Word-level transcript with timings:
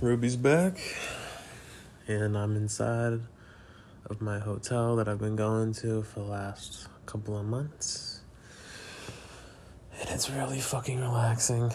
Ruby's 0.00 0.36
back, 0.36 0.78
and 2.06 2.38
I'm 2.38 2.54
inside 2.54 3.20
of 4.06 4.20
my 4.20 4.38
hotel 4.38 4.94
that 4.94 5.08
I've 5.08 5.18
been 5.18 5.34
going 5.34 5.72
to 5.74 6.02
for 6.04 6.20
the 6.20 6.26
last 6.26 6.86
couple 7.04 7.36
of 7.36 7.44
months. 7.44 8.20
And 9.98 10.08
it's 10.10 10.30
really 10.30 10.60
fucking 10.60 11.00
relaxing, 11.00 11.72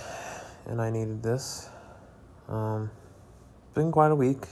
and 0.66 0.82
I 0.82 0.90
needed 0.90 1.22
this. 1.22 1.68
Um, 2.48 2.90
been 3.74 3.92
quite 3.92 4.12
a 4.12 4.16
week. 4.16 4.46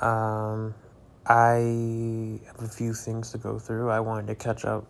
Um, 0.00 0.74
I 1.26 2.40
have 2.46 2.62
a 2.62 2.68
few 2.68 2.94
things 2.94 3.30
to 3.32 3.38
go 3.38 3.58
through. 3.58 3.90
I 3.90 4.00
wanted 4.00 4.28
to 4.28 4.34
catch 4.36 4.64
up 4.64 4.86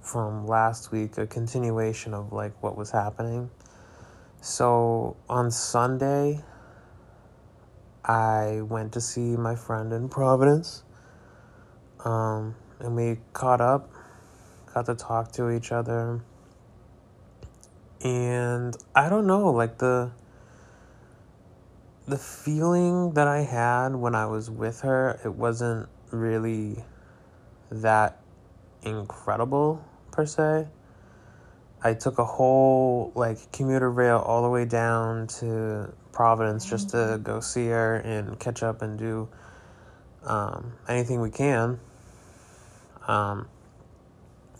from 0.00 0.46
last 0.46 0.92
week, 0.92 1.18
a 1.18 1.26
continuation 1.26 2.14
of 2.14 2.32
like 2.32 2.54
what 2.62 2.74
was 2.74 2.90
happening. 2.90 3.50
So 4.40 5.16
on 5.28 5.50
Sunday, 5.50 6.40
I 8.04 8.62
went 8.62 8.92
to 8.94 9.00
see 9.00 9.36
my 9.36 9.54
friend 9.54 9.92
in 9.92 10.08
Providence. 10.08 10.82
Um, 12.04 12.56
and 12.78 12.96
we 12.96 13.18
caught 13.34 13.60
up, 13.60 13.92
got 14.72 14.86
to 14.86 14.94
talk 14.94 15.32
to 15.32 15.50
each 15.50 15.72
other. 15.72 16.22
And 18.02 18.74
I 18.94 19.10
don't 19.10 19.26
know, 19.26 19.50
like 19.50 19.76
the 19.78 20.10
the 22.08 22.16
feeling 22.16 23.12
that 23.12 23.28
I 23.28 23.42
had 23.42 23.94
when 23.94 24.14
I 24.14 24.26
was 24.26 24.50
with 24.50 24.80
her, 24.80 25.20
it 25.24 25.34
wasn't 25.34 25.88
really 26.10 26.82
that 27.70 28.20
incredible 28.82 29.84
per 30.10 30.24
se. 30.24 30.66
I 31.82 31.94
took 31.94 32.18
a 32.18 32.24
whole 32.24 33.12
like 33.14 33.52
commuter 33.52 33.90
rail 33.90 34.18
all 34.18 34.42
the 34.42 34.50
way 34.50 34.66
down 34.66 35.28
to 35.38 35.92
Providence 36.12 36.68
just 36.68 36.90
to 36.90 37.18
go 37.22 37.40
see 37.40 37.68
her 37.68 37.96
and 37.96 38.38
catch 38.38 38.62
up 38.62 38.82
and 38.82 38.98
do 38.98 39.28
um, 40.24 40.74
anything 40.88 41.20
we 41.20 41.30
can. 41.30 41.80
Um, 43.08 43.48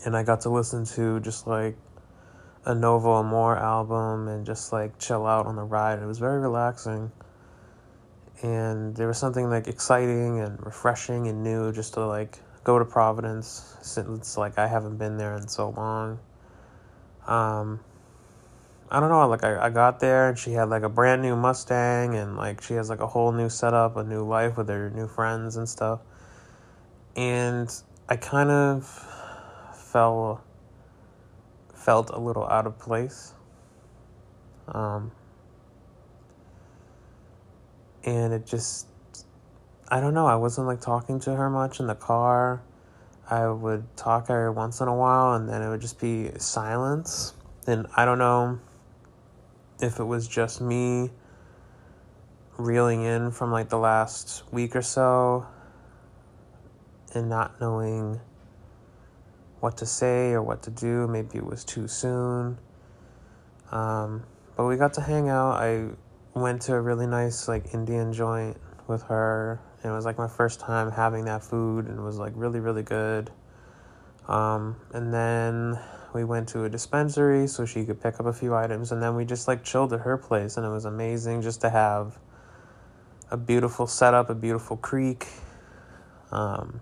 and 0.04 0.16
I 0.16 0.22
got 0.22 0.42
to 0.42 0.48
listen 0.48 0.86
to 0.96 1.20
just 1.20 1.46
like 1.46 1.76
a 2.64 2.74
Novo 2.74 3.20
Amor 3.20 3.56
album 3.56 4.28
and 4.28 4.46
just 4.46 4.72
like 4.72 4.98
chill 4.98 5.26
out 5.26 5.46
on 5.46 5.56
the 5.56 5.62
ride. 5.62 5.98
It 5.98 6.06
was 6.06 6.18
very 6.18 6.40
relaxing. 6.40 7.12
And 8.42 8.96
there 8.96 9.06
was 9.06 9.18
something 9.18 9.50
like 9.50 9.68
exciting 9.68 10.40
and 10.40 10.64
refreshing 10.64 11.28
and 11.28 11.44
new 11.44 11.72
just 11.72 11.94
to 11.94 12.06
like 12.06 12.38
go 12.64 12.78
to 12.78 12.86
Providence 12.86 13.76
since 13.82 14.38
like 14.38 14.58
I 14.58 14.66
haven't 14.66 14.96
been 14.96 15.18
there 15.18 15.36
in 15.36 15.46
so 15.48 15.70
long. 15.70 16.18
Um, 17.30 17.78
I 18.90 18.98
don't 18.98 19.08
know, 19.08 19.26
like 19.28 19.44
I, 19.44 19.66
I 19.66 19.70
got 19.70 20.00
there 20.00 20.28
and 20.28 20.38
she 20.38 20.50
had 20.50 20.68
like 20.68 20.82
a 20.82 20.88
brand 20.88 21.22
new 21.22 21.36
Mustang 21.36 22.16
and 22.16 22.36
like 22.36 22.60
she 22.60 22.74
has 22.74 22.90
like 22.90 22.98
a 22.98 23.06
whole 23.06 23.30
new 23.30 23.48
setup, 23.48 23.96
a 23.96 24.02
new 24.02 24.26
life 24.26 24.56
with 24.56 24.68
her 24.68 24.90
new 24.90 25.06
friends 25.06 25.56
and 25.56 25.68
stuff. 25.68 26.00
And 27.14 27.72
I 28.08 28.16
kind 28.16 28.50
of 28.50 28.84
fell 29.72 30.42
felt 31.72 32.10
a 32.10 32.18
little 32.18 32.46
out 32.48 32.66
of 32.66 32.78
place. 32.80 33.32
Um, 34.66 35.12
and 38.02 38.32
it 38.32 38.44
just 38.44 38.88
I 39.88 40.00
don't 40.00 40.14
know, 40.14 40.26
I 40.26 40.34
wasn't 40.34 40.66
like 40.66 40.80
talking 40.80 41.20
to 41.20 41.36
her 41.36 41.48
much 41.48 41.78
in 41.78 41.86
the 41.86 41.94
car. 41.94 42.60
I 43.30 43.48
would 43.48 43.96
talk 43.96 44.28
every 44.28 44.50
once 44.50 44.80
in 44.80 44.88
a 44.88 44.94
while 44.94 45.34
and 45.34 45.48
then 45.48 45.62
it 45.62 45.68
would 45.68 45.80
just 45.80 46.00
be 46.00 46.32
silence. 46.38 47.32
And 47.64 47.86
I 47.96 48.04
don't 48.04 48.18
know 48.18 48.58
if 49.80 50.00
it 50.00 50.04
was 50.04 50.26
just 50.26 50.60
me 50.60 51.10
reeling 52.58 53.04
in 53.04 53.30
from 53.30 53.52
like 53.52 53.68
the 53.68 53.78
last 53.78 54.42
week 54.52 54.74
or 54.74 54.82
so 54.82 55.46
and 57.14 57.28
not 57.28 57.60
knowing 57.60 58.20
what 59.60 59.76
to 59.76 59.86
say 59.86 60.32
or 60.32 60.42
what 60.42 60.64
to 60.64 60.70
do. 60.70 61.06
Maybe 61.06 61.38
it 61.38 61.46
was 61.46 61.64
too 61.64 61.86
soon. 61.86 62.58
Um, 63.70 64.24
but 64.56 64.66
we 64.66 64.76
got 64.76 64.94
to 64.94 65.00
hang 65.00 65.28
out. 65.28 65.52
I 65.52 65.86
went 66.34 66.62
to 66.62 66.74
a 66.74 66.80
really 66.80 67.06
nice 67.06 67.46
like 67.46 67.74
Indian 67.74 68.12
joint 68.12 68.56
with 68.88 69.04
her 69.04 69.60
it 69.82 69.88
was 69.88 70.04
like 70.04 70.18
my 70.18 70.28
first 70.28 70.60
time 70.60 70.90
having 70.90 71.24
that 71.24 71.42
food 71.42 71.86
and 71.86 71.98
it 71.98 72.02
was 72.02 72.18
like 72.18 72.32
really, 72.36 72.60
really 72.60 72.82
good. 72.82 73.30
Um, 74.28 74.76
and 74.92 75.12
then 75.12 75.78
we 76.12 76.24
went 76.24 76.48
to 76.50 76.64
a 76.64 76.68
dispensary 76.68 77.46
so 77.46 77.64
she 77.64 77.84
could 77.84 78.00
pick 78.00 78.20
up 78.20 78.26
a 78.26 78.32
few 78.32 78.54
items 78.54 78.92
and 78.92 79.02
then 79.02 79.14
we 79.14 79.24
just 79.24 79.48
like 79.48 79.64
chilled 79.64 79.92
at 79.92 80.00
her 80.00 80.16
place 80.16 80.56
and 80.56 80.66
it 80.66 80.70
was 80.70 80.84
amazing 80.84 81.42
just 81.42 81.60
to 81.62 81.70
have 81.70 82.18
a 83.30 83.36
beautiful 83.36 83.86
setup, 83.86 84.28
a 84.28 84.34
beautiful 84.34 84.76
creek. 84.76 85.26
Um, 86.30 86.80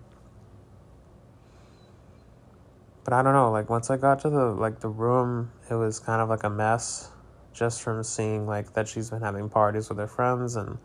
but 3.05 3.13
I 3.13 3.23
don't 3.23 3.33
know, 3.33 3.51
like 3.51 3.71
once 3.71 3.91
I 3.91 3.97
got 3.97 4.21
to 4.21 4.31
the 4.31 4.47
like 4.47 4.81
the 4.81 4.89
room, 4.89 5.51
it 5.71 5.75
was 5.75 5.99
kind 5.99 6.21
of 6.21 6.29
like 6.29 6.45
a 6.45 6.51
mess 6.51 7.11
just 7.53 7.83
from 7.83 8.03
seeing 8.03 8.47
like 8.47 8.75
that 8.75 8.87
she's 8.87 9.11
been 9.11 9.21
having 9.21 9.49
parties 9.49 9.89
with 9.89 9.99
her 9.99 10.07
friends 10.07 10.57
and 10.57 10.79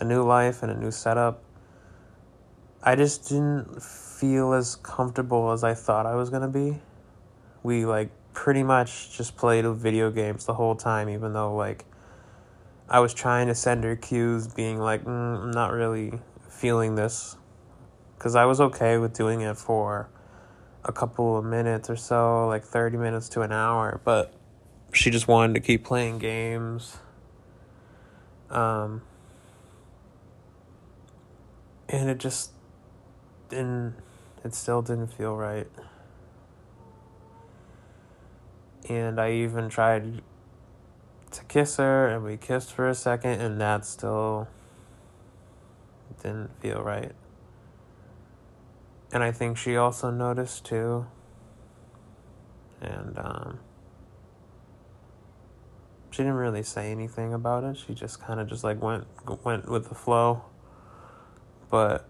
a 0.00 0.04
new 0.04 0.22
life 0.22 0.62
and 0.62 0.72
a 0.72 0.76
new 0.76 0.90
setup. 0.90 1.42
I 2.82 2.96
just 2.96 3.28
didn't 3.28 3.82
feel 3.82 4.54
as 4.54 4.76
comfortable 4.76 5.52
as 5.52 5.62
I 5.62 5.74
thought 5.74 6.06
I 6.06 6.14
was 6.14 6.30
going 6.30 6.42
to 6.42 6.48
be. 6.48 6.80
We 7.62 7.84
like 7.84 8.10
pretty 8.32 8.62
much 8.62 9.16
just 9.16 9.36
played 9.36 9.66
video 9.66 10.10
games 10.10 10.46
the 10.46 10.54
whole 10.54 10.74
time 10.74 11.08
even 11.08 11.32
though 11.32 11.54
like 11.54 11.84
I 12.88 13.00
was 13.00 13.12
trying 13.12 13.48
to 13.48 13.54
send 13.54 13.84
her 13.84 13.96
cues 13.96 14.46
being 14.46 14.78
like 14.78 15.04
mm, 15.04 15.42
I'm 15.42 15.50
not 15.50 15.72
really 15.72 16.12
feeling 16.48 16.94
this 16.94 17.36
cuz 18.18 18.34
I 18.34 18.44
was 18.44 18.60
okay 18.60 18.98
with 18.98 19.12
doing 19.14 19.40
it 19.40 19.56
for 19.56 20.08
a 20.84 20.92
couple 20.92 21.36
of 21.36 21.44
minutes 21.44 21.90
or 21.90 21.96
so, 21.96 22.46
like 22.48 22.64
30 22.64 22.96
minutes 22.96 23.28
to 23.30 23.42
an 23.42 23.52
hour, 23.52 24.00
but 24.04 24.32
she 24.92 25.10
just 25.10 25.28
wanted 25.28 25.54
to 25.54 25.60
keep 25.60 25.84
playing 25.84 26.18
games. 26.18 26.98
Um 28.48 29.02
and 31.90 32.08
it 32.08 32.18
just 32.18 32.52
didn't 33.48 33.94
it 34.44 34.54
still 34.54 34.80
didn't 34.80 35.08
feel 35.08 35.36
right. 35.36 35.66
And 38.88 39.20
i 39.20 39.32
even 39.32 39.68
tried 39.68 40.22
to 41.32 41.44
kiss 41.44 41.76
her 41.76 42.08
and 42.08 42.24
we 42.24 42.36
kissed 42.36 42.72
for 42.72 42.88
a 42.88 42.94
second 42.94 43.40
and 43.40 43.60
that 43.60 43.84
still 43.84 44.48
didn't 46.22 46.50
feel 46.60 46.82
right. 46.82 47.12
And 49.12 49.22
i 49.22 49.32
think 49.32 49.58
she 49.58 49.76
also 49.76 50.10
noticed 50.10 50.64
too. 50.64 51.06
And 52.80 53.18
um, 53.18 53.58
she 56.10 56.22
didn't 56.22 56.38
really 56.38 56.62
say 56.62 56.90
anything 56.90 57.34
about 57.34 57.62
it. 57.62 57.76
She 57.76 57.92
just 57.92 58.22
kind 58.22 58.40
of 58.40 58.48
just 58.48 58.64
like 58.64 58.80
went 58.80 59.06
went 59.44 59.68
with 59.68 59.90
the 59.90 59.94
flow 59.94 60.44
but 61.70 62.06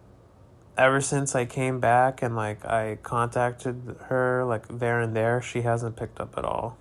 ever 0.77 1.01
since 1.01 1.35
I 1.35 1.45
came 1.45 1.79
back 1.79 2.23
and 2.23 2.35
like 2.35 2.65
I 2.65 2.99
contacted 3.03 3.97
her 4.07 4.45
like 4.45 4.67
there 4.69 5.01
and 5.01 5.15
there, 5.15 5.43
she 5.43 5.63
hasn't 5.63 5.97
picked 5.97 6.21
up 6.21 6.37
at 6.39 6.45
all. 6.45 6.79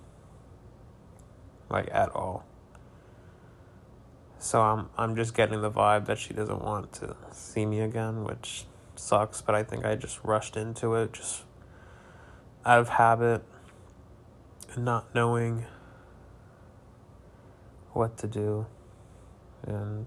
Like 1.68 1.88
at 1.92 2.08
all. 2.10 2.44
So 4.38 4.62
I'm 4.62 4.88
I'm 4.96 5.14
just 5.16 5.34
getting 5.34 5.60
the 5.60 5.70
vibe 5.70 6.06
that 6.06 6.18
she 6.18 6.32
doesn't 6.32 6.62
want 6.64 6.92
to 6.94 7.14
see 7.30 7.66
me 7.66 7.80
again, 7.80 8.24
which 8.24 8.64
sucks, 8.96 9.42
but 9.42 9.54
I 9.54 9.62
think 9.62 9.84
I 9.84 9.96
just 9.96 10.24
rushed 10.24 10.56
into 10.56 10.94
it 10.94 11.12
just 11.12 11.44
out 12.64 12.80
of 12.80 12.88
habit 12.88 13.42
and 14.74 14.84
not 14.84 15.14
knowing 15.14 15.66
what 17.92 18.16
to 18.18 18.26
do. 18.26 18.66
And 19.66 20.06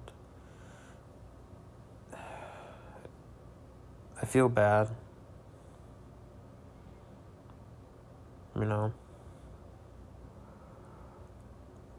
I 4.24 4.26
feel 4.26 4.48
bad. 4.48 4.88
You 8.56 8.64
know? 8.64 8.94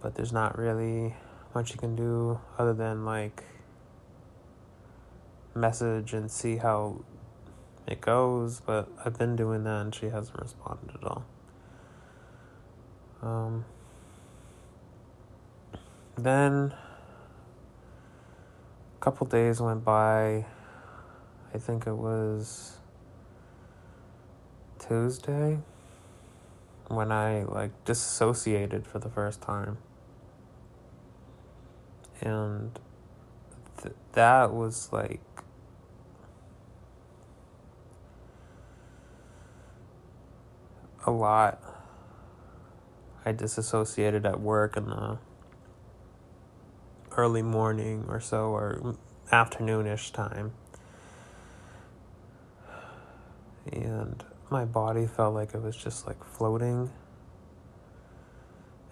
But 0.00 0.14
there's 0.14 0.32
not 0.32 0.56
really 0.58 1.14
much 1.54 1.72
you 1.72 1.76
can 1.76 1.94
do 1.94 2.40
other 2.58 2.72
than 2.72 3.04
like 3.04 3.44
message 5.54 6.14
and 6.14 6.30
see 6.30 6.56
how 6.56 7.04
it 7.86 8.00
goes, 8.00 8.62
but 8.64 8.88
I've 9.04 9.18
been 9.18 9.36
doing 9.36 9.64
that 9.64 9.82
and 9.82 9.94
she 9.94 10.06
hasn't 10.06 10.40
responded 10.40 10.94
at 10.94 11.04
all. 11.04 11.26
Um, 13.20 13.66
then 16.16 16.74
a 18.94 19.00
couple 19.00 19.26
days 19.26 19.60
went 19.60 19.84
by 19.84 20.46
I 21.54 21.58
think 21.58 21.86
it 21.86 21.96
was 21.96 22.78
Tuesday 24.80 25.60
when 26.88 27.12
I 27.12 27.44
like 27.44 27.84
disassociated 27.84 28.88
for 28.88 28.98
the 28.98 29.08
first 29.08 29.40
time. 29.40 29.78
And 32.20 32.76
th- 33.80 33.94
that 34.14 34.52
was 34.52 34.92
like 34.92 35.20
a 41.06 41.12
lot. 41.12 41.62
I 43.24 43.30
disassociated 43.30 44.26
at 44.26 44.40
work 44.40 44.76
in 44.76 44.90
the 44.90 45.18
early 47.16 47.42
morning 47.42 48.06
or 48.08 48.18
so, 48.18 48.46
or 48.48 48.96
afternoonish 49.30 50.12
time. 50.12 50.52
And 53.72 54.22
my 54.50 54.64
body 54.64 55.06
felt 55.06 55.34
like 55.34 55.54
it 55.54 55.62
was 55.62 55.76
just 55.76 56.06
like 56.06 56.22
floating. 56.24 56.90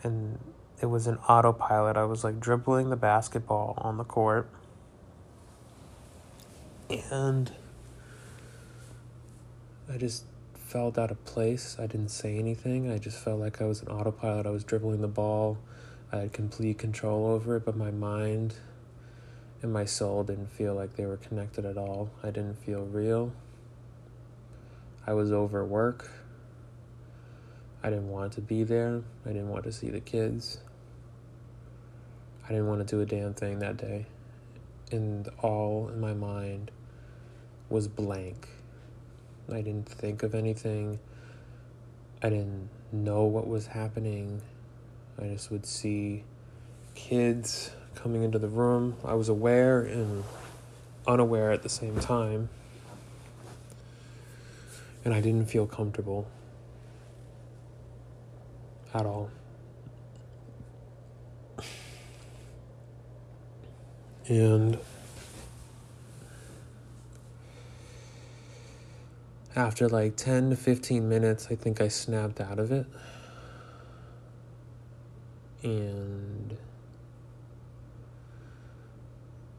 And 0.02 0.38
it 0.80 0.86
was 0.86 1.06
an 1.06 1.19
autopilot. 1.28 1.96
I 1.96 2.04
was 2.04 2.24
like 2.24 2.40
dribbling 2.40 2.90
the 2.90 2.96
basketball 2.96 3.74
on 3.78 3.98
the 3.98 4.04
court. 4.04 4.48
And 7.10 7.52
I 9.92 9.96
just 9.96 10.24
felt 10.54 10.98
out 10.98 11.10
of 11.10 11.24
place. 11.24 11.76
I 11.78 11.86
didn't 11.86 12.08
say 12.08 12.38
anything. 12.38 12.90
I 12.90 12.98
just 12.98 13.19
felt 13.19 13.38
like 13.38 13.60
I 13.60 13.66
was 13.66 13.82
an 13.82 13.88
autopilot. 13.88 14.46
I 14.46 14.50
was 14.50 14.64
dribbling 14.64 15.02
the 15.02 15.08
ball. 15.08 15.58
I 16.10 16.19
had 16.19 16.32
complete 16.32 16.78
control 16.78 17.26
over 17.26 17.56
it, 17.56 17.64
but 17.64 17.76
my 17.76 17.90
mind 17.90 18.54
and 19.62 19.72
my 19.72 19.84
soul 19.84 20.24
didn't 20.24 20.50
feel 20.50 20.74
like 20.74 20.96
they 20.96 21.06
were 21.06 21.16
connected 21.16 21.64
at 21.64 21.78
all. 21.78 22.10
I 22.22 22.26
didn't 22.26 22.56
feel 22.56 22.82
real. 22.82 23.32
I 25.06 25.14
was 25.14 25.32
over 25.32 25.64
work. 25.64 26.10
I 27.82 27.90
didn't 27.90 28.10
want 28.10 28.34
to 28.34 28.40
be 28.40 28.62
there. 28.62 29.02
I 29.26 29.28
didn't 29.28 29.49
want 29.49 29.64
to 29.64 29.72
see 29.72 29.90
the 29.90 30.00
kids. 30.00 30.58
I 32.44 32.49
didn't 32.49 32.69
want 32.69 32.87
to 32.87 32.96
do 32.96 33.00
a 33.00 33.06
damn 33.06 33.34
thing 33.34 33.58
that 33.58 33.76
day. 33.76 34.06
And 34.93 35.28
all 35.40 35.88
in 35.88 36.00
my 36.00 36.12
mind 36.14 36.70
was 37.69 37.88
blank. 37.88 38.49
I 39.50 39.62
didn't 39.62 39.88
think 39.88 40.22
of 40.22 40.34
anything. 40.34 41.00
I 42.22 42.28
didn't 42.28 42.69
know 42.93 43.25
what 43.25 43.48
was 43.48 43.66
happening. 43.66 44.43
I 45.20 45.28
just 45.28 45.50
would 45.50 45.66
see 45.66 46.22
kids 46.94 47.72
coming 47.94 48.22
into 48.22 48.38
the 48.38 48.48
room. 48.48 48.96
I 49.05 49.14
was 49.14 49.28
aware 49.28 49.81
and 49.82 50.22
unaware 51.06 51.50
at 51.50 51.62
the 51.62 51.69
same 51.69 51.98
time. 51.98 52.48
And 55.04 55.12
I 55.12 55.20
didn't 55.20 55.46
feel 55.46 55.66
comfortable 55.66 56.26
at 58.94 59.04
all. 59.06 59.31
And 64.28 64.78
after 69.56 69.88
like 69.88 70.16
10 70.16 70.50
to 70.50 70.56
15 70.56 71.08
minutes, 71.08 71.48
I 71.50 71.56
think 71.56 71.81
I 71.81 71.88
snapped 71.88 72.40
out 72.40 72.58
of 72.58 72.70
it. 72.70 72.87
And 75.62 76.56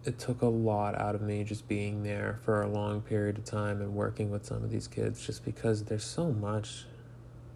it 0.06 0.20
took 0.20 0.42
a 0.42 0.48
lot 0.48 1.00
out 1.00 1.16
of 1.16 1.22
me 1.22 1.44
just 1.44 1.68
being 1.68 2.04
there 2.04 2.40
for 2.44 2.62
a 2.62 2.68
long 2.68 3.02
period 3.02 3.38
of 3.38 3.46
time 3.46 3.82
and 3.82 3.94
working 3.96 4.30
with 4.30 4.46
some 4.46 4.64
of 4.64 4.70
these 4.70 4.88
kids 4.88 5.26
just 5.26 5.46
because 5.46 5.84
there's 5.86 6.04
so 6.04 6.32
much 6.32 6.86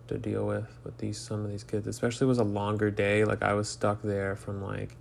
to 0.07 0.17
deal 0.17 0.47
with 0.47 0.67
with 0.85 0.97
these 0.99 1.17
some 1.17 1.43
of 1.43 1.51
these 1.51 1.63
kids 1.63 1.85
especially 1.87 2.25
it 2.25 2.29
was 2.29 2.37
a 2.37 2.43
longer 2.43 2.89
day. 2.89 3.25
Like 3.25 3.43
i 3.43 3.53
was 3.53 3.67
stuck 3.67 4.01
there 4.01 4.35
from 4.35 4.63
like 4.63 4.95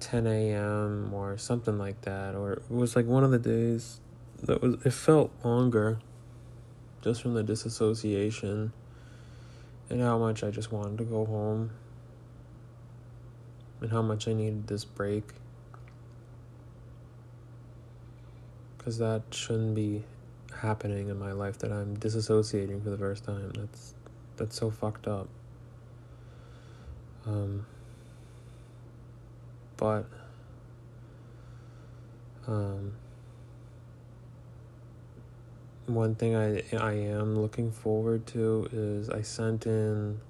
10 0.00 0.26
a.m 0.26 1.14
or 1.14 1.38
something 1.38 1.78
like 1.78 2.00
that 2.02 2.34
or 2.34 2.54
it 2.54 2.70
was 2.70 2.96
like 2.96 3.06
one 3.06 3.22
of 3.22 3.30
the 3.30 3.38
days 3.38 4.00
that 4.42 4.60
was 4.60 4.74
it 4.84 4.92
felt 4.92 5.30
longer 5.44 6.00
just 7.02 7.22
from 7.22 7.34
the 7.34 7.42
disassociation 7.42 8.72
and 9.88 10.02
how 10.02 10.18
much 10.18 10.42
I 10.42 10.50
just 10.50 10.72
wanted 10.72 10.98
to 10.98 11.04
go 11.04 11.24
home 11.24 11.70
and 13.80 13.90
how 13.90 14.02
much 14.02 14.28
I 14.28 14.32
needed 14.32 14.66
this 14.66 14.84
break. 14.84 15.24
Because 18.76 18.98
that 18.98 19.22
shouldn't 19.32 19.74
be 19.74 20.04
happening 20.60 21.08
in 21.08 21.18
my 21.18 21.32
life 21.32 21.58
that 21.58 21.72
I'm 21.72 21.96
disassociating 21.96 22.82
for 22.82 22.90
the 22.90 22.98
first 22.98 23.24
time. 23.24 23.52
That's 23.54 23.94
that's 24.36 24.56
so 24.56 24.70
fucked 24.70 25.06
up. 25.06 25.28
Um 27.26 27.66
but 29.76 30.06
um 32.46 32.92
one 35.86 36.14
thing 36.14 36.34
I 36.34 36.62
I 36.76 36.92
am 36.92 37.38
looking 37.38 37.70
forward 37.70 38.26
to 38.28 38.68
is 38.72 39.10
I 39.10 39.22
sent 39.22 39.66
in 39.66 40.20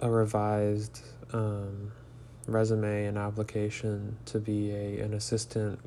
a 0.00 0.10
revised 0.10 1.02
um, 1.32 1.92
resume 2.46 3.06
and 3.06 3.18
application 3.18 4.16
to 4.26 4.38
be 4.38 4.70
a 4.70 5.00
an 5.00 5.14
assistant 5.14 5.80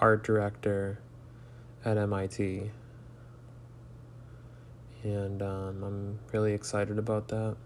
art 0.00 0.22
director 0.24 0.98
at 1.84 1.96
MIT, 1.96 2.70
and 5.02 5.42
um, 5.42 5.82
I'm 5.82 6.18
really 6.32 6.52
excited 6.52 6.98
about 6.98 7.28
that. 7.28 7.56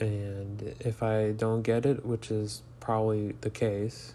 And 0.00 0.76
if 0.80 1.02
I 1.02 1.32
don't 1.32 1.62
get 1.62 1.84
it, 1.84 2.06
which 2.06 2.30
is 2.30 2.62
probably 2.78 3.34
the 3.40 3.50
case, 3.50 4.14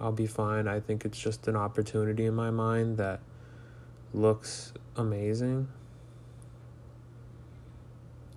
I'll 0.00 0.12
be 0.12 0.26
fine. 0.26 0.68
I 0.68 0.78
think 0.78 1.04
it's 1.04 1.18
just 1.18 1.48
an 1.48 1.56
opportunity 1.56 2.26
in 2.26 2.34
my 2.34 2.50
mind 2.50 2.98
that 2.98 3.20
looks 4.14 4.72
amazing. 4.96 5.68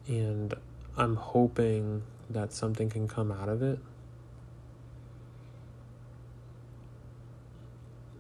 And 0.07 0.55
I'm 1.01 1.15
hoping 1.15 2.03
that 2.29 2.53
something 2.53 2.89
can 2.89 3.07
come 3.07 3.31
out 3.31 3.49
of 3.49 3.61
it. 3.61 3.79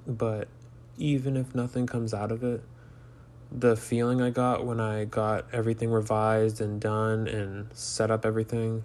But 0.07 0.47
even 0.97 1.37
if 1.37 1.53
nothing 1.53 1.85
comes 1.87 2.13
out 2.13 2.31
of 2.31 2.43
it, 2.43 2.61
the 3.51 3.75
feeling 3.75 4.21
I 4.21 4.29
got 4.29 4.65
when 4.65 4.79
I 4.79 5.05
got 5.05 5.45
everything 5.53 5.91
revised 5.91 6.59
and 6.59 6.79
done 6.81 7.27
and 7.27 7.69
set 7.73 8.09
up 8.09 8.25
everything 8.25 8.83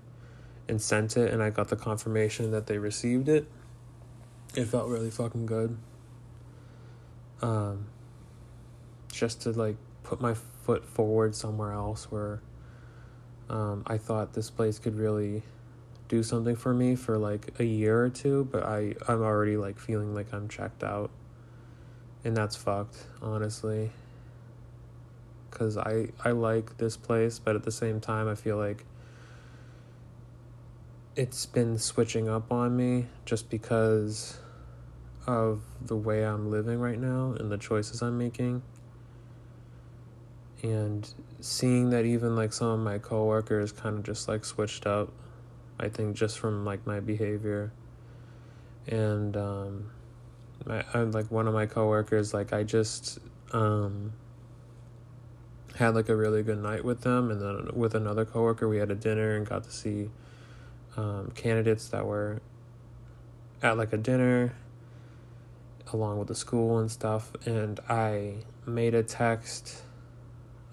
and 0.69 0.83
sent 0.83 1.17
it, 1.17 1.33
and 1.33 1.43
I 1.43 1.51
got 1.51 1.69
the 1.69 1.77
confirmation 1.77 2.51
that 2.51 2.67
they 2.67 2.79
received 2.79 3.29
it 3.29 3.47
it 4.57 4.67
felt 4.67 4.89
really 4.89 5.11
fucking 5.11 5.47
good. 5.47 5.77
Um, 7.43 7.87
just 9.13 9.43
to 9.43 9.51
like 9.51 9.77
put 10.03 10.21
my 10.21 10.35
foot 10.35 10.85
forward 10.85 11.35
somewhere 11.35 11.73
else 11.73 12.11
where 12.11 12.41
um, 13.49 13.85
I 13.87 13.99
thought 13.99 14.33
this 14.33 14.51
place 14.51 14.79
could 14.79 14.97
really 14.97 15.43
do 16.09 16.23
something 16.23 16.57
for 16.57 16.73
me 16.73 16.95
for 16.95 17.19
like 17.19 17.59
a 17.59 17.65
year 17.65 18.03
or 18.03 18.11
two, 18.11 18.49
but 18.51 18.63
I 18.63 18.95
I'm 19.09 19.23
already 19.23 19.57
like 19.57 19.79
feeling 19.79 20.15
like 20.15 20.33
I'm 20.33 20.49
checked 20.49 20.83
out, 20.83 21.11
and 22.25 22.37
that's 22.37 22.57
fucked 22.57 23.07
honestly. 23.23 23.91
Cause 25.51 25.79
I 25.79 26.09
I 26.25 26.33
like 26.33 26.77
this 26.79 26.97
place, 26.97 27.39
but 27.39 27.57
at 27.57 27.63
the 27.63 27.73
same 27.73 28.01
time 28.01 28.29
I 28.29 28.35
feel 28.35 28.57
like 28.57 28.85
it's 31.17 31.47
been 31.47 31.79
switching 31.79 32.29
up 32.29 32.53
on 32.53 32.77
me 32.77 33.07
just 33.25 33.49
because 33.49 34.37
of 35.27 35.63
the 35.81 35.97
way 35.97 36.25
I'm 36.25 36.51
living 36.51 36.79
right 36.79 36.99
now 36.99 37.35
and 37.39 37.51
the 37.51 37.57
choices 37.57 38.03
I'm 38.03 38.19
making. 38.19 38.63
And 40.73 41.09
seeing 41.41 41.91
that 41.91 42.05
even 42.05 42.37
like 42.37 42.53
some 42.53 42.69
of 42.69 42.81
my 42.81 42.99
coworkers 42.99 43.73
kind 43.73 43.99
of 43.99 44.05
just 44.05 44.29
like 44.29 44.45
switched 44.45 44.87
up, 44.87 45.13
I 45.79 45.89
think 45.89 46.17
just 46.17 46.39
from 46.39 46.65
like 46.65 46.87
my 46.87 47.01
behavior. 47.01 47.73
And 48.87 49.37
um 49.37 49.91
I, 50.69 50.85
I 50.95 50.99
like 51.03 51.31
one 51.31 51.47
of 51.47 51.55
my 51.55 51.67
coworkers 51.67 52.33
like 52.35 52.53
I 52.53 52.63
just 52.63 53.19
um 53.53 54.13
had 55.77 55.95
like 55.95 56.09
a 56.09 56.17
really 56.17 56.43
good 56.43 56.59
night 56.59 56.85
with 56.85 57.03
them 57.03 57.31
and 57.31 57.41
then 57.41 57.69
with 57.79 57.95
another 57.95 58.25
coworker 58.25 58.69
we 58.69 58.79
had 58.79 58.91
a 58.91 58.95
dinner 58.95 59.37
and 59.37 59.47
got 59.47 59.65
to 59.65 59.71
see 59.71 60.11
um, 60.97 61.31
candidates 61.35 61.89
that 61.89 62.07
were 62.07 62.41
at 63.63 63.77
like 63.77 63.93
a 63.93 63.99
dinner 63.99 64.55
along 65.93 66.19
with 66.19 66.29
the 66.29 66.35
school 66.35 66.79
and 66.79 66.91
stuff 66.91 67.31
and 67.45 67.79
i 67.89 68.35
made 68.65 68.95
a 68.95 69.03
text 69.03 69.83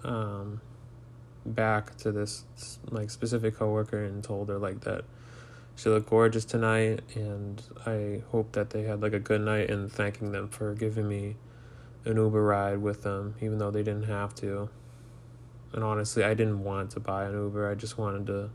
um, 0.04 0.60
back 1.44 1.96
to 1.98 2.12
this 2.12 2.44
like 2.90 3.10
specific 3.10 3.56
coworker 3.56 4.02
and 4.02 4.22
told 4.22 4.48
her 4.48 4.58
like 4.58 4.80
that 4.80 5.04
she 5.76 5.88
looked 5.88 6.08
gorgeous 6.08 6.44
tonight 6.44 7.00
and 7.14 7.62
i 7.84 8.22
hope 8.30 8.52
that 8.52 8.70
they 8.70 8.82
had 8.82 9.02
like 9.02 9.12
a 9.12 9.18
good 9.18 9.40
night 9.40 9.68
and 9.68 9.92
thanking 9.92 10.32
them 10.32 10.48
for 10.48 10.74
giving 10.74 11.08
me 11.08 11.36
an 12.04 12.16
uber 12.16 12.42
ride 12.42 12.78
with 12.78 13.02
them 13.02 13.34
even 13.40 13.58
though 13.58 13.70
they 13.70 13.82
didn't 13.82 14.04
have 14.04 14.34
to 14.34 14.68
and 15.72 15.84
honestly 15.84 16.24
i 16.24 16.32
didn't 16.32 16.62
want 16.62 16.90
to 16.90 17.00
buy 17.00 17.24
an 17.24 17.32
uber 17.32 17.70
i 17.70 17.74
just 17.74 17.98
wanted 17.98 18.26
to 18.26 18.50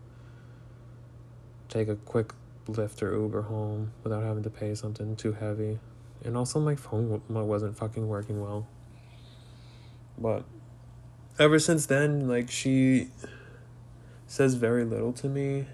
take 1.67 1.87
a 1.87 1.95
quick 1.95 2.33
Lyft 2.73 3.01
or 3.01 3.13
Uber 3.15 3.43
home 3.43 3.91
without 4.03 4.23
having 4.23 4.43
to 4.43 4.49
pay 4.49 4.75
something 4.75 5.15
too 5.15 5.33
heavy. 5.33 5.79
And 6.23 6.35
also, 6.35 6.59
my 6.59 6.75
phone 6.75 7.21
wasn't 7.29 7.77
fucking 7.77 8.07
working 8.07 8.41
well. 8.41 8.67
But 10.17 10.43
ever 11.39 11.57
since 11.57 11.85
then, 11.85 12.27
like, 12.27 12.51
she 12.51 13.07
says 14.27 14.53
very 14.55 14.85
little 14.85 15.13
to 15.13 15.27
me. 15.27 15.65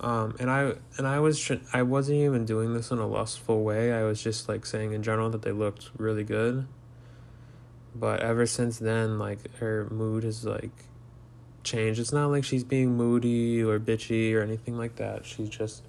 Um, 0.00 0.34
and 0.40 0.50
I 0.50 0.74
and 0.98 1.06
I 1.06 1.20
was 1.20 1.50
I 1.72 1.82
wasn't 1.82 2.18
even 2.18 2.44
doing 2.44 2.74
this 2.74 2.90
in 2.90 2.98
a 2.98 3.06
lustful 3.06 3.62
way. 3.62 3.92
I 3.92 4.02
was 4.02 4.20
just 4.20 4.48
like 4.48 4.66
saying 4.66 4.92
in 4.92 5.02
general 5.02 5.30
that 5.30 5.42
they 5.42 5.52
looked 5.52 5.90
really 5.96 6.24
good. 6.24 6.66
But 7.94 8.20
ever 8.20 8.46
since 8.46 8.78
then, 8.78 9.18
like 9.20 9.56
her 9.58 9.86
mood 9.90 10.24
has 10.24 10.44
like 10.44 10.72
changed. 11.62 12.00
It's 12.00 12.12
not 12.12 12.28
like 12.28 12.42
she's 12.42 12.64
being 12.64 12.96
moody 12.96 13.62
or 13.62 13.78
bitchy 13.78 14.34
or 14.34 14.42
anything 14.42 14.76
like 14.76 14.96
that. 14.96 15.24
She's 15.24 15.48
just 15.48 15.84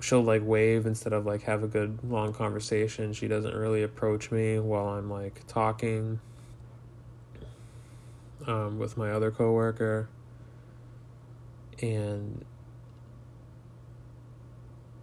she'll 0.00 0.22
like 0.22 0.42
wave 0.44 0.84
instead 0.84 1.12
of 1.12 1.24
like 1.24 1.42
have 1.42 1.62
a 1.62 1.68
good 1.68 2.00
long 2.02 2.32
conversation. 2.32 3.12
She 3.12 3.28
doesn't 3.28 3.54
really 3.54 3.84
approach 3.84 4.32
me 4.32 4.58
while 4.58 4.88
I'm 4.88 5.08
like 5.08 5.46
talking 5.46 6.18
um, 8.46 8.78
with 8.78 8.96
my 8.96 9.10
other 9.10 9.30
coworker. 9.30 10.08
And 11.80 12.44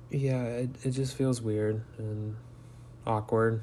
yeah, 0.09 0.43
it, 0.43 0.69
it 0.83 0.91
just 0.91 1.15
feels 1.15 1.41
weird 1.41 1.83
and 1.97 2.35
awkward. 3.05 3.61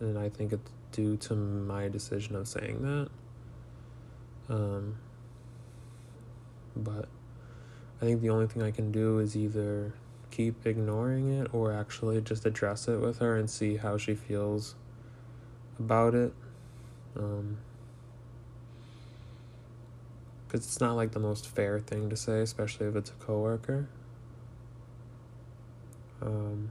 And 0.00 0.18
I 0.18 0.28
think 0.28 0.52
it's 0.52 0.70
due 0.92 1.16
to 1.16 1.34
my 1.34 1.88
decision 1.88 2.36
of 2.36 2.46
saying 2.46 2.82
that. 2.82 4.54
Um, 4.54 4.96
but 6.76 7.08
I 8.00 8.04
think 8.04 8.20
the 8.20 8.30
only 8.30 8.46
thing 8.46 8.62
I 8.62 8.70
can 8.70 8.92
do 8.92 9.18
is 9.18 9.36
either 9.36 9.94
keep 10.30 10.66
ignoring 10.66 11.32
it 11.32 11.54
or 11.54 11.72
actually 11.72 12.20
just 12.20 12.44
address 12.44 12.88
it 12.88 13.00
with 13.00 13.18
her 13.18 13.36
and 13.36 13.48
see 13.48 13.76
how 13.76 13.96
she 13.96 14.14
feels 14.14 14.74
about 15.78 16.14
it. 16.14 16.32
Um, 17.16 17.58
because 20.54 20.66
it's 20.66 20.80
not 20.80 20.94
like 20.94 21.10
the 21.10 21.18
most 21.18 21.48
fair 21.48 21.80
thing 21.80 22.08
to 22.08 22.16
say, 22.16 22.38
especially 22.38 22.86
if 22.86 22.94
it's 22.94 23.10
a 23.10 23.14
coworker. 23.14 23.88
Um, 26.22 26.70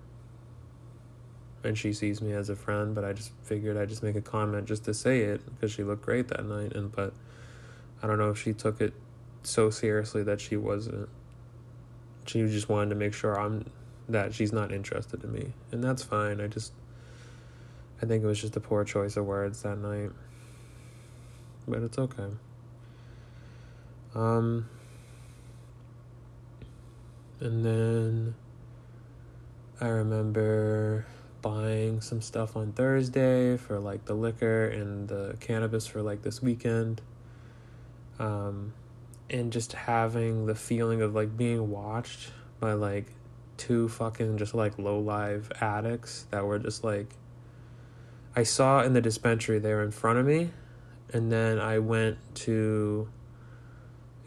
and 1.65 1.77
she 1.77 1.91
sees 1.91 2.21
me 2.21 2.31
as 2.31 2.47
a 2.47 2.55
friend, 2.55 2.95
but 2.95 3.03
I 3.03 3.11
just 3.11 3.33
figured 3.43 3.75
I'd 3.75 3.89
just 3.89 4.01
make 4.01 4.15
a 4.15 4.21
comment 4.21 4.69
just 4.69 4.85
to 4.85 4.93
say 4.93 5.23
it 5.23 5.41
because 5.45 5.73
she 5.73 5.83
looked 5.83 6.01
great 6.01 6.29
that 6.29 6.45
night. 6.45 6.71
And 6.71 6.93
but 6.93 7.13
I 8.01 8.07
don't 8.07 8.17
know 8.17 8.29
if 8.29 8.41
she 8.41 8.53
took 8.53 8.79
it 8.79 8.93
so 9.41 9.69
seriously 9.69 10.23
that 10.23 10.39
she 10.39 10.55
wasn't. 10.55 11.09
She 12.25 12.39
just 12.47 12.69
wanted 12.69 12.91
to 12.91 12.95
make 12.95 13.13
sure 13.13 13.37
I'm 13.37 13.69
that 14.07 14.33
she's 14.33 14.53
not 14.53 14.71
interested 14.71 15.25
in 15.25 15.33
me, 15.33 15.51
and 15.73 15.83
that's 15.83 16.03
fine. 16.03 16.39
I 16.39 16.47
just 16.47 16.71
I 18.01 18.05
think 18.05 18.23
it 18.23 18.27
was 18.27 18.39
just 18.39 18.55
a 18.55 18.61
poor 18.61 18.85
choice 18.85 19.17
of 19.17 19.25
words 19.25 19.61
that 19.63 19.77
night, 19.77 20.11
but 21.67 21.83
it's 21.83 21.99
okay. 21.99 22.29
Um, 24.15 24.69
and 27.39 27.65
then 27.65 28.35
I 29.81 29.87
remember 29.87 31.05
buying 31.41 31.99
some 31.99 32.21
stuff 32.21 32.55
on 32.55 32.71
Thursday 32.71 33.57
for 33.57 33.79
like 33.79 34.05
the 34.05 34.13
liquor 34.13 34.67
and 34.67 35.07
the 35.07 35.35
cannabis 35.39 35.85
for 35.87 36.01
like 36.01 36.21
this 36.21 36.41
weekend. 36.41 37.01
Um, 38.19 38.73
and 39.29 39.51
just 39.51 39.73
having 39.73 40.45
the 40.45 40.55
feeling 40.55 41.01
of 41.01 41.15
like 41.15 41.35
being 41.35 41.69
watched 41.69 42.31
by 42.59 42.73
like 42.73 43.07
two 43.57 43.89
fucking 43.89 44.37
just 44.37 44.53
like 44.53 44.77
low 44.77 44.99
live 44.99 45.51
addicts 45.59 46.25
that 46.31 46.45
were 46.45 46.59
just 46.59 46.83
like 46.83 47.07
I 48.35 48.43
saw 48.43 48.81
in 48.81 48.93
the 48.93 49.01
dispensary 49.01 49.59
they 49.59 49.73
were 49.73 49.83
in 49.83 49.91
front 49.91 50.19
of 50.19 50.25
me 50.25 50.51
and 51.11 51.31
then 51.31 51.59
I 51.59 51.79
went 51.79 52.17
to 52.35 53.07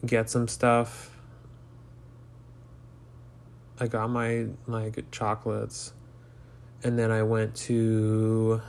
get 0.06 0.30
some 0.30 0.48
stuff. 0.48 1.10
I 3.78 3.86
got 3.86 4.08
my 4.08 4.46
like 4.66 5.10
chocolates. 5.10 5.92
And 6.82 6.98
then 6.98 7.10
I 7.10 7.22
went 7.22 7.54
to 7.56 8.60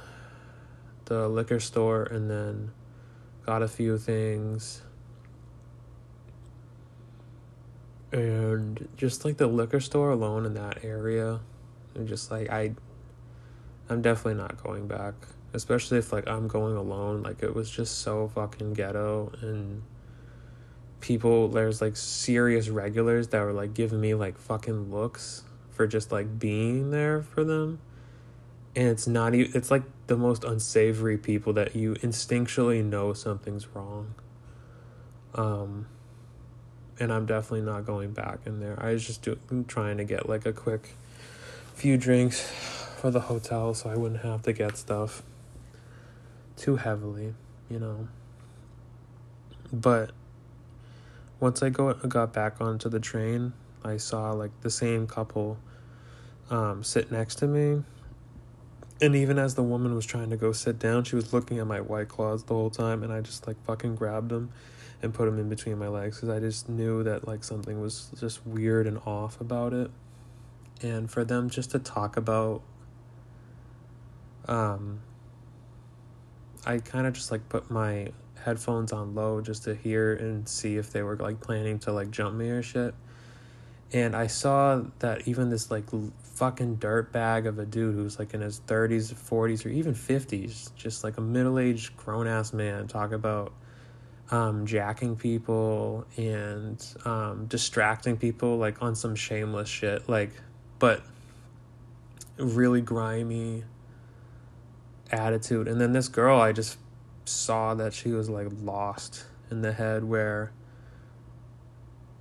the 1.05 1.27
liquor 1.29 1.59
store 1.59 2.03
and 2.03 2.29
then 2.29 2.71
got 3.45 3.61
a 3.61 3.67
few 3.67 3.97
things. 3.97 4.81
And 8.11 8.87
just 8.97 9.25
like 9.25 9.37
the 9.37 9.47
liquor 9.47 9.79
store 9.79 10.11
alone 10.11 10.45
in 10.45 10.53
that 10.55 10.83
area 10.83 11.41
and 11.95 12.07
just 12.07 12.31
like 12.31 12.49
I 12.49 12.73
I'm 13.89 14.01
definitely 14.01 14.41
not 14.41 14.61
going 14.61 14.87
back. 14.87 15.13
Especially 15.53 15.97
if 15.97 16.11
like 16.11 16.27
I'm 16.27 16.47
going 16.47 16.75
alone. 16.75 17.23
Like 17.23 17.43
it 17.43 17.55
was 17.55 17.69
just 17.69 17.99
so 17.99 18.27
fucking 18.33 18.73
ghetto 18.73 19.31
and 19.41 19.83
people 20.99 21.47
there's 21.49 21.81
like 21.81 21.95
serious 21.95 22.69
regulars 22.69 23.27
that 23.29 23.41
were 23.41 23.53
like 23.53 23.73
giving 23.73 24.01
me 24.01 24.13
like 24.13 24.37
fucking 24.37 24.91
looks 24.91 25.43
for 25.71 25.85
just 25.85 26.11
like 26.11 26.39
being 26.39 26.89
there 26.89 27.21
for 27.21 27.43
them 27.43 27.79
and 28.75 28.87
it's 28.87 29.07
not 29.07 29.35
even 29.35 29.51
it's 29.55 29.69
like 29.69 29.83
the 30.07 30.17
most 30.17 30.43
unsavory 30.43 31.17
people 31.17 31.53
that 31.53 31.75
you 31.75 31.93
instinctually 31.95 32.83
know 32.83 33.13
something's 33.13 33.67
wrong 33.75 34.15
um 35.35 35.85
and 36.99 37.13
I'm 37.13 37.25
definitely 37.25 37.61
not 37.61 37.85
going 37.85 38.11
back 38.11 38.39
in 38.45 38.59
there. 38.59 38.75
I 38.81 38.93
was 38.93 39.05
just 39.05 39.21
doing, 39.21 39.65
trying 39.67 39.97
to 39.97 40.03
get 40.03 40.27
like 40.27 40.45
a 40.45 40.53
quick 40.53 40.95
few 41.73 41.97
drinks 41.97 42.41
for 42.99 43.11
the 43.11 43.21
hotel 43.21 43.73
so 43.73 43.89
I 43.89 43.95
wouldn't 43.95 44.21
have 44.21 44.41
to 44.43 44.53
get 44.53 44.77
stuff 44.77 45.21
too 46.55 46.77
heavily, 46.77 47.35
you 47.69 47.79
know. 47.79 48.07
But 49.71 50.11
once 51.39 51.61
I 51.61 51.69
go 51.69 51.93
got 51.93 52.33
back 52.33 52.59
onto 52.59 52.89
the 52.89 52.99
train, 52.99 53.53
I 53.83 53.97
saw 53.97 54.31
like 54.31 54.51
the 54.61 54.69
same 54.69 55.07
couple 55.07 55.57
um, 56.49 56.83
sit 56.83 57.11
next 57.11 57.35
to 57.35 57.47
me. 57.47 57.83
And 58.99 59.15
even 59.15 59.37
as 59.37 59.53
the 59.53 59.63
woman 59.63 59.93
was 59.93 60.05
trying 60.05 60.31
to 60.31 60.37
go 60.37 60.51
sit 60.51 60.79
down, 60.79 61.03
she 61.03 61.15
was 61.15 61.31
looking 61.31 61.59
at 61.59 61.67
my 61.67 61.81
white 61.81 62.07
claws 62.07 62.43
the 62.43 62.55
whole 62.55 62.71
time, 62.71 63.03
and 63.03 63.13
I 63.13 63.21
just 63.21 63.45
like 63.45 63.63
fucking 63.63 63.95
grabbed 63.95 64.29
them 64.29 64.51
and 65.01 65.13
put 65.13 65.25
them 65.25 65.37
in 65.37 65.49
between 65.49 65.77
my 65.77 65.87
legs 65.87 66.17
because 66.17 66.29
I 66.29 66.39
just 66.39 66.67
knew 66.67 67.03
that 67.03 67.27
like 67.27 67.43
something 67.43 67.79
was 67.79 68.09
just 68.19 68.45
weird 68.47 68.87
and 68.87 68.97
off 69.05 69.39
about 69.39 69.73
it. 69.73 69.91
And 70.81 71.09
for 71.09 71.23
them 71.23 71.49
just 71.49 71.71
to 71.71 71.79
talk 71.79 72.17
about 72.17 72.61
um 74.47 74.99
I 76.65 76.79
kind 76.79 77.05
of 77.07 77.13
just 77.13 77.31
like 77.31 77.47
put 77.49 77.69
my 77.69 78.11
headphones 78.47 78.93
on 78.93 79.13
low 79.13 79.41
just 79.41 79.65
to 79.65 79.75
hear 79.75 80.13
and 80.15 80.47
see 80.47 80.77
if 80.77 80.89
they 80.89 81.03
were 81.03 81.17
like 81.17 81.41
planning 81.41 81.77
to 81.79 81.91
like 81.91 82.09
jump 82.09 82.33
me 82.33 82.49
or 82.49 82.63
shit. 82.63 82.95
And 83.91 84.15
I 84.15 84.27
saw 84.27 84.83
that 84.99 85.27
even 85.27 85.49
this 85.49 85.69
like 85.69 85.83
fucking 86.23 86.77
dirt 86.77 87.11
bag 87.11 87.45
of 87.45 87.59
a 87.59 87.65
dude 87.65 87.93
who's 87.93 88.17
like 88.17 88.33
in 88.33 88.39
his 88.39 88.61
30s, 88.61 89.13
40s, 89.13 89.65
or 89.65 89.69
even 89.69 89.93
50s, 89.93 90.73
just 90.75 91.03
like 91.03 91.17
a 91.17 91.21
middle 91.21 91.59
aged 91.59 91.97
grown 91.97 92.25
ass 92.25 92.53
man, 92.53 92.87
talk 92.87 93.11
about 93.11 93.51
um, 94.31 94.65
jacking 94.65 95.17
people 95.17 96.05
and 96.15 96.85
um, 97.03 97.47
distracting 97.47 98.15
people 98.15 98.57
like 98.57 98.81
on 98.81 98.95
some 98.95 99.15
shameless 99.15 99.69
shit 99.69 100.07
like 100.09 100.31
but 100.79 101.01
really 102.37 102.81
grimy 102.81 103.63
attitude 105.11 105.69
and 105.69 105.79
then 105.79 105.93
this 105.93 106.09
girl 106.09 106.41
i 106.41 106.51
just 106.51 106.77
saw 107.27 107.73
that 107.73 107.93
she 107.93 108.09
was 108.09 108.29
like 108.29 108.47
lost 108.61 109.25
in 109.51 109.61
the 109.61 109.73
head 109.73 110.03
where 110.03 110.51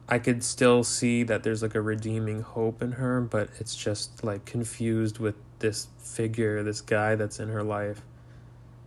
i 0.09 0.19
could 0.19 0.43
still 0.43 0.85
see 0.85 1.23
that 1.23 1.43
there's 1.43 1.63
like 1.63 1.75
a 1.75 1.81
redeeming 1.81 2.41
hope 2.43 2.83
in 2.83 2.93
her 2.93 3.21
but 3.21 3.49
it's 3.59 3.75
just 3.75 4.23
like 4.23 4.45
confused 4.45 5.19
with 5.19 5.35
this 5.59 5.89
figure 5.99 6.63
this 6.63 6.81
guy 6.81 7.15
that's 7.15 7.41
in 7.41 7.49
her 7.49 7.63
life 7.63 8.03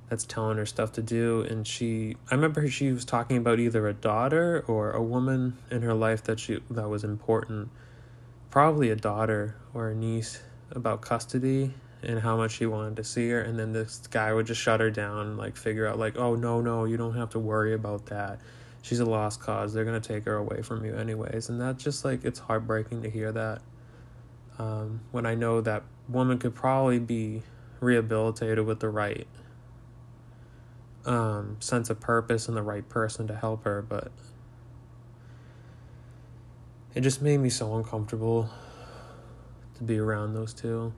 that's 0.09 0.25
telling 0.25 0.57
her 0.57 0.65
stuff 0.65 0.91
to 0.93 1.01
do. 1.01 1.41
And 1.41 1.65
she 1.65 2.17
i 2.29 2.35
remember 2.35 2.67
she 2.67 2.91
was 2.91 3.05
talking 3.05 3.37
about 3.37 3.59
either 3.59 3.87
a 3.87 3.93
daughter 3.93 4.65
or 4.67 4.91
a 4.91 5.01
woman 5.01 5.57
in 5.71 5.83
her 5.83 5.93
life 5.93 6.23
that 6.23 6.39
she 6.39 6.59
that 6.69 6.89
was 6.89 7.03
important. 7.03 7.69
Probably 8.49 8.89
a 8.89 8.95
daughter 8.95 9.55
or 9.73 9.89
a 9.89 9.95
niece 9.95 10.41
about 10.71 11.01
custody 11.01 11.73
and 12.01 12.19
how 12.19 12.37
much 12.37 12.55
he 12.55 12.65
wanted 12.65 12.95
to 12.95 13.03
see 13.03 13.29
her 13.29 13.41
and 13.41 13.59
then 13.59 13.73
this 13.73 14.07
guy 14.07 14.33
would 14.33 14.45
just 14.45 14.61
shut 14.61 14.79
her 14.79 14.89
down 14.89 15.35
like 15.37 15.55
figure 15.55 15.85
out 15.85 15.99
like 15.99 16.17
oh 16.17 16.35
no 16.35 16.61
no 16.61 16.85
you 16.85 16.97
don't 16.97 17.15
have 17.15 17.29
to 17.29 17.39
worry 17.39 17.73
about 17.73 18.05
that 18.05 18.39
she's 18.81 18.99
a 18.99 19.05
lost 19.05 19.41
cause 19.41 19.73
they're 19.73 19.85
going 19.85 19.99
to 19.99 20.07
take 20.07 20.25
her 20.25 20.35
away 20.35 20.61
from 20.61 20.85
you 20.85 20.95
anyways 20.95 21.49
and 21.49 21.59
that's 21.59 21.83
just 21.83 22.05
like 22.05 22.23
it's 22.23 22.39
heartbreaking 22.39 23.01
to 23.01 23.09
hear 23.09 23.31
that 23.31 23.61
um, 24.57 25.01
when 25.11 25.25
i 25.25 25.35
know 25.35 25.59
that 25.59 25.83
woman 26.07 26.37
could 26.37 26.55
probably 26.55 26.99
be 26.99 27.41
rehabilitated 27.81 28.65
with 28.65 28.79
the 28.79 28.89
right 28.89 29.27
um, 31.05 31.57
sense 31.59 31.89
of 31.89 31.99
purpose 31.99 32.47
and 32.47 32.57
the 32.57 32.61
right 32.61 32.87
person 32.87 33.27
to 33.27 33.35
help 33.35 33.63
her. 33.63 33.81
But 33.81 34.11
it 36.93 37.01
just 37.01 37.21
made 37.21 37.37
me 37.37 37.49
so 37.49 37.75
uncomfortable 37.75 38.49
to 39.75 39.83
be 39.83 39.97
around 39.97 40.33
those 40.33 40.53
two. 40.53 40.93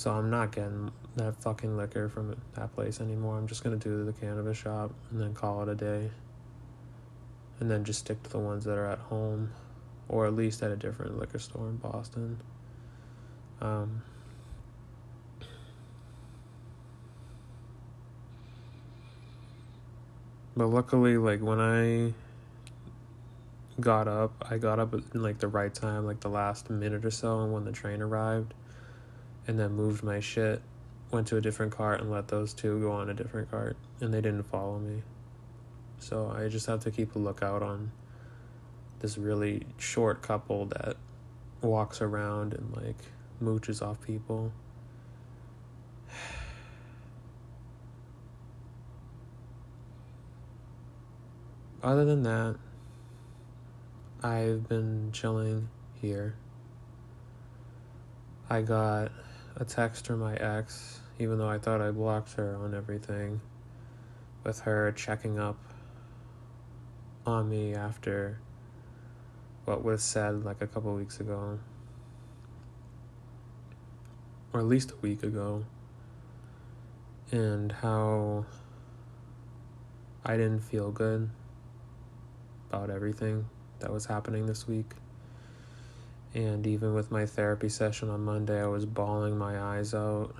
So 0.00 0.10
I'm 0.10 0.30
not 0.30 0.52
getting 0.52 0.90
that 1.16 1.42
fucking 1.42 1.76
liquor 1.76 2.08
from 2.08 2.34
that 2.54 2.74
place 2.74 3.02
anymore. 3.02 3.36
I'm 3.36 3.46
just 3.46 3.62
gonna 3.62 3.76
do 3.76 4.02
the 4.06 4.14
cannabis 4.14 4.56
shop 4.56 4.92
and 5.10 5.20
then 5.20 5.34
call 5.34 5.62
it 5.62 5.68
a 5.68 5.74
day. 5.74 6.10
And 7.58 7.70
then 7.70 7.84
just 7.84 7.98
stick 7.98 8.22
to 8.22 8.30
the 8.30 8.38
ones 8.38 8.64
that 8.64 8.78
are 8.78 8.86
at 8.86 8.98
home 8.98 9.50
or 10.08 10.24
at 10.24 10.34
least 10.34 10.62
at 10.62 10.70
a 10.70 10.76
different 10.76 11.18
liquor 11.18 11.38
store 11.38 11.68
in 11.68 11.76
Boston. 11.76 12.38
Um, 13.60 14.02
but 20.56 20.68
luckily, 20.68 21.18
like 21.18 21.42
when 21.42 21.60
I 21.60 22.14
got 23.82 24.08
up, 24.08 24.46
I 24.48 24.56
got 24.56 24.78
up 24.78 24.94
in 24.94 25.22
like 25.22 25.40
the 25.40 25.48
right 25.48 25.74
time, 25.74 26.06
like 26.06 26.20
the 26.20 26.30
last 26.30 26.70
minute 26.70 27.04
or 27.04 27.10
so, 27.10 27.42
and 27.42 27.52
when 27.52 27.66
the 27.66 27.72
train 27.72 28.00
arrived, 28.00 28.54
and 29.50 29.58
then 29.58 29.72
moved 29.72 30.02
my 30.04 30.20
shit, 30.20 30.62
went 31.10 31.26
to 31.26 31.36
a 31.36 31.40
different 31.40 31.72
cart, 31.72 32.00
and 32.00 32.08
let 32.08 32.28
those 32.28 32.54
two 32.54 32.78
go 32.80 32.92
on 32.92 33.10
a 33.10 33.14
different 33.14 33.50
cart, 33.50 33.76
and 34.00 34.14
they 34.14 34.20
didn't 34.20 34.44
follow 34.44 34.78
me. 34.78 35.02
So 35.98 36.32
I 36.32 36.46
just 36.46 36.66
have 36.66 36.84
to 36.84 36.92
keep 36.92 37.16
a 37.16 37.18
lookout 37.18 37.60
on 37.60 37.90
this 39.00 39.18
really 39.18 39.66
short 39.76 40.22
couple 40.22 40.66
that 40.66 40.96
walks 41.62 42.00
around 42.00 42.54
and 42.54 42.72
like 42.76 42.94
mooches 43.42 43.82
off 43.84 44.00
people. 44.02 44.52
Other 51.82 52.04
than 52.04 52.22
that, 52.22 52.54
I've 54.22 54.68
been 54.68 55.10
chilling 55.10 55.70
here. 56.00 56.36
I 58.48 58.62
got 58.62 59.10
a 59.56 59.64
text 59.64 60.06
from 60.06 60.20
my 60.20 60.34
ex, 60.36 61.00
even 61.18 61.38
though 61.38 61.48
I 61.48 61.58
thought 61.58 61.80
I 61.80 61.90
blocked 61.90 62.34
her 62.34 62.56
on 62.56 62.74
everything, 62.74 63.40
with 64.44 64.60
her 64.60 64.92
checking 64.92 65.38
up 65.38 65.58
on 67.26 67.48
me 67.48 67.74
after 67.74 68.40
what 69.64 69.84
was 69.84 70.02
said 70.02 70.44
like 70.44 70.62
a 70.62 70.66
couple 70.66 70.94
weeks 70.94 71.20
ago, 71.20 71.58
or 74.52 74.60
at 74.60 74.66
least 74.66 74.92
a 74.92 74.96
week 74.96 75.22
ago, 75.22 75.64
and 77.30 77.70
how 77.70 78.46
I 80.24 80.36
didn't 80.36 80.60
feel 80.60 80.90
good 80.90 81.30
about 82.68 82.90
everything 82.90 83.46
that 83.80 83.92
was 83.92 84.06
happening 84.06 84.46
this 84.46 84.66
week. 84.66 84.92
And 86.34 86.66
even 86.66 86.94
with 86.94 87.10
my 87.10 87.26
therapy 87.26 87.68
session 87.68 88.08
on 88.08 88.20
Monday, 88.20 88.62
I 88.62 88.66
was 88.66 88.86
bawling 88.86 89.36
my 89.36 89.60
eyes 89.60 89.94
out 89.94 90.32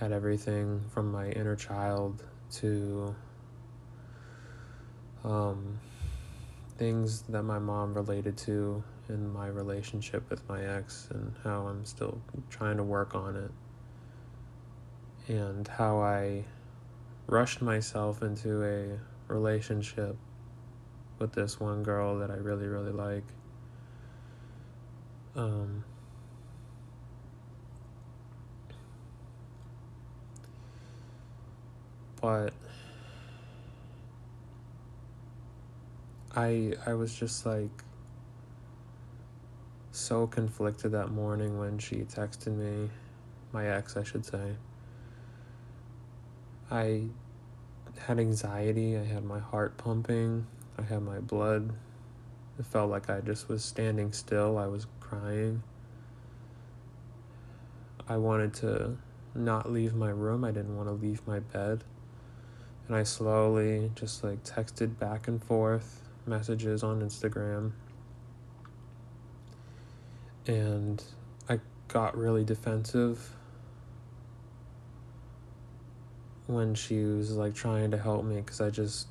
at 0.00 0.12
everything 0.12 0.80
from 0.90 1.10
my 1.10 1.30
inner 1.30 1.56
child 1.56 2.22
to 2.52 3.14
um, 5.24 5.78
things 6.78 7.22
that 7.22 7.42
my 7.42 7.58
mom 7.58 7.94
related 7.94 8.36
to 8.36 8.82
in 9.08 9.32
my 9.32 9.48
relationship 9.48 10.28
with 10.30 10.48
my 10.48 10.64
ex 10.64 11.08
and 11.10 11.34
how 11.42 11.66
I'm 11.66 11.84
still 11.84 12.20
trying 12.50 12.76
to 12.76 12.84
work 12.84 13.14
on 13.14 13.36
it. 13.36 13.50
And 15.32 15.66
how 15.66 16.00
I 16.00 16.44
rushed 17.26 17.62
myself 17.62 18.22
into 18.22 18.64
a 18.64 18.98
relationship 19.32 20.16
with 21.18 21.32
this 21.32 21.60
one 21.60 21.82
girl 21.82 22.18
that 22.18 22.30
I 22.30 22.34
really, 22.34 22.66
really 22.66 22.92
like. 22.92 23.24
Um, 25.34 25.84
but 32.20 32.52
I 36.36 36.74
I 36.86 36.94
was 36.94 37.14
just 37.14 37.46
like 37.46 37.70
so 39.90 40.26
conflicted 40.26 40.92
that 40.92 41.10
morning 41.10 41.58
when 41.58 41.78
she 41.78 41.96
texted 41.96 42.56
me, 42.56 42.90
my 43.52 43.66
ex, 43.68 43.96
I 43.96 44.02
should 44.02 44.24
say. 44.24 44.54
I 46.70 47.04
had 48.06 48.18
anxiety, 48.18 48.96
I 48.96 49.04
had 49.04 49.24
my 49.24 49.38
heart 49.38 49.76
pumping, 49.76 50.46
I 50.78 50.82
had 50.82 51.02
my 51.02 51.20
blood. 51.20 51.72
It 52.58 52.66
felt 52.66 52.90
like 52.90 53.10
I 53.10 53.20
just 53.20 53.48
was 53.48 53.64
standing 53.64 54.12
still. 54.12 54.58
I 54.58 54.66
was 54.66 54.86
crying. 55.12 55.62
I 58.08 58.16
wanted 58.16 58.54
to 58.54 58.96
not 59.34 59.70
leave 59.70 59.94
my 59.94 60.10
room. 60.10 60.44
I 60.44 60.50
didn't 60.50 60.76
want 60.76 60.88
to 60.88 60.92
leave 60.92 61.26
my 61.26 61.40
bed. 61.40 61.84
And 62.86 62.96
I 62.96 63.02
slowly 63.02 63.90
just 63.94 64.24
like 64.24 64.42
texted 64.42 64.98
back 64.98 65.28
and 65.28 65.42
forth 65.42 66.02
messages 66.26 66.82
on 66.82 67.00
Instagram. 67.00 67.72
And 70.46 71.02
I 71.48 71.60
got 71.88 72.16
really 72.16 72.44
defensive 72.44 73.36
when 76.46 76.74
she 76.74 77.04
was 77.04 77.32
like 77.32 77.54
trying 77.54 77.90
to 77.92 77.98
help 77.98 78.24
me 78.24 78.36
because 78.36 78.60
I 78.60 78.70
just 78.70 79.06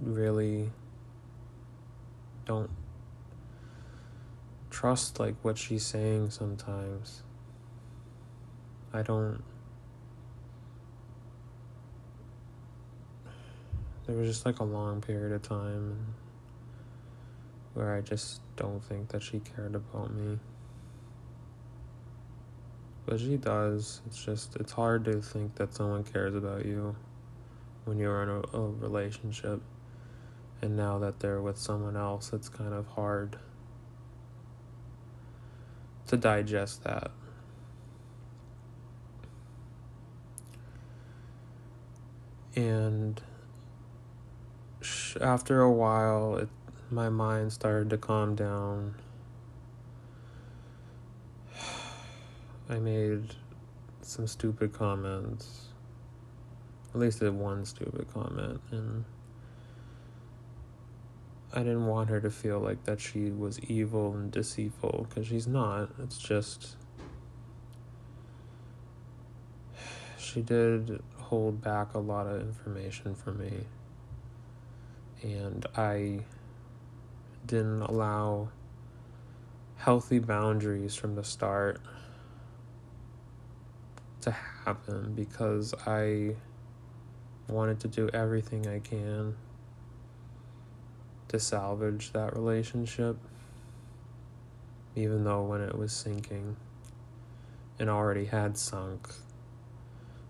really 0.00 0.70
don't 2.46 2.70
trust 4.74 5.20
like 5.20 5.36
what 5.42 5.56
she's 5.56 5.86
saying 5.86 6.30
sometimes. 6.30 7.22
I 8.92 9.02
don't 9.02 9.40
there 14.06 14.16
was 14.16 14.28
just 14.28 14.44
like 14.44 14.58
a 14.58 14.64
long 14.64 15.00
period 15.00 15.32
of 15.32 15.42
time 15.42 15.96
where 17.74 17.94
I 17.94 18.00
just 18.00 18.40
don't 18.56 18.82
think 18.84 19.08
that 19.10 19.22
she 19.22 19.40
cared 19.40 19.76
about 19.76 20.12
me. 20.12 20.38
But 23.06 23.20
she 23.20 23.36
does. 23.36 24.00
It's 24.06 24.22
just, 24.24 24.56
it's 24.56 24.72
hard 24.72 25.04
to 25.04 25.22
think 25.22 25.54
that 25.54 25.72
someone 25.72 26.04
cares 26.04 26.34
about 26.34 26.66
you 26.66 26.96
when 27.84 27.98
you're 27.98 28.22
in 28.24 28.28
a, 28.28 28.58
a 28.58 28.70
relationship. 28.70 29.60
And 30.62 30.76
now 30.76 30.98
that 30.98 31.20
they're 31.20 31.42
with 31.42 31.58
someone 31.58 31.96
else, 31.96 32.32
it's 32.32 32.48
kind 32.48 32.74
of 32.74 32.86
hard 32.88 33.38
to 36.06 36.16
digest 36.16 36.84
that. 36.84 37.10
And 42.56 43.20
after 45.20 45.60
a 45.62 45.70
while, 45.70 46.36
it, 46.36 46.48
my 46.90 47.08
mind 47.08 47.52
started 47.52 47.90
to 47.90 47.98
calm 47.98 48.34
down. 48.34 48.94
I 52.68 52.78
made 52.78 53.34
some 54.02 54.26
stupid 54.26 54.72
comments. 54.72 55.68
At 56.94 57.00
least 57.00 57.22
one 57.22 57.64
stupid 57.64 58.06
comment, 58.14 58.60
and 58.70 59.04
I 61.56 61.60
didn't 61.60 61.86
want 61.86 62.10
her 62.10 62.20
to 62.20 62.30
feel 62.32 62.58
like 62.58 62.82
that 62.82 63.00
she 63.00 63.30
was 63.30 63.60
evil 63.60 64.12
and 64.14 64.28
deceitful 64.32 65.06
because 65.08 65.28
she's 65.28 65.46
not. 65.46 65.88
It's 66.02 66.18
just 66.18 66.74
she 70.18 70.42
did 70.42 71.00
hold 71.16 71.62
back 71.62 71.94
a 71.94 72.00
lot 72.00 72.26
of 72.26 72.40
information 72.40 73.14
from 73.14 73.38
me. 73.38 73.52
And 75.22 75.64
I 75.76 76.24
didn't 77.46 77.82
allow 77.82 78.48
healthy 79.76 80.18
boundaries 80.18 80.96
from 80.96 81.14
the 81.14 81.22
start 81.22 81.80
to 84.22 84.32
happen 84.32 85.12
because 85.14 85.72
I 85.86 86.34
wanted 87.48 87.78
to 87.80 87.88
do 87.88 88.08
everything 88.12 88.66
I 88.66 88.80
can 88.80 89.36
to 91.34 91.40
salvage 91.40 92.12
that 92.12 92.32
relationship, 92.32 93.16
even 94.94 95.24
though 95.24 95.42
when 95.42 95.60
it 95.60 95.76
was 95.76 95.92
sinking 95.92 96.54
and 97.80 97.90
already 97.90 98.26
had 98.26 98.56
sunk, 98.56 99.08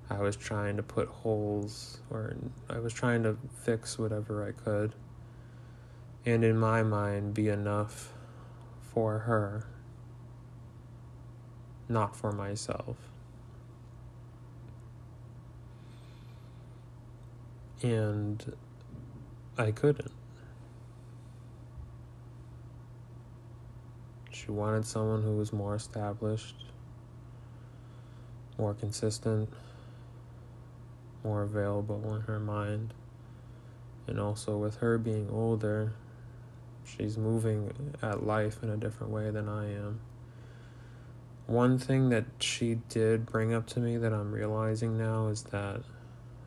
I 0.08 0.20
was 0.20 0.34
trying 0.34 0.78
to 0.78 0.82
put 0.82 1.08
holes 1.08 1.98
or 2.08 2.34
I 2.70 2.78
was 2.78 2.94
trying 2.94 3.22
to 3.24 3.36
fix 3.64 3.98
whatever 3.98 4.48
I 4.48 4.52
could, 4.52 4.94
and 6.24 6.42
in 6.42 6.56
my 6.56 6.82
mind, 6.82 7.34
be 7.34 7.50
enough 7.50 8.14
for 8.80 9.18
her, 9.18 9.66
not 11.86 12.16
for 12.16 12.32
myself. 12.32 12.96
And 17.82 18.56
I 19.58 19.70
couldn't 19.70 20.10
She 24.44 24.50
wanted 24.50 24.84
someone 24.84 25.22
who 25.22 25.36
was 25.36 25.52
more 25.52 25.74
established, 25.74 26.56
more 28.58 28.74
consistent, 28.74 29.48
more 31.22 31.42
available 31.42 32.14
in 32.14 32.22
her 32.22 32.38
mind. 32.38 32.92
And 34.06 34.20
also, 34.20 34.58
with 34.58 34.76
her 34.76 34.98
being 34.98 35.30
older, 35.30 35.94
she's 36.84 37.16
moving 37.16 37.72
at 38.02 38.26
life 38.26 38.62
in 38.62 38.68
a 38.68 38.76
different 38.76 39.12
way 39.14 39.30
than 39.30 39.48
I 39.48 39.72
am. 39.72 40.00
One 41.46 41.78
thing 41.78 42.10
that 42.10 42.26
she 42.38 42.80
did 42.90 43.24
bring 43.24 43.54
up 43.54 43.66
to 43.68 43.80
me 43.80 43.96
that 43.96 44.12
I'm 44.12 44.30
realizing 44.32 44.98
now 44.98 45.28
is 45.28 45.44
that 45.44 45.80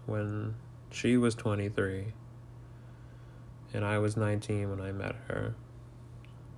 when 0.06 0.54
she 0.92 1.18
was 1.18 1.34
23 1.34 2.14
and 3.74 3.84
I 3.84 3.98
was 3.98 4.16
19 4.16 4.70
when 4.70 4.82
I 4.82 4.92
met 4.92 5.16
her, 5.28 5.56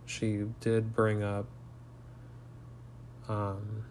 she 0.09 0.43
did 0.59 0.91
bring 0.95 1.21
up 1.21 1.45
um, 3.27 3.85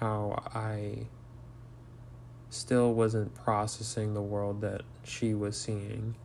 how 0.00 0.42
I 0.52 1.06
still 2.50 2.92
wasn't 2.94 3.32
processing 3.32 4.12
the 4.12 4.22
world 4.22 4.60
that 4.62 4.82
she 5.04 5.34
was 5.34 5.56
seeing 5.56 6.16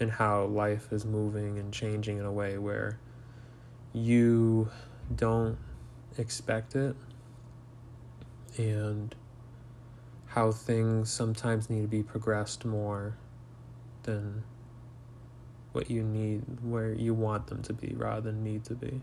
and 0.00 0.10
how 0.10 0.44
life 0.44 0.90
is 0.90 1.04
moving 1.04 1.58
and 1.58 1.70
changing 1.70 2.16
in 2.16 2.24
a 2.24 2.32
way 2.32 2.56
where 2.56 2.98
you 3.92 4.70
don't 5.14 5.58
expect 6.16 6.74
it 6.74 6.96
and 8.56 9.14
how 10.28 10.50
things 10.50 11.10
sometimes 11.10 11.68
need 11.68 11.82
to 11.82 11.88
be 11.88 12.02
progressed 12.02 12.64
more 12.64 13.18
than 14.04 14.42
what 15.74 15.90
you 15.90 16.02
need 16.02 16.42
where 16.62 16.92
you 16.92 17.12
want 17.12 17.46
them 17.48 17.60
to 17.62 17.72
be 17.72 17.92
rather 17.96 18.22
than 18.22 18.42
need 18.42 18.64
to 18.64 18.74
be 18.74 19.00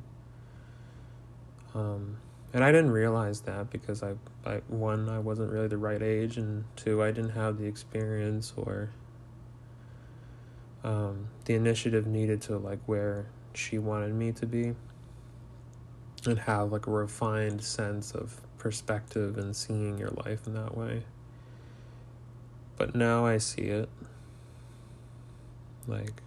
um, 1.74 2.18
and 2.54 2.64
I 2.64 2.72
didn't 2.72 2.92
realize 2.92 3.42
that 3.42 3.70
because 3.70 4.04
I, 4.04 4.16
I 4.46 4.62
one 4.68 5.08
I 5.10 5.20
wasn't 5.20 5.52
really 5.52 5.68
the 5.68 5.78
right 5.78 6.02
age, 6.02 6.38
and 6.38 6.66
two 6.76 7.02
I 7.02 7.12
didn't 7.12 7.32
have 7.32 7.58
the 7.58 7.66
experience 7.66 8.54
or 8.58 8.90
um, 10.84 11.28
the 11.46 11.54
initiative 11.54 12.08
needed 12.08 12.42
to 12.44 12.58
like 12.58 12.80
where 12.88 13.28
she 13.54 13.78
wanted 13.78 14.14
me 14.14 14.34
to 14.34 14.46
be, 14.46 14.76
and 16.26 16.40
have 16.40 16.72
like 16.72 16.88
a 16.88 16.92
refined 16.92 17.64
sense 17.64 18.12
of 18.12 18.42
perspective 18.58 19.38
and 19.38 19.56
seeing 19.56 19.98
your 19.98 20.12
life 20.26 20.46
in 20.46 20.54
that 20.54 20.78
way. 20.78 21.04
But 22.76 22.96
now 22.96 23.26
I 23.26 23.38
see 23.38 23.64
it 23.64 23.88
like 25.88 26.22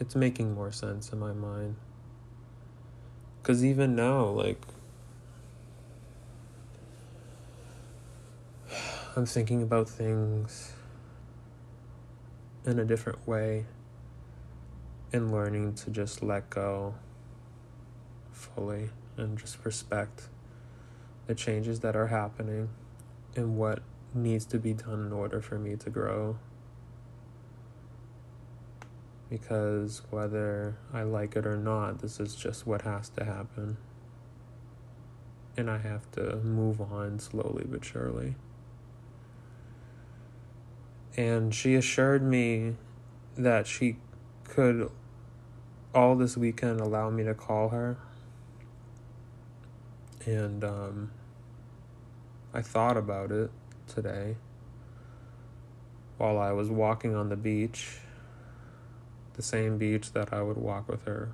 it's 0.00 0.14
making 0.14 0.54
more 0.54 0.70
sense 0.70 1.12
in 1.12 1.18
my 1.18 1.32
mind. 1.32 1.76
Because 3.42 3.64
even 3.64 3.96
now, 3.96 4.26
like, 4.26 4.60
I'm 9.16 9.26
thinking 9.26 9.62
about 9.62 9.88
things 9.88 10.72
in 12.64 12.78
a 12.78 12.84
different 12.84 13.26
way 13.26 13.64
and 15.12 15.32
learning 15.32 15.74
to 15.74 15.90
just 15.90 16.22
let 16.22 16.50
go 16.50 16.94
fully 18.30 18.90
and 19.16 19.38
just 19.38 19.64
respect 19.64 20.28
the 21.26 21.34
changes 21.34 21.80
that 21.80 21.96
are 21.96 22.08
happening 22.08 22.68
and 23.34 23.56
what 23.56 23.80
needs 24.14 24.44
to 24.44 24.58
be 24.58 24.72
done 24.72 25.06
in 25.06 25.12
order 25.12 25.40
for 25.40 25.58
me 25.58 25.76
to 25.76 25.90
grow 25.90 26.38
because 29.30 30.02
whether 30.10 30.76
I 30.92 31.02
like 31.02 31.36
it 31.36 31.46
or 31.46 31.56
not, 31.56 32.00
this 32.00 32.18
is 32.18 32.34
just 32.34 32.66
what 32.66 32.82
has 32.82 33.08
to 33.10 33.24
happen. 33.24 33.76
And 35.56 35.70
I 35.70 35.78
have 35.78 36.10
to 36.12 36.36
move 36.36 36.80
on 36.80 37.18
slowly 37.18 37.64
but 37.68 37.84
surely. 37.84 38.36
And 41.16 41.54
she 41.54 41.74
assured 41.74 42.22
me 42.22 42.76
that 43.36 43.66
she 43.66 43.96
could 44.44 44.90
all 45.94 46.14
this 46.14 46.36
weekend 46.36 46.80
allow 46.80 47.10
me 47.10 47.24
to 47.24 47.34
call 47.34 47.70
her. 47.70 47.98
And 50.24 50.62
um, 50.62 51.10
I 52.54 52.62
thought 52.62 52.96
about 52.96 53.32
it 53.32 53.50
today 53.86 54.36
while 56.18 56.38
I 56.38 56.52
was 56.52 56.68
walking 56.70 57.14
on 57.14 57.28
the 57.28 57.36
beach 57.36 57.98
the 59.38 59.42
same 59.44 59.78
beach 59.78 60.12
that 60.14 60.32
I 60.32 60.42
would 60.42 60.56
walk 60.56 60.88
with 60.88 61.04
her. 61.04 61.28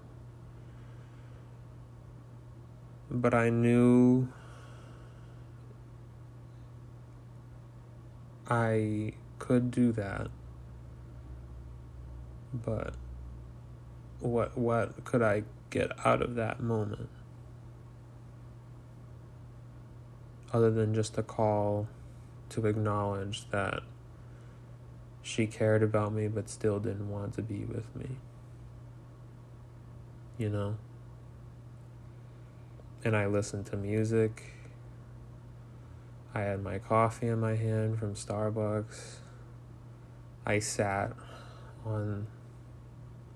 But 3.10 3.32
I 3.32 3.48
knew 3.48 4.28
I 8.46 9.14
could 9.38 9.70
do 9.70 9.90
that. 9.92 10.28
But 12.52 12.92
what 14.20 14.58
what 14.58 15.02
could 15.04 15.22
I 15.22 15.44
get 15.70 15.90
out 16.04 16.20
of 16.20 16.34
that 16.34 16.60
moment? 16.60 17.08
Other 20.52 20.70
than 20.70 20.94
just 20.94 21.16
a 21.16 21.22
call 21.22 21.88
to 22.50 22.66
acknowledge 22.66 23.48
that 23.48 23.82
she 25.24 25.46
cared 25.46 25.82
about 25.82 26.12
me 26.12 26.28
but 26.28 26.50
still 26.50 26.78
didn't 26.78 27.10
want 27.10 27.32
to 27.32 27.40
be 27.42 27.64
with 27.64 27.96
me. 27.96 28.18
You 30.36 30.50
know? 30.50 30.76
And 33.02 33.16
I 33.16 33.26
listened 33.26 33.64
to 33.66 33.76
music. 33.76 34.52
I 36.34 36.42
had 36.42 36.62
my 36.62 36.78
coffee 36.78 37.28
in 37.28 37.40
my 37.40 37.56
hand 37.56 37.98
from 37.98 38.14
Starbucks. 38.14 39.16
I 40.44 40.58
sat 40.58 41.12
on 41.86 42.26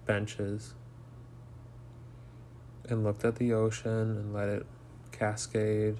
benches 0.04 0.74
and 2.86 3.02
looked 3.02 3.24
at 3.24 3.36
the 3.36 3.54
ocean 3.54 3.90
and 3.90 4.34
let 4.34 4.48
it 4.48 4.66
cascade, 5.10 5.96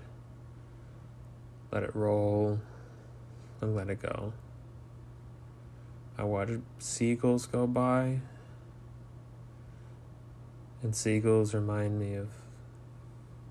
let 1.72 1.82
it 1.82 1.96
roll, 1.96 2.60
and 3.62 3.74
let 3.74 3.88
it 3.88 4.02
go. 4.02 4.34
I 6.18 6.24
watch 6.24 6.48
seagulls 6.80 7.46
go 7.46 7.68
by, 7.68 8.18
and 10.82 10.94
seagulls 10.94 11.54
remind 11.54 12.00
me 12.00 12.14
of 12.14 12.28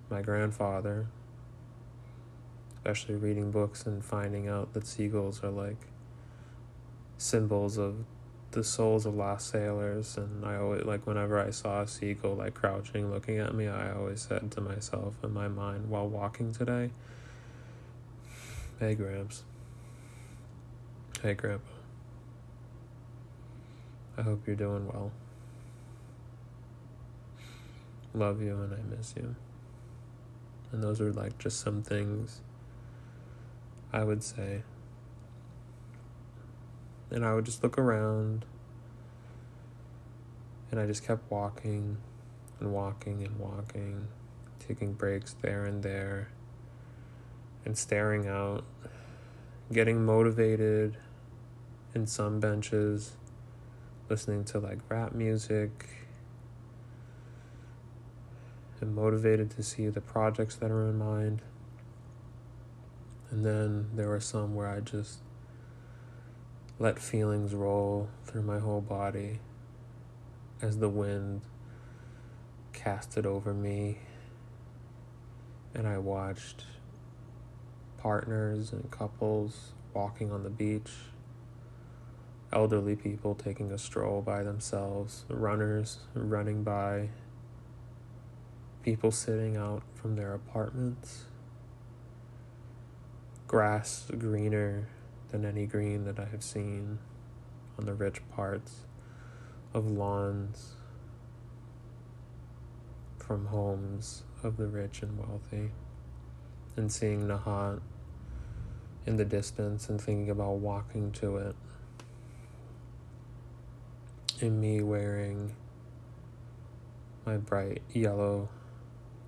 my 0.09 0.21
grandfather, 0.21 1.07
especially 2.75 3.15
reading 3.15 3.51
books 3.51 3.85
and 3.85 4.03
finding 4.03 4.49
out 4.49 4.73
that 4.73 4.85
seagulls 4.85 5.41
are 5.45 5.49
like 5.49 5.87
symbols 7.17 7.77
of 7.77 8.03
the 8.51 8.65
souls 8.65 9.05
of 9.05 9.15
lost 9.15 9.49
sailors. 9.49 10.17
And 10.17 10.45
I 10.45 10.57
always 10.57 10.83
like 10.83 11.07
whenever 11.07 11.39
I 11.39 11.51
saw 11.51 11.83
a 11.83 11.87
seagull 11.87 12.35
like 12.35 12.53
crouching 12.53 13.09
looking 13.09 13.39
at 13.39 13.53
me 13.53 13.67
I 13.67 13.93
always 13.93 14.21
said 14.21 14.51
to 14.51 14.61
myself 14.61 15.15
in 15.23 15.33
my 15.33 15.47
mind 15.47 15.89
while 15.89 16.07
walking 16.07 16.51
today 16.51 16.91
hey 18.79 18.95
Gramps. 18.95 19.43
Hey 21.21 21.33
Grandpa 21.33 21.76
I 24.17 24.23
hope 24.23 24.47
you're 24.47 24.55
doing 24.55 24.87
well. 24.87 25.11
Love 28.13 28.41
you 28.41 28.59
and 28.61 28.73
I 28.73 28.95
miss 28.97 29.13
you. 29.15 29.35
And 30.71 30.81
those 30.81 30.99
are 30.99 31.13
like 31.13 31.37
just 31.37 31.59
some 31.59 31.83
things 31.83 32.41
I 33.93 34.03
would 34.03 34.23
say. 34.23 34.63
And 37.11 37.23
I 37.23 37.33
would 37.35 37.45
just 37.45 37.63
look 37.63 37.77
around 37.77 38.45
and 40.71 40.79
I 40.79 40.85
just 40.85 41.05
kept 41.05 41.29
walking 41.31 41.97
and 42.59 42.73
walking 42.73 43.23
and 43.23 43.39
walking, 43.39 44.07
taking 44.59 44.93
breaks 44.93 45.35
there 45.41 45.65
and 45.65 45.83
there, 45.83 46.29
and 47.65 47.77
staring 47.77 48.27
out, 48.27 48.65
getting 49.71 50.05
motivated 50.05 50.97
in 51.93 52.07
some 52.07 52.39
benches 52.39 53.13
listening 54.09 54.43
to 54.45 54.59
like 54.59 54.79
rap 54.89 55.13
music 55.13 56.07
and 58.79 58.95
motivated 58.95 59.49
to 59.51 59.63
see 59.63 59.87
the 59.87 60.01
projects 60.01 60.55
that 60.55 60.71
are 60.71 60.87
in 60.87 60.97
mind. 60.97 61.41
And 63.29 63.45
then 63.45 63.89
there 63.93 64.07
were 64.07 64.19
some 64.19 64.55
where 64.55 64.67
I 64.67 64.79
just 64.79 65.19
let 66.79 66.99
feelings 66.99 67.53
roll 67.53 68.09
through 68.25 68.43
my 68.43 68.59
whole 68.59 68.81
body 68.81 69.39
as 70.61 70.77
the 70.77 70.89
wind 70.89 71.41
casted 72.71 73.25
over 73.25 73.53
me. 73.53 73.97
And 75.73 75.87
I 75.87 75.97
watched 75.97 76.63
partners 77.97 78.71
and 78.71 78.89
couples 78.89 79.71
walking 79.93 80.31
on 80.31 80.43
the 80.43 80.49
beach 80.49 80.91
elderly 82.53 82.95
people 82.95 83.35
taking 83.35 83.71
a 83.71 83.77
stroll 83.77 84.21
by 84.21 84.43
themselves, 84.43 85.25
runners 85.29 85.99
running 86.13 86.63
by, 86.63 87.09
people 88.83 89.11
sitting 89.11 89.57
out 89.57 89.83
from 89.95 90.15
their 90.15 90.33
apartments, 90.33 91.25
grass 93.47 94.09
greener 94.17 94.87
than 95.29 95.43
any 95.43 95.65
green 95.65 96.05
that 96.05 96.19
I 96.19 96.25
have 96.25 96.43
seen 96.43 96.99
on 97.77 97.85
the 97.85 97.93
rich 97.93 98.21
parts 98.31 98.85
of 99.73 99.85
lawns 99.85 100.75
from 103.19 103.47
homes 103.47 104.23
of 104.41 104.55
the 104.55 104.67
rich 104.67 105.01
and 105.01 105.17
wealthy, 105.19 105.71
and 106.77 106.89
seeing 106.89 107.27
Nahant 107.27 107.81
in 109.05 109.17
the 109.17 109.25
distance 109.25 109.89
and 109.89 109.99
thinking 109.99 110.29
about 110.29 110.53
walking 110.53 111.11
to 111.13 111.37
it 111.37 111.55
and 114.41 114.61
me 114.61 114.81
wearing 114.81 115.55
my 117.25 117.37
bright 117.37 117.81
yellow 117.91 118.49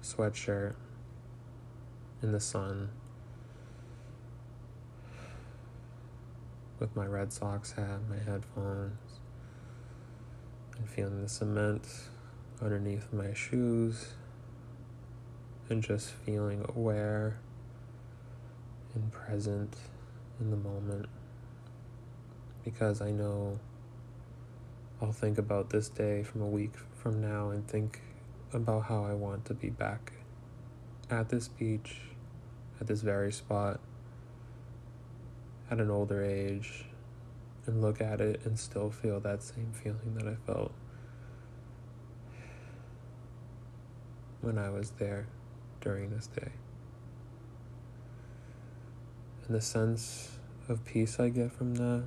sweatshirt 0.04 0.76
in 2.22 2.32
the 2.32 2.39
sun 2.39 2.89
with 6.80 6.95
my 6.95 7.06
Red 7.06 7.34
Sox 7.34 7.74
hat, 7.74 8.00
my 8.10 8.17
headphones, 8.17 9.19
and 10.78 10.89
feeling 10.89 11.22
the 11.22 11.30
cement 11.30 11.88
underneath 12.62 13.12
my 13.12 13.34
shoes, 13.34 14.13
and 15.69 15.84
just 15.84 16.12
feeling 16.12 16.65
aware 16.76 17.39
and 18.93 19.12
present 19.12 19.76
in 20.39 20.52
the 20.52 20.58
moment. 20.58 21.08
Because 22.63 23.02
I 23.02 23.12
know 23.12 23.60
I'll 25.02 25.14
think 25.14 25.38
about 25.38 25.70
this 25.70 25.88
day 25.88 26.24
from 26.24 26.42
a 26.42 26.48
week 26.48 26.74
from 26.94 27.22
now 27.22 27.52
and 27.52 27.66
think 27.66 28.02
about 28.52 28.84
how 28.84 29.06
I 29.06 29.14
want 29.14 29.46
to 29.46 29.54
be 29.54 29.70
back 29.70 30.12
at 31.10 31.30
this 31.30 31.48
beach, 31.48 32.02
at 32.82 32.88
this 32.88 33.02
very 33.02 33.32
spot, 33.32 33.80
at 35.72 35.80
an 35.80 35.90
older 35.90 36.22
age, 36.22 36.84
and 37.66 37.82
look 37.82 38.02
at 38.02 38.20
it 38.20 38.42
and 38.44 38.60
still 38.60 38.90
feel 38.90 39.22
that 39.22 39.42
same 39.42 39.72
feeling 39.72 40.16
that 40.16 40.28
I 40.28 40.36
felt 40.46 40.74
when 44.42 44.58
I 44.58 44.70
was 44.70 44.92
there 44.92 45.28
during 45.80 46.10
this 46.10 46.28
day. 46.28 46.52
And 49.48 49.56
the 49.56 49.62
sense 49.62 50.40
of 50.68 50.84
peace 50.84 51.22
I 51.22 51.30
get 51.30 51.54
from 51.54 51.76
that 51.76 52.04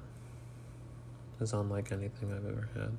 is 1.42 1.52
unlike 1.52 1.92
anything 1.92 2.32
I've 2.32 2.46
ever 2.46 2.68
had. 2.74 2.96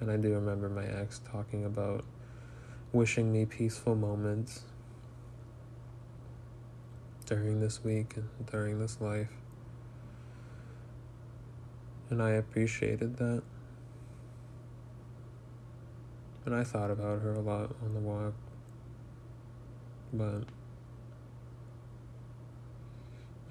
And 0.00 0.10
I 0.10 0.16
do 0.16 0.32
remember 0.34 0.68
my 0.68 0.84
ex 0.84 1.20
talking 1.30 1.64
about 1.64 2.04
wishing 2.92 3.32
me 3.32 3.46
peaceful 3.46 3.94
moments 3.94 4.62
during 7.26 7.60
this 7.60 7.82
week 7.82 8.16
and 8.16 8.46
during 8.50 8.78
this 8.78 9.00
life. 9.00 9.30
And 12.10 12.22
I 12.22 12.30
appreciated 12.30 13.16
that. 13.16 13.42
And 16.46 16.54
I 16.54 16.64
thought 16.64 16.90
about 16.90 17.20
her 17.20 17.34
a 17.34 17.40
lot 17.40 17.74
on 17.82 17.92
the 17.92 18.00
walk. 18.00 18.34
But 20.12 20.44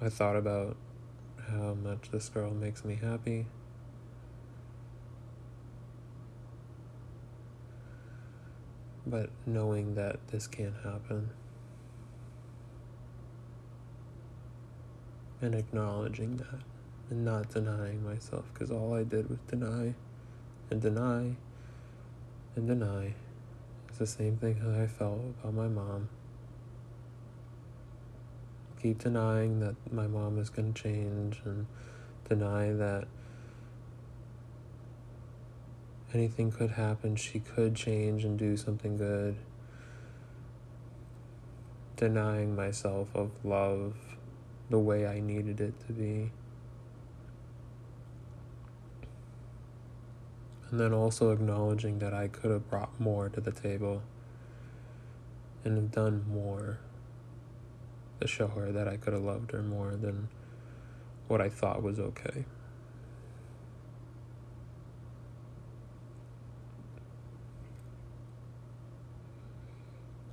I 0.00 0.08
thought 0.08 0.34
about 0.36 0.76
how 1.48 1.74
much 1.74 2.10
this 2.10 2.28
girl 2.28 2.50
makes 2.50 2.84
me 2.84 2.96
happy. 2.96 3.46
But 9.06 9.30
knowing 9.46 9.94
that 9.94 10.28
this 10.28 10.46
can't 10.46 10.74
happen. 10.84 11.30
And 15.40 15.54
acknowledging 15.54 16.36
that. 16.38 16.60
And 17.10 17.24
not 17.24 17.50
denying 17.50 18.04
myself. 18.04 18.44
Because 18.52 18.70
all 18.70 18.94
I 18.94 19.02
did 19.02 19.30
was 19.30 19.38
deny 19.48 19.94
and 20.70 20.82
deny 20.82 21.36
and 22.54 22.66
deny. 22.66 23.14
It's 23.88 23.98
the 23.98 24.06
same 24.06 24.36
thing 24.36 24.60
I 24.62 24.86
felt 24.86 25.20
about 25.42 25.54
my 25.54 25.68
mom 25.68 26.08
keep 28.80 28.98
denying 28.98 29.60
that 29.60 29.74
my 29.92 30.06
mom 30.06 30.38
is 30.38 30.50
going 30.50 30.72
to 30.72 30.82
change 30.82 31.40
and 31.44 31.66
deny 32.28 32.72
that 32.72 33.06
anything 36.14 36.50
could 36.50 36.70
happen. 36.72 37.16
She 37.16 37.40
could 37.40 37.74
change 37.74 38.24
and 38.24 38.38
do 38.38 38.56
something 38.56 38.96
good. 38.96 39.36
Denying 41.96 42.54
myself 42.54 43.08
of 43.14 43.30
love 43.44 43.94
the 44.70 44.78
way 44.78 45.06
I 45.06 45.20
needed 45.20 45.60
it 45.60 45.74
to 45.86 45.92
be. 45.92 46.30
And 50.70 50.78
then 50.78 50.92
also 50.92 51.30
acknowledging 51.30 51.98
that 52.00 52.12
I 52.12 52.28
could 52.28 52.50
have 52.50 52.68
brought 52.68 53.00
more 53.00 53.30
to 53.30 53.40
the 53.40 53.50
table 53.50 54.02
and 55.64 55.76
have 55.76 55.90
done 55.90 56.24
more 56.30 56.78
to 58.20 58.26
show 58.26 58.48
her 58.48 58.72
that 58.72 58.88
I 58.88 58.96
could 58.96 59.12
have 59.12 59.22
loved 59.22 59.52
her 59.52 59.62
more 59.62 59.96
than 59.96 60.28
what 61.28 61.40
I 61.40 61.48
thought 61.48 61.82
was 61.82 61.98
okay. 61.98 62.44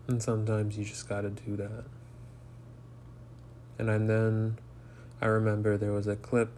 And 0.07 0.21
sometimes 0.21 0.77
you 0.77 0.85
just 0.85 1.09
gotta 1.09 1.29
do 1.29 1.55
that. 1.57 1.85
And 3.77 4.09
then 4.09 4.57
I 5.21 5.25
remember 5.25 5.77
there 5.77 5.91
was 5.91 6.07
a 6.07 6.15
clip 6.15 6.49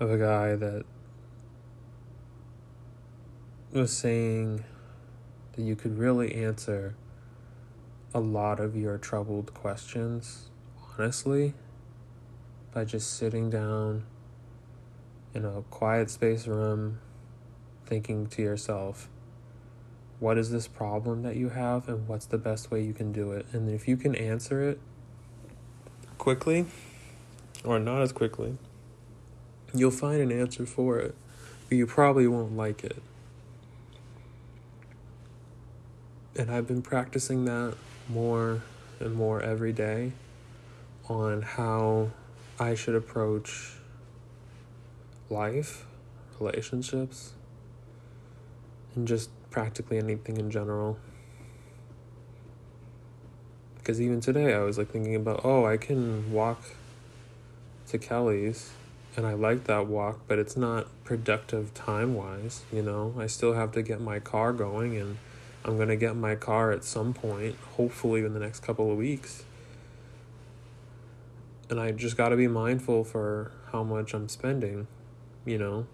of 0.00 0.10
a 0.10 0.18
guy 0.18 0.56
that 0.56 0.84
was 3.72 3.92
saying 3.92 4.64
that 5.52 5.62
you 5.62 5.76
could 5.76 5.98
really 5.98 6.34
answer 6.34 6.94
a 8.16 8.20
lot 8.20 8.60
of 8.60 8.74
your 8.74 8.96
troubled 8.96 9.52
questions, 9.52 10.48
honestly, 10.98 11.52
by 12.72 12.82
just 12.82 13.14
sitting 13.14 13.50
down 13.50 14.04
in 15.34 15.44
a 15.44 15.60
quiet 15.70 16.08
space 16.08 16.46
room, 16.46 16.98
thinking 17.84 18.26
to 18.26 18.40
yourself, 18.40 19.10
what 20.18 20.38
is 20.38 20.50
this 20.50 20.66
problem 20.66 21.24
that 21.24 21.36
you 21.36 21.50
have, 21.50 21.90
and 21.90 22.08
what's 22.08 22.24
the 22.24 22.38
best 22.38 22.70
way 22.70 22.82
you 22.82 22.94
can 22.94 23.12
do 23.12 23.32
it? 23.32 23.44
And 23.52 23.68
if 23.68 23.86
you 23.86 23.98
can 23.98 24.14
answer 24.14 24.66
it 24.66 24.80
quickly, 26.16 26.64
or 27.64 27.78
not 27.78 28.00
as 28.00 28.12
quickly, 28.12 28.56
you'll 29.74 29.90
find 29.90 30.22
an 30.22 30.32
answer 30.32 30.64
for 30.64 30.98
it, 31.00 31.14
but 31.68 31.76
you 31.76 31.86
probably 31.86 32.26
won't 32.26 32.56
like 32.56 32.82
it. 32.82 33.02
And 36.34 36.50
I've 36.50 36.66
been 36.66 36.80
practicing 36.80 37.44
that 37.44 37.74
more 38.08 38.62
and 39.00 39.14
more 39.14 39.40
every 39.42 39.72
day 39.72 40.12
on 41.08 41.42
how 41.42 42.10
I 42.58 42.74
should 42.74 42.94
approach 42.94 43.72
life, 45.28 45.84
relationships, 46.38 47.32
and 48.94 49.06
just 49.06 49.30
practically 49.50 49.98
anything 49.98 50.36
in 50.36 50.50
general. 50.50 50.98
Because 53.78 54.00
even 54.00 54.20
today, 54.20 54.54
I 54.54 54.60
was 54.60 54.78
like 54.78 54.90
thinking 54.90 55.14
about, 55.14 55.42
oh, 55.44 55.64
I 55.64 55.76
can 55.76 56.32
walk 56.32 56.62
to 57.88 57.98
Kelly's, 57.98 58.70
and 59.16 59.26
I 59.26 59.34
like 59.34 59.64
that 59.64 59.86
walk, 59.86 60.20
but 60.26 60.38
it's 60.38 60.56
not 60.56 60.88
productive 61.04 61.72
time 61.72 62.14
wise, 62.14 62.64
you 62.72 62.82
know? 62.82 63.14
I 63.18 63.26
still 63.28 63.54
have 63.54 63.72
to 63.72 63.82
get 63.82 64.00
my 64.00 64.18
car 64.18 64.52
going 64.52 64.96
and 64.96 65.18
I'm 65.66 65.74
going 65.76 65.88
to 65.88 65.96
get 65.96 66.14
my 66.14 66.36
car 66.36 66.70
at 66.70 66.84
some 66.84 67.12
point, 67.12 67.56
hopefully 67.76 68.24
in 68.24 68.34
the 68.34 68.38
next 68.38 68.60
couple 68.60 68.90
of 68.92 68.96
weeks. 68.96 69.42
And 71.68 71.80
I 71.80 71.90
just 71.90 72.16
got 72.16 72.28
to 72.28 72.36
be 72.36 72.46
mindful 72.46 73.02
for 73.02 73.50
how 73.72 73.82
much 73.82 74.14
I'm 74.14 74.28
spending, 74.28 74.86
you 75.44 75.58
know. 75.58 75.88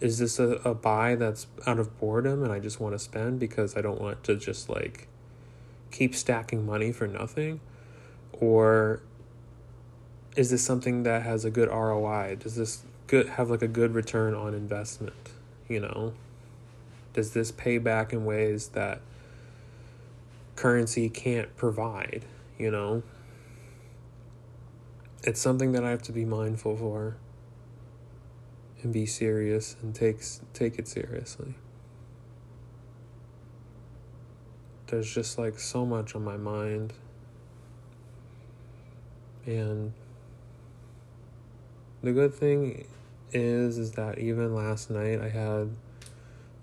Is 0.00 0.18
this 0.18 0.38
a, 0.38 0.52
a 0.64 0.74
buy 0.74 1.14
that's 1.14 1.46
out 1.66 1.78
of 1.78 1.98
boredom 1.98 2.42
and 2.42 2.50
I 2.50 2.58
just 2.58 2.80
want 2.80 2.94
to 2.94 2.98
spend 2.98 3.38
because 3.38 3.76
I 3.76 3.82
don't 3.82 4.00
want 4.00 4.24
to 4.24 4.36
just 4.36 4.70
like 4.70 5.08
keep 5.90 6.14
stacking 6.14 6.64
money 6.64 6.90
for 6.90 7.06
nothing? 7.06 7.60
Or 8.32 9.02
is 10.36 10.50
this 10.50 10.62
something 10.62 11.02
that 11.02 11.22
has 11.22 11.44
a 11.44 11.50
good 11.50 11.68
ROI? 11.68 12.36
Does 12.40 12.56
this 12.56 12.82
good 13.08 13.28
have 13.28 13.50
like 13.50 13.62
a 13.62 13.68
good 13.68 13.94
return 13.94 14.32
on 14.32 14.54
investment, 14.54 15.32
you 15.68 15.80
know? 15.80 16.14
Does 17.16 17.32
this 17.32 17.50
pay 17.50 17.78
back 17.78 18.12
in 18.12 18.24
ways 18.24 18.68
that 18.68 19.00
currency 20.54 21.08
can't 21.08 21.56
provide, 21.56 22.24
you 22.56 22.70
know? 22.70 23.02
it's 25.26 25.40
something 25.40 25.72
that 25.72 25.84
I 25.84 25.90
have 25.90 26.02
to 26.02 26.12
be 26.12 26.24
mindful 26.24 26.76
for 26.76 27.16
and 28.82 28.92
be 28.92 29.06
serious 29.06 29.76
and 29.82 29.92
takes 29.92 30.40
take 30.54 30.78
it 30.78 30.86
seriously. 30.86 31.54
There's 34.86 35.12
just 35.12 35.36
like 35.36 35.58
so 35.58 35.84
much 35.84 36.14
on 36.14 36.22
my 36.22 36.36
mind 36.36 36.92
and 39.44 39.92
the 42.02 42.12
good 42.12 42.32
thing 42.32 42.86
is 43.32 43.78
is 43.78 43.92
that 43.92 44.20
even 44.20 44.54
last 44.54 44.90
night 44.90 45.20
I 45.20 45.28
had 45.28 45.70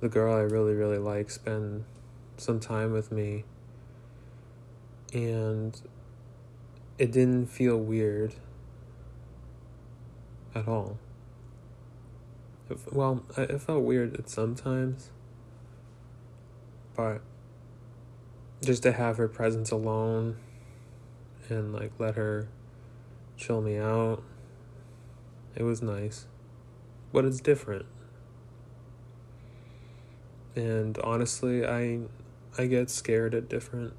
the 0.04 0.10
girl 0.10 0.36
I 0.36 0.42
really 0.42 0.74
really 0.74 0.98
like 0.98 1.30
spend 1.30 1.86
some 2.36 2.60
time 2.60 2.92
with 2.92 3.10
me 3.10 3.46
and 5.14 5.82
it 6.98 7.10
didn't 7.10 7.46
feel 7.46 7.78
weird 7.78 8.34
at 10.54 10.68
all. 10.68 10.98
Well, 12.92 13.24
it 13.38 13.62
felt 13.62 13.84
weird 13.84 14.20
at 14.20 14.30
sometimes, 14.30 15.10
but 16.98 17.22
just 18.62 18.84
to 18.84 18.92
have 18.92 19.16
her 19.16 19.30
presence 19.30 19.72
alone 19.72 20.36
and 21.48 21.72
like 21.72 21.94
let 21.98 22.16
her 22.16 22.50
chill 23.38 23.62
me 23.62 23.78
out, 23.78 24.22
it 25.56 25.64
was 25.64 25.82
nice. 25.82 26.28
But 27.14 27.24
it's 27.24 27.40
different. 27.40 27.86
And 30.56 30.98
honestly, 31.00 31.66
I 31.66 32.02
I 32.58 32.68
get 32.68 32.90
scared 32.90 33.34
at 33.34 33.50
different 33.50 33.94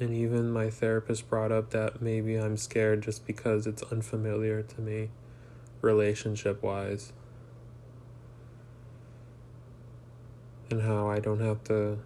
and 0.00 0.14
even 0.14 0.50
my 0.50 0.70
therapist 0.70 1.28
brought 1.28 1.52
up 1.52 1.70
that 1.70 2.00
maybe 2.00 2.36
I'm 2.36 2.56
scared 2.56 3.02
just 3.02 3.26
because 3.26 3.66
it's 3.66 3.82
unfamiliar 3.82 4.62
to 4.62 4.80
me, 4.80 5.10
relationship 5.82 6.62
wise. 6.62 7.12
And 10.70 10.82
how 10.82 11.10
I 11.10 11.18
don't 11.18 11.40
have 11.40 11.62
to 11.64 11.98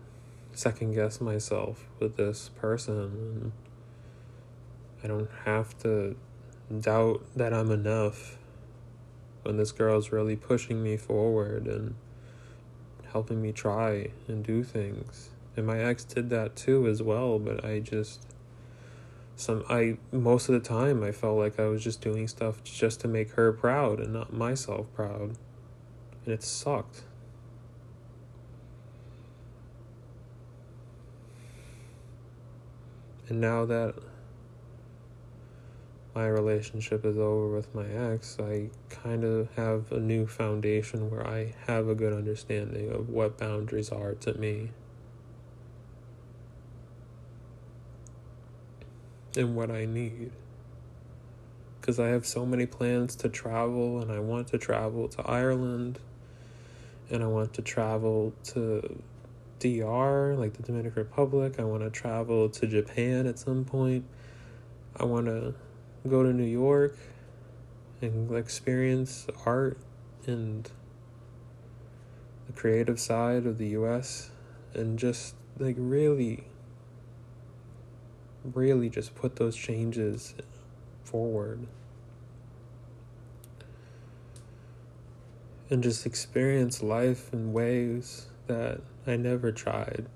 second 0.53 0.95
guess 0.95 1.21
myself 1.21 1.87
with 2.01 2.17
this 2.17 2.51
person. 2.57 2.97
And 2.97 3.53
I 5.05 5.07
don't 5.07 5.31
have 5.45 5.79
to 5.81 6.17
doubt 6.81 7.25
that 7.37 7.55
I'm 7.55 7.71
enough 7.71 8.39
when 9.45 9.57
this 9.57 9.73
girl's 9.73 10.13
really 10.13 10.37
pushing 10.37 10.83
me 10.83 10.97
forward 10.97 11.67
and 11.67 11.95
helping 13.13 13.41
me 13.41 13.53
try 13.53 14.09
and 14.27 14.45
do 14.45 14.63
things. 14.63 15.31
And 15.57 15.67
my 15.67 15.79
ex 15.79 16.05
did 16.05 16.31
that 16.31 16.57
too 16.57 16.89
as 16.89 17.01
well 17.01 17.39
but 17.39 17.65
i 17.65 17.79
just 17.79 18.27
some 19.37 19.65
i 19.69 19.97
most 20.11 20.49
of 20.49 20.55
the 20.55 20.69
time 20.69 21.05
i 21.05 21.13
felt 21.13 21.39
like 21.39 21.61
i 21.61 21.67
was 21.67 21.83
just 21.83 22.01
doing 22.01 22.27
stuff 22.27 22.63
just 22.65 23.01
to 23.01 23.09
make 23.09 23.31
her 23.33 23.53
proud 23.53 24.01
and 24.01 24.13
not 24.13 24.33
myself 24.33 24.87
proud. 24.95 25.37
And 26.25 26.35
it 26.35 26.43
sucked. 26.43 27.03
And 33.29 33.41
now 33.41 33.65
that 33.65 33.95
my 36.15 36.27
relationship 36.27 37.05
is 37.05 37.19
over 37.19 37.49
with 37.49 37.75
my 37.75 37.87
ex, 37.87 38.37
I 38.41 38.71
kind 38.89 39.25
of 39.25 39.49
have 39.57 39.91
a 39.91 39.99
new 39.99 40.27
foundation 40.27 41.11
where 41.11 41.27
I 41.27 41.55
have 41.67 41.89
a 41.89 41.95
good 41.95 42.13
understanding 42.13 42.91
of 42.91 43.09
what 43.09 43.39
boundaries 43.39 43.91
are 43.91 44.15
to 44.15 44.35
me. 44.35 44.71
and 49.37 49.57
what 49.57 49.71
I 49.71 49.85
need. 49.85 50.31
Because 51.81 52.01
I 52.01 52.09
have 52.09 52.27
so 52.27 52.47
many 52.47 52.67
plans 52.67 53.15
to 53.17 53.29
travel, 53.29 54.01
and 54.01 54.11
I 54.11 54.19
want 54.19 54.49
to 54.49 54.59
travel 54.59 55.09
to 55.09 55.23
Ireland, 55.23 55.99
and 57.11 57.23
I 57.23 57.27
want 57.27 57.53
to 57.55 57.63
travel 57.63 58.33
to 58.45 59.03
DR, 59.59 60.35
like 60.37 60.55
the 60.55 60.63
Dominican 60.63 61.03
Republic. 61.03 61.57
I 61.59 61.65
want 61.65 61.83
to 61.83 61.91
travel 61.91 62.49
to 62.49 62.67
Japan 62.67 63.27
at 63.27 63.39
some 63.39 63.65
point. 63.65 64.05
I 64.97 65.05
want 65.05 65.27
to 65.27 65.55
go 66.09 66.23
to 66.23 66.33
New 66.33 66.45
York 66.45 66.97
and 68.01 68.35
experience 68.37 69.27
art 69.47 69.79
and 70.27 70.71
the 72.47 72.53
creative 72.53 73.01
side 73.01 73.47
of 73.47 73.59
the 73.59 73.69
US 73.69 74.31
and 74.75 74.99
just 74.99 75.35
like 75.59 75.77
really 75.79 76.45
really 78.53 78.91
just 78.91 79.15
put 79.15 79.37
those 79.37 79.57
changes 79.57 80.35
forward 81.03 81.67
and 85.71 85.83
just 85.83 86.05
experience 86.05 86.83
life 86.83 87.33
in 87.33 87.53
ways 87.53 88.27
that 88.47 88.81
I 89.07 89.17
never 89.17 89.51
tried. 89.51 90.07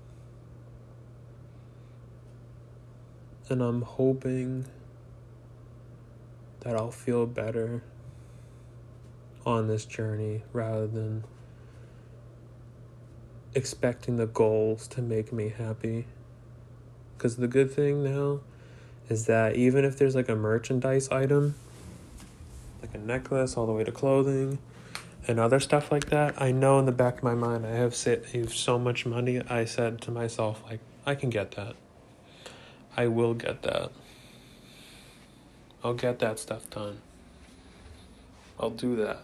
And 3.49 3.63
I'm 3.63 3.81
hoping 3.81 4.65
that 6.61 6.75
I'll 6.75 6.91
feel 6.91 7.25
better 7.25 7.83
on 9.45 9.67
this 9.67 9.85
journey 9.85 10.43
rather 10.53 10.87
than 10.87 11.23
expecting 13.55 14.17
the 14.17 14.27
goals 14.27 14.87
to 14.89 15.01
make 15.01 15.33
me 15.33 15.49
happy. 15.49 16.05
Because 17.17 17.37
the 17.37 17.47
good 17.47 17.71
thing 17.71 18.03
now 18.03 18.41
is 19.09 19.25
that 19.25 19.55
even 19.55 19.83
if 19.85 19.97
there's 19.97 20.15
like 20.15 20.29
a 20.29 20.35
merchandise 20.35 21.09
item, 21.09 21.55
like 22.81 22.93
a 22.93 22.97
necklace, 22.97 23.57
all 23.57 23.65
the 23.65 23.73
way 23.73 23.83
to 23.83 23.91
clothing, 23.91 24.59
and 25.27 25.39
other 25.39 25.59
stuff 25.59 25.91
like 25.91 26.09
that, 26.09 26.41
I 26.41 26.51
know 26.51 26.79
in 26.79 26.85
the 26.85 26.91
back 26.91 27.17
of 27.17 27.23
my 27.23 27.35
mind 27.35 27.65
I 27.65 27.71
have 27.71 27.95
saved 27.95 28.51
so 28.51 28.79
much 28.79 29.05
money. 29.05 29.41
I 29.49 29.65
said 29.65 30.01
to 30.01 30.11
myself, 30.11 30.63
like, 30.69 30.79
I 31.05 31.15
can 31.15 31.29
get 31.29 31.51
that. 31.51 31.75
I 32.95 33.07
will 33.07 33.33
get 33.33 33.61
that. 33.63 33.91
I'll 35.83 35.93
get 35.93 36.19
that 36.19 36.39
stuff 36.39 36.69
done. 36.69 36.99
I'll 38.59 38.69
do 38.69 38.95
that. 38.97 39.19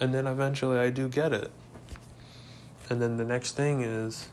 And 0.00 0.14
then 0.14 0.26
eventually 0.26 0.78
I 0.78 0.90
do 0.90 1.08
get 1.08 1.32
it. 1.32 1.50
And 2.88 3.02
then 3.02 3.16
the 3.16 3.24
next 3.24 3.52
thing 3.52 3.82
is, 3.82 4.28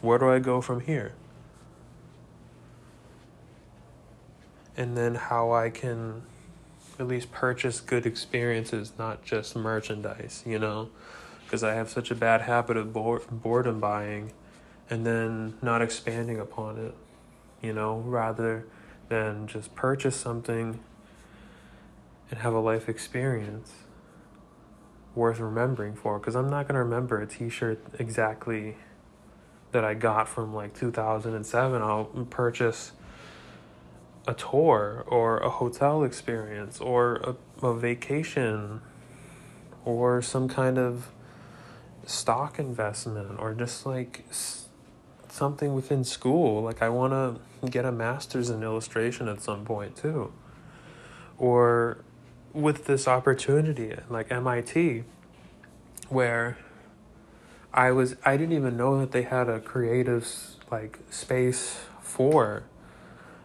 where 0.00 0.18
do 0.18 0.30
I 0.30 0.38
go 0.38 0.60
from 0.60 0.80
here? 0.80 1.12
and 4.78 4.96
then 4.96 5.16
how 5.16 5.50
I 5.50 5.70
can 5.70 6.22
at 7.00 7.08
least 7.08 7.32
purchase 7.32 7.80
good 7.80 8.06
experiences, 8.06 8.92
not 8.96 9.24
just 9.24 9.56
merchandise, 9.56 10.44
you 10.46 10.58
know? 10.58 10.88
Because 11.44 11.64
I 11.64 11.74
have 11.74 11.90
such 11.90 12.12
a 12.12 12.14
bad 12.14 12.42
habit 12.42 12.76
of 12.76 12.92
boredom 12.92 13.80
buying 13.80 14.32
and 14.88 15.04
then 15.04 15.54
not 15.60 15.82
expanding 15.82 16.38
upon 16.38 16.78
it, 16.78 16.94
you 17.60 17.72
know, 17.72 17.98
rather 17.98 18.66
than 19.08 19.46
just 19.46 19.74
purchase 19.74 20.16
something 20.16 20.80
and 22.30 22.40
have 22.40 22.54
a 22.54 22.60
life 22.60 22.88
experience 22.88 23.72
worth 25.14 25.40
remembering 25.40 25.94
for. 25.94 26.18
Because 26.18 26.36
I'm 26.36 26.50
not 26.50 26.66
going 26.66 26.74
to 26.74 26.82
remember 26.82 27.20
a 27.20 27.26
t 27.26 27.48
shirt 27.48 27.82
exactly 27.98 28.76
that 29.72 29.84
I 29.84 29.94
got 29.94 30.28
from 30.28 30.54
like 30.54 30.74
2007. 30.74 31.82
I'll 31.82 32.04
purchase 32.30 32.92
a 34.26 34.34
tour 34.34 35.04
or 35.06 35.38
a 35.38 35.48
hotel 35.48 36.04
experience 36.04 36.80
or 36.80 37.16
a, 37.62 37.66
a 37.66 37.74
vacation 37.74 38.82
or 39.84 40.20
some 40.20 40.48
kind 40.48 40.78
of 40.78 41.10
stock 42.04 42.58
investment 42.58 43.38
or 43.38 43.54
just 43.54 43.86
like 43.86 44.24
something 45.28 45.74
within 45.74 46.04
school 46.04 46.62
like 46.62 46.80
i 46.80 46.88
want 46.88 47.12
to 47.12 47.40
get 47.66 47.84
a 47.84 47.92
master's 47.92 48.50
in 48.50 48.62
illustration 48.62 49.28
at 49.28 49.40
some 49.40 49.64
point 49.64 49.96
too 49.96 50.32
or 51.38 51.98
with 52.52 52.86
this 52.86 53.06
opportunity 53.06 53.94
like 54.08 54.30
mit 54.30 55.04
where 56.08 56.56
i 57.72 57.90
was 57.90 58.16
i 58.24 58.36
didn't 58.36 58.54
even 58.54 58.76
know 58.76 58.98
that 59.00 59.12
they 59.12 59.22
had 59.22 59.48
a 59.48 59.60
creative 59.60 60.26
like 60.70 60.98
space 61.10 61.80
for 62.02 62.64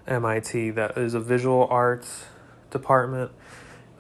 MIT 0.08 0.72
that 0.72 0.98
is 0.98 1.14
a 1.14 1.20
visual 1.20 1.68
arts 1.70 2.26
department, 2.72 3.32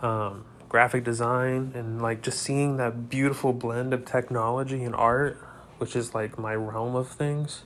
um, 0.01 0.45
graphic 0.67 1.03
design, 1.03 1.71
and 1.75 2.01
like 2.01 2.21
just 2.21 2.39
seeing 2.39 2.77
that 2.77 3.09
beautiful 3.09 3.53
blend 3.53 3.93
of 3.93 4.05
technology 4.05 4.83
and 4.83 4.95
art, 4.95 5.37
which 5.77 5.95
is 5.95 6.13
like 6.13 6.37
my 6.37 6.55
realm 6.55 6.95
of 6.95 7.07
things. 7.07 7.63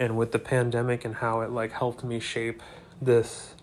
And 0.00 0.16
with 0.16 0.32
the 0.32 0.40
pandemic 0.40 1.04
and 1.04 1.16
how 1.16 1.42
it 1.42 1.50
like 1.50 1.72
helped 1.72 2.02
me 2.02 2.18
shape 2.18 2.62
this 3.00 3.54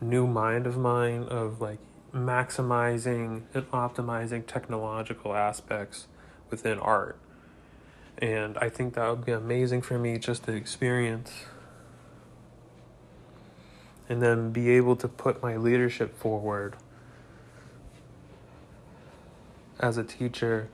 new 0.00 0.26
mind 0.26 0.66
of 0.66 0.76
mine 0.76 1.22
of 1.22 1.60
like 1.62 1.78
maximizing 2.12 3.42
and 3.54 3.70
optimizing 3.70 4.46
technological 4.46 5.34
aspects 5.34 6.08
within 6.50 6.78
art. 6.78 7.18
And 8.18 8.58
I 8.58 8.68
think 8.68 8.94
that 8.94 9.08
would 9.08 9.24
be 9.24 9.32
amazing 9.32 9.82
for 9.82 9.98
me 9.98 10.18
just 10.18 10.44
to 10.44 10.52
experience 10.52 11.44
and 14.08 14.22
then 14.22 14.50
be 14.52 14.70
able 14.70 14.96
to 14.96 15.08
put 15.08 15.42
my 15.42 15.56
leadership 15.56 16.18
forward 16.18 16.76
as 19.78 19.98
a 19.98 20.04
teacher, 20.04 20.68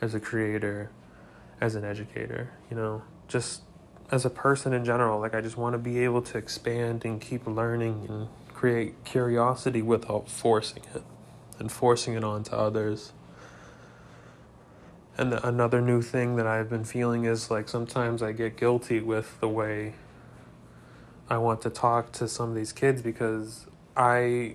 as 0.00 0.14
a 0.14 0.20
creator, 0.20 0.90
as 1.60 1.74
an 1.74 1.84
educator, 1.84 2.50
you 2.70 2.76
know, 2.76 3.02
just 3.28 3.62
as 4.10 4.24
a 4.24 4.30
person 4.30 4.72
in 4.72 4.84
general. 4.84 5.20
Like, 5.20 5.34
I 5.34 5.40
just 5.40 5.56
want 5.56 5.74
to 5.74 5.78
be 5.78 6.04
able 6.04 6.22
to 6.22 6.38
expand 6.38 7.04
and 7.04 7.20
keep 7.20 7.46
learning 7.46 8.06
and 8.08 8.28
create 8.52 9.04
curiosity 9.04 9.82
without 9.82 10.28
forcing 10.28 10.82
it 10.94 11.02
and 11.58 11.70
forcing 11.70 12.14
it 12.14 12.24
onto 12.24 12.54
others. 12.54 13.12
And 15.16 15.34
another 15.34 15.80
new 15.80 16.00
thing 16.00 16.36
that 16.36 16.46
I've 16.46 16.70
been 16.70 16.84
feeling 16.84 17.24
is 17.24 17.50
like 17.50 17.68
sometimes 17.68 18.22
I 18.22 18.32
get 18.32 18.56
guilty 18.56 19.00
with 19.00 19.40
the 19.40 19.48
way 19.48 19.94
I 21.28 21.38
want 21.38 21.60
to 21.62 21.70
talk 21.70 22.12
to 22.12 22.28
some 22.28 22.50
of 22.50 22.54
these 22.54 22.72
kids 22.72 23.02
because 23.02 23.66
I 23.96 24.54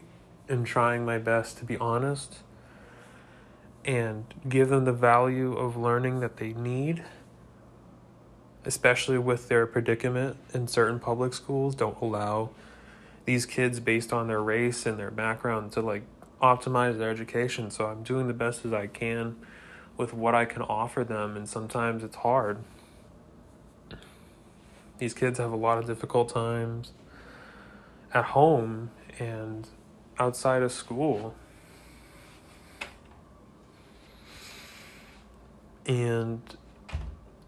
am 0.50 0.64
trying 0.64 1.06
my 1.06 1.18
best 1.18 1.58
to 1.60 1.66
be 1.66 1.78
honest 1.78 2.38
and 3.86 4.26
give 4.48 4.70
them 4.70 4.86
the 4.86 4.94
value 4.94 5.54
of 5.54 5.76
learning 5.76 6.22
that 6.22 6.38
they 6.38 6.54
need, 6.54 7.04
especially 8.66 9.18
with 9.18 9.50
their 9.50 9.66
predicament 9.66 10.38
in 10.54 10.68
certain 10.68 11.00
public 11.00 11.34
schools, 11.34 11.76
don't 11.76 12.00
allow 12.02 12.50
these 13.26 13.46
kids 13.46 13.80
based 13.80 14.12
on 14.12 14.28
their 14.28 14.42
race 14.42 14.86
and 14.86 14.98
their 15.00 15.12
background 15.12 15.72
to 15.72 15.82
like 15.82 16.04
optimize 16.42 16.98
their 16.98 17.10
education. 17.10 17.72
So 17.72 17.86
I'm 17.86 18.04
doing 18.04 18.28
the 18.28 18.34
best 18.34 18.66
as 18.66 18.74
I 18.74 18.88
can 18.88 19.38
with 19.96 20.14
what 20.14 20.34
I 20.36 20.46
can 20.46 20.62
offer 20.64 21.04
them, 21.04 21.38
and 21.38 21.48
sometimes 21.48 22.04
it's 22.04 22.18
hard. 22.18 22.58
These 24.98 25.14
kids 25.14 25.38
have 25.40 25.52
a 25.52 25.56
lot 25.56 25.78
of 25.78 25.86
difficult 25.86 26.30
times 26.30 26.92
at 28.14 28.26
home 28.26 28.92
and 29.20 29.68
outside 30.20 30.62
of 30.62 30.72
school. 30.72 31.36
And 35.86 36.42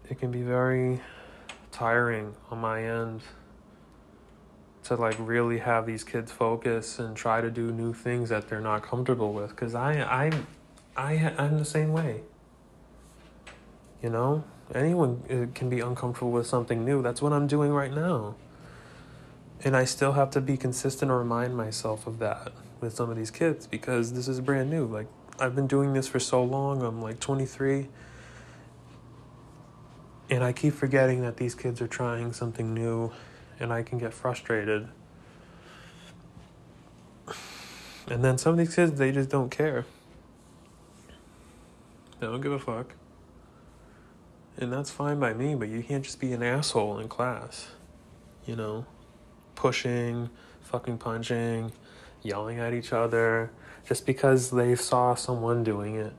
it 0.08 0.18
can 0.18 0.30
be 0.30 0.42
very 0.42 1.00
tiring 1.72 2.34
on 2.50 2.58
my 2.58 2.82
end 2.82 3.22
to 4.84 4.94
like 4.94 5.16
really 5.18 5.58
have 5.58 5.84
these 5.84 6.04
kids 6.04 6.30
focus 6.30 6.98
and 6.98 7.16
try 7.16 7.40
to 7.40 7.50
do 7.50 7.72
new 7.72 7.92
things 7.92 8.28
that 8.28 8.48
they're 8.48 8.60
not 8.60 8.82
comfortable 8.82 9.32
with 9.32 9.50
because 9.50 9.74
I 9.74 10.00
I 10.02 10.30
I 10.96 11.34
I'm 11.36 11.58
the 11.58 11.64
same 11.64 11.92
way. 11.92 12.22
You 14.02 14.10
know, 14.10 14.44
anyone 14.74 15.22
uh, 15.28 15.52
can 15.54 15.68
be 15.68 15.80
uncomfortable 15.80 16.30
with 16.30 16.46
something 16.46 16.84
new. 16.84 17.02
That's 17.02 17.20
what 17.20 17.32
I'm 17.32 17.46
doing 17.46 17.72
right 17.72 17.92
now. 17.92 18.36
And 19.64 19.76
I 19.76 19.84
still 19.84 20.12
have 20.12 20.30
to 20.32 20.40
be 20.40 20.56
consistent 20.56 21.10
and 21.10 21.18
remind 21.18 21.56
myself 21.56 22.06
of 22.06 22.18
that 22.20 22.52
with 22.80 22.94
some 22.94 23.10
of 23.10 23.16
these 23.16 23.30
kids 23.30 23.66
because 23.66 24.12
this 24.12 24.28
is 24.28 24.40
brand 24.40 24.70
new. 24.70 24.86
Like 24.86 25.08
I've 25.40 25.56
been 25.56 25.66
doing 25.66 25.94
this 25.94 26.06
for 26.06 26.20
so 26.20 26.44
long. 26.44 26.82
I'm 26.82 27.02
like 27.02 27.18
23 27.18 27.88
and 30.28 30.42
I 30.42 30.52
keep 30.52 30.74
forgetting 30.74 31.22
that 31.22 31.36
these 31.36 31.54
kids 31.54 31.80
are 31.80 31.86
trying 31.86 32.32
something 32.32 32.74
new 32.74 33.12
and 33.60 33.72
I 33.72 33.82
can 33.82 33.98
get 33.98 34.12
frustrated. 34.12 34.88
And 38.08 38.24
then 38.24 38.38
some 38.38 38.52
of 38.52 38.58
these 38.58 38.74
kids, 38.74 38.98
they 38.98 39.12
just 39.12 39.30
don't 39.30 39.50
care. 39.50 39.84
They 42.20 42.26
don't 42.26 42.40
give 42.40 42.52
a 42.52 42.58
fuck. 42.58 42.94
And 44.58 44.72
that's 44.72 44.90
fine 44.90 45.18
by 45.18 45.34
me, 45.34 45.54
but 45.54 45.68
you 45.68 45.82
can't 45.82 46.04
just 46.04 46.20
be 46.20 46.32
an 46.32 46.42
asshole 46.42 46.98
in 46.98 47.08
class. 47.08 47.68
You 48.46 48.56
know? 48.56 48.86
Pushing, 49.54 50.30
fucking 50.62 50.98
punching, 50.98 51.72
yelling 52.22 52.58
at 52.58 52.74
each 52.74 52.92
other, 52.92 53.50
just 53.86 54.06
because 54.06 54.50
they 54.50 54.74
saw 54.74 55.14
someone 55.14 55.64
doing 55.64 55.96
it 55.96 56.12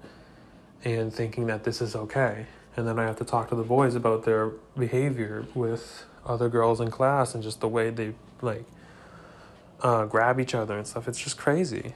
and 0.84 1.14
thinking 1.14 1.48
that 1.48 1.64
this 1.64 1.82
is 1.82 1.96
okay. 1.96 2.46
And 2.78 2.88
then 2.88 3.00
I 3.00 3.06
have 3.06 3.18
to 3.18 3.26
talk 3.26 3.50
to 3.50 3.56
the 3.56 3.64
boys 3.64 3.96
about 3.96 4.24
their 4.24 4.52
behavior 4.78 5.46
with 5.56 6.06
other 6.26 6.48
girls 6.48 6.80
in 6.80 6.92
class 6.92 7.34
and 7.34 7.42
just 7.42 7.60
the 7.60 7.68
way 7.68 7.90
they 7.90 8.14
like 8.42 8.66
uh, 9.82 10.06
grab 10.06 10.40
each 10.40 10.54
other 10.54 10.78
and 10.78 10.86
stuff. 10.86 11.08
It's 11.08 11.20
just 11.20 11.38
crazy. 11.38 11.96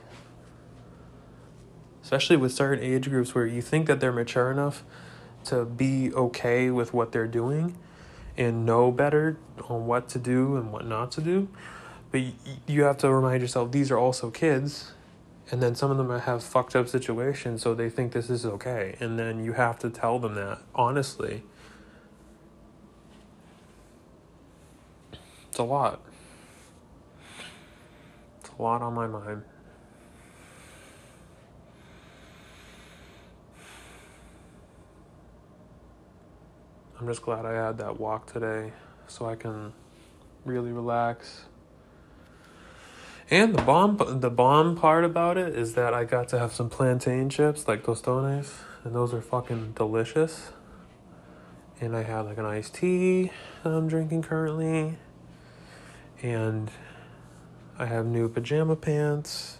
Especially 2.01 2.35
with 2.35 2.51
certain 2.51 2.83
age 2.83 3.09
groups 3.09 3.35
where 3.35 3.45
you 3.45 3.61
think 3.61 3.85
that 3.87 3.99
they're 3.99 4.11
mature 4.11 4.51
enough 4.51 4.83
to 5.45 5.65
be 5.65 6.11
okay 6.13 6.71
with 6.71 6.93
what 6.93 7.11
they're 7.11 7.27
doing 7.27 7.77
and 8.35 8.65
know 8.65 8.91
better 8.91 9.37
on 9.69 9.85
what 9.85 10.09
to 10.09 10.19
do 10.19 10.55
and 10.55 10.71
what 10.71 10.85
not 10.85 11.11
to 11.11 11.21
do. 11.21 11.47
But 12.11 12.21
you 12.67 12.83
have 12.83 12.97
to 12.99 13.11
remind 13.11 13.41
yourself 13.41 13.71
these 13.71 13.91
are 13.91 13.97
also 13.97 14.31
kids. 14.31 14.93
And 15.51 15.61
then 15.61 15.75
some 15.75 15.91
of 15.91 15.97
them 15.97 16.17
have 16.17 16.43
fucked 16.43 16.75
up 16.75 16.87
situations, 16.87 17.61
so 17.61 17.75
they 17.75 17.89
think 17.89 18.13
this 18.13 18.29
is 18.29 18.45
okay. 18.45 18.95
And 19.01 19.19
then 19.19 19.43
you 19.43 19.53
have 19.53 19.77
to 19.79 19.89
tell 19.89 20.17
them 20.17 20.35
that 20.35 20.59
honestly 20.73 21.43
It's 25.51 25.59
a 25.59 25.63
lot. 25.63 25.99
It's 28.39 28.49
a 28.57 28.61
lot 28.61 28.81
on 28.81 28.93
my 28.93 29.05
mind. 29.05 29.43
I'm 36.97 37.05
just 37.05 37.21
glad 37.21 37.45
I 37.45 37.51
had 37.51 37.77
that 37.79 37.99
walk 37.99 38.31
today 38.31 38.71
so 39.07 39.25
I 39.25 39.35
can 39.35 39.73
really 40.45 40.71
relax. 40.71 41.43
And 43.31 43.55
the 43.55 43.61
bomb 43.61 43.97
the 44.19 44.29
bomb 44.29 44.75
part 44.75 45.05
about 45.05 45.37
it 45.37 45.55
is 45.55 45.73
that 45.75 45.93
I 45.93 46.03
got 46.03 46.27
to 46.29 46.39
have 46.39 46.51
some 46.51 46.69
plantain 46.69 47.29
chips 47.29 47.65
like 47.65 47.81
tostones 47.81 48.51
and 48.83 48.93
those 48.93 49.13
are 49.13 49.21
fucking 49.21 49.71
delicious. 49.71 50.51
And 51.79 51.95
I 51.95 52.03
had 52.03 52.25
like 52.25 52.37
an 52.37 52.45
iced 52.45 52.75
tea 52.75 53.31
that 53.63 53.69
I'm 53.69 53.87
drinking 53.87 54.23
currently 54.23 54.97
and 56.21 56.69
I 57.79 57.85
have 57.85 58.05
new 58.05 58.27
pajama 58.27 58.75
pants 58.75 59.59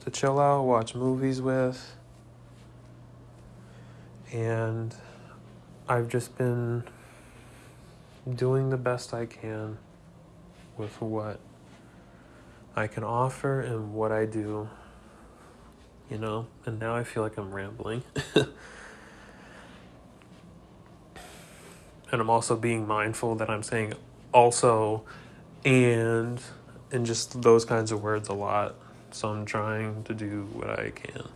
to 0.00 0.10
chill 0.10 0.40
out, 0.40 0.62
watch 0.62 0.94
movies 0.94 1.42
with. 1.42 1.96
And 4.32 4.94
I've 5.86 6.08
just 6.08 6.38
been 6.38 6.84
doing 8.34 8.70
the 8.70 8.78
best 8.78 9.12
I 9.12 9.26
can 9.26 9.76
with 10.78 10.98
what 11.02 11.40
I 12.76 12.86
can 12.86 13.04
offer 13.04 13.60
and 13.60 13.94
what 13.94 14.12
I 14.12 14.26
do. 14.26 14.68
You 16.10 16.18
know, 16.18 16.46
and 16.66 16.80
now 16.80 16.96
I 16.96 17.04
feel 17.04 17.22
like 17.22 17.36
I'm 17.36 17.54
rambling. 17.54 18.02
and 18.34 18.48
I'm 22.10 22.30
also 22.30 22.56
being 22.56 22.86
mindful 22.86 23.36
that 23.36 23.48
I'm 23.48 23.62
saying 23.62 23.94
also 24.32 25.02
and 25.64 26.40
and 26.92 27.06
just 27.06 27.42
those 27.42 27.64
kinds 27.64 27.92
of 27.92 28.02
words 28.02 28.28
a 28.28 28.34
lot. 28.34 28.74
So 29.12 29.28
I'm 29.28 29.44
trying 29.44 30.04
to 30.04 30.14
do 30.14 30.48
what 30.52 30.78
I 30.78 30.90
can. 30.90 31.28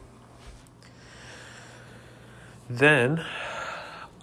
Then 2.68 3.24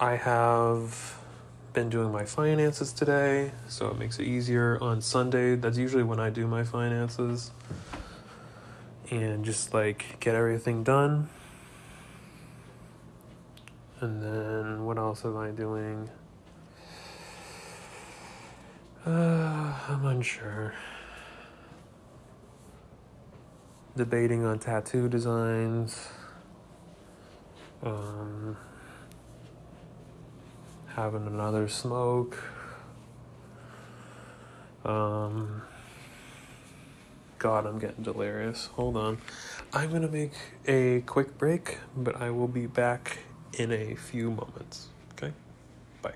I 0.00 0.16
have 0.16 1.16
been 1.72 1.88
doing 1.88 2.12
my 2.12 2.24
finances 2.24 2.92
today, 2.92 3.52
so 3.68 3.88
it 3.88 3.98
makes 3.98 4.18
it 4.18 4.24
easier 4.24 4.78
on 4.82 5.00
Sunday. 5.00 5.56
That's 5.56 5.78
usually 5.78 6.02
when 6.02 6.20
I 6.20 6.28
do 6.28 6.46
my 6.46 6.64
finances. 6.64 7.50
And 9.10 9.44
just 9.44 9.72
like 9.72 10.18
get 10.20 10.34
everything 10.34 10.84
done. 10.84 11.28
And 14.00 14.22
then 14.22 14.84
what 14.84 14.98
else 14.98 15.24
am 15.24 15.36
I 15.36 15.50
doing? 15.50 16.10
Uh, 19.06 19.74
I'm 19.88 20.04
unsure. 20.04 20.74
Debating 23.96 24.44
on 24.44 24.58
tattoo 24.58 25.08
designs. 25.08 26.08
Um, 27.82 28.56
having 30.94 31.26
another 31.26 31.68
smoke. 31.68 32.36
Um, 34.84 35.62
God, 37.38 37.66
I'm 37.66 37.78
getting 37.78 38.02
delirious. 38.02 38.66
Hold 38.74 38.96
on. 38.96 39.18
I'm 39.72 39.90
going 39.90 40.02
to 40.02 40.08
make 40.08 40.32
a 40.66 41.00
quick 41.02 41.38
break, 41.38 41.78
but 41.96 42.16
I 42.16 42.30
will 42.30 42.48
be 42.48 42.66
back 42.66 43.18
in 43.54 43.72
a 43.72 43.94
few 43.94 44.30
moments. 44.30 44.88
Okay? 45.12 45.32
Bye. 46.02 46.12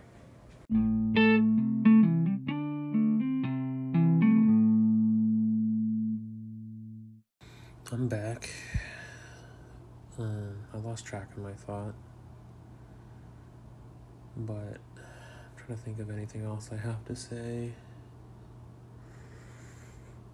I'm 7.93 8.09
back. 8.09 8.51
Um, 10.19 10.57
I 10.75 10.79
lost 10.79 11.07
track 11.07 11.31
of 11.37 11.43
my 11.43 11.53
thought. 11.53 11.95
But 14.37 14.79
I'm 14.97 15.57
trying 15.57 15.79
to 15.79 15.85
think 15.85 15.99
of 15.99 16.11
anything 16.11 16.45
else 16.45 16.69
I 16.71 16.77
have 16.77 17.05
to 17.07 17.17
say. 17.17 17.73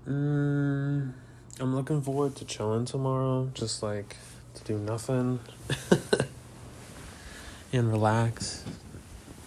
Mm, 0.08 1.12
I'm 1.60 1.76
looking 1.76 2.02
forward 2.02 2.34
to 2.36 2.44
chilling 2.44 2.84
tomorrow, 2.84 3.50
just 3.54 3.82
like 3.82 4.16
to 4.54 4.64
do 4.64 4.76
nothing 4.78 5.38
and 7.72 7.92
relax. 7.92 8.64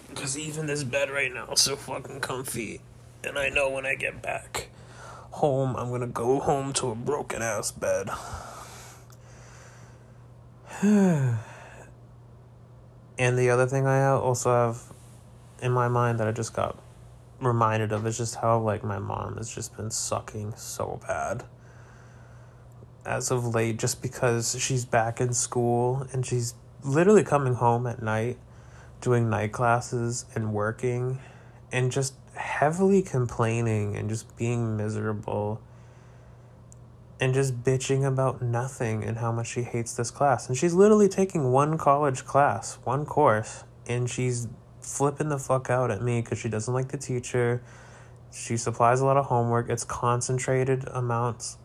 Because 0.08 0.38
even 0.38 0.66
this 0.66 0.82
bed 0.82 1.10
right 1.10 1.32
now 1.32 1.48
is 1.52 1.60
so 1.60 1.76
fucking 1.76 2.20
comfy. 2.20 2.80
And 3.22 3.38
I 3.38 3.50
know 3.50 3.68
when 3.68 3.84
I 3.84 3.94
get 3.96 4.22
back 4.22 4.68
home, 5.32 5.76
I'm 5.76 5.90
gonna 5.90 6.06
go 6.06 6.40
home 6.40 6.72
to 6.74 6.90
a 6.90 6.94
broken 6.94 7.42
ass 7.42 7.72
bed. 7.72 8.08
and 13.18 13.38
the 13.38 13.50
other 13.50 13.66
thing 13.66 13.86
I 13.86 14.08
also 14.08 14.50
have 14.50 14.82
in 15.62 15.72
my 15.72 15.88
mind 15.88 16.20
that 16.20 16.28
I 16.28 16.32
just 16.32 16.54
got 16.54 16.78
reminded 17.40 17.92
of 17.92 18.06
is 18.06 18.16
just 18.16 18.36
how 18.36 18.58
like 18.58 18.82
my 18.82 18.98
mom 18.98 19.36
has 19.36 19.54
just 19.54 19.76
been 19.76 19.90
sucking 19.90 20.54
so 20.56 21.00
bad 21.06 21.44
as 23.04 23.30
of 23.30 23.54
late 23.54 23.78
just 23.78 24.02
because 24.02 24.60
she's 24.60 24.84
back 24.84 25.20
in 25.20 25.32
school 25.32 26.06
and 26.12 26.26
she's 26.26 26.54
literally 26.82 27.24
coming 27.24 27.54
home 27.54 27.86
at 27.86 28.02
night 28.02 28.38
doing 29.00 29.28
night 29.28 29.52
classes 29.52 30.24
and 30.34 30.52
working 30.52 31.18
and 31.70 31.92
just 31.92 32.14
heavily 32.34 33.02
complaining 33.02 33.96
and 33.96 34.08
just 34.08 34.36
being 34.36 34.76
miserable 34.76 35.60
and 37.20 37.32
just 37.32 37.62
bitching 37.62 38.06
about 38.06 38.42
nothing 38.42 39.02
and 39.02 39.18
how 39.18 39.32
much 39.32 39.48
she 39.48 39.62
hates 39.62 39.94
this 39.94 40.10
class. 40.10 40.48
And 40.48 40.56
she's 40.56 40.74
literally 40.74 41.08
taking 41.08 41.50
one 41.50 41.78
college 41.78 42.24
class, 42.24 42.78
one 42.84 43.06
course, 43.06 43.64
and 43.86 44.08
she's 44.08 44.48
flipping 44.80 45.28
the 45.28 45.38
fuck 45.38 45.70
out 45.70 45.90
at 45.90 46.02
me 46.02 46.20
because 46.20 46.38
she 46.38 46.48
doesn't 46.48 46.72
like 46.72 46.88
the 46.88 46.98
teacher. 46.98 47.62
She 48.32 48.56
supplies 48.56 49.00
a 49.00 49.06
lot 49.06 49.16
of 49.16 49.26
homework. 49.26 49.70
It's 49.70 49.84
concentrated 49.84 50.84
amounts 50.88 51.56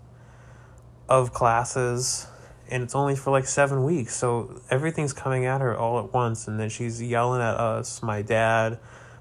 of 1.09 1.33
classes 1.33 2.27
and 2.71 2.83
it's 2.83 2.95
only 2.95 3.17
for 3.17 3.31
like 3.31 3.45
seven 3.45 3.83
weeks. 3.83 4.15
So 4.15 4.61
everything's 4.69 5.11
coming 5.11 5.45
at 5.45 5.59
her 5.59 5.77
all 5.77 5.99
at 5.99 6.13
once. 6.13 6.47
And 6.47 6.57
then 6.57 6.69
she's 6.69 7.01
yelling 7.01 7.41
at 7.41 7.55
us, 7.55 8.01
my 8.01 8.21
dad, 8.21 8.79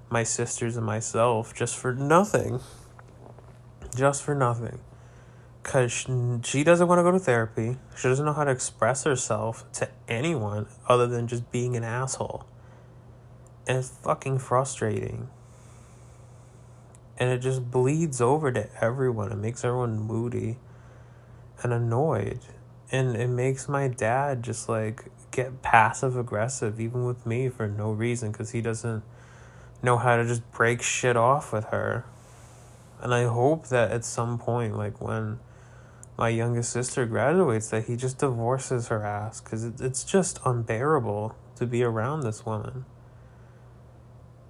my 0.09 0.23
sisters, 0.23 0.77
and 0.77 0.87
myself 0.87 1.53
just 1.53 1.77
for 1.77 1.93
nothing. 1.93 2.61
Just 3.97 4.23
for 4.23 4.37
nothing. 4.37 4.79
Because 5.63 5.93
she 5.93 6.65
doesn't 6.65 6.89
want 6.89 6.99
to 6.99 7.03
go 7.03 7.11
to 7.11 7.19
therapy. 7.19 7.77
She 7.97 8.09
doesn't 8.09 8.25
know 8.25 8.33
how 8.33 8.45
to 8.45 8.51
express 8.51 9.05
herself 9.05 9.71
to 9.75 9.89
anyone 10.09 10.67
other 10.89 11.07
than 11.07 11.27
just 11.27 11.51
being 11.53 11.77
an 11.77 11.85
asshole. 11.85 12.47
And 13.67 13.79
it's 13.79 13.91
fucking 13.91 14.39
frustrating. 14.39 15.29
And 17.19 17.31
it 17.31 17.39
just 17.39 17.71
bleeds 17.71 18.21
over 18.21 18.51
to 18.51 18.69
everyone. 18.83 19.31
It 19.31 19.37
makes 19.37 19.63
everyone 19.65 20.01
moody 20.01 20.57
and 21.63 21.73
annoyed. 21.73 22.41
And 22.91 23.15
it 23.15 23.29
makes 23.29 23.69
my 23.69 23.87
dad 23.87 24.43
just 24.43 24.69
like 24.69 25.05
get 25.31 25.63
passive 25.63 26.17
aggressive, 26.17 26.81
even 26.81 27.05
with 27.05 27.25
me, 27.27 27.49
for 27.49 27.69
no 27.69 27.93
reason, 27.93 28.33
because 28.33 28.51
he 28.51 28.61
doesn't 28.61 29.05
know 29.83 29.99
how 29.99 30.17
to 30.17 30.25
just 30.25 30.51
break 30.51 30.83
shit 30.83 31.17
off 31.17 31.53
with 31.53 31.67
her. 31.67 32.05
And 33.01 33.15
I 33.15 33.25
hope 33.25 33.69
that 33.69 33.93
at 33.93 34.05
some 34.05 34.39
point, 34.39 34.77
like 34.77 35.01
when 35.01 35.39
my 36.21 36.29
youngest 36.29 36.71
sister 36.71 37.07
graduates, 37.07 37.71
that 37.71 37.87
he 37.87 37.97
just 37.97 38.19
divorces 38.19 38.89
her 38.89 39.03
ass 39.03 39.41
because 39.41 39.65
it's 39.65 40.05
just 40.05 40.39
unbearable 40.45 41.35
to 41.57 41.65
be 41.65 41.83
around 41.83 42.21
this 42.21 42.45
woman. 42.45 42.85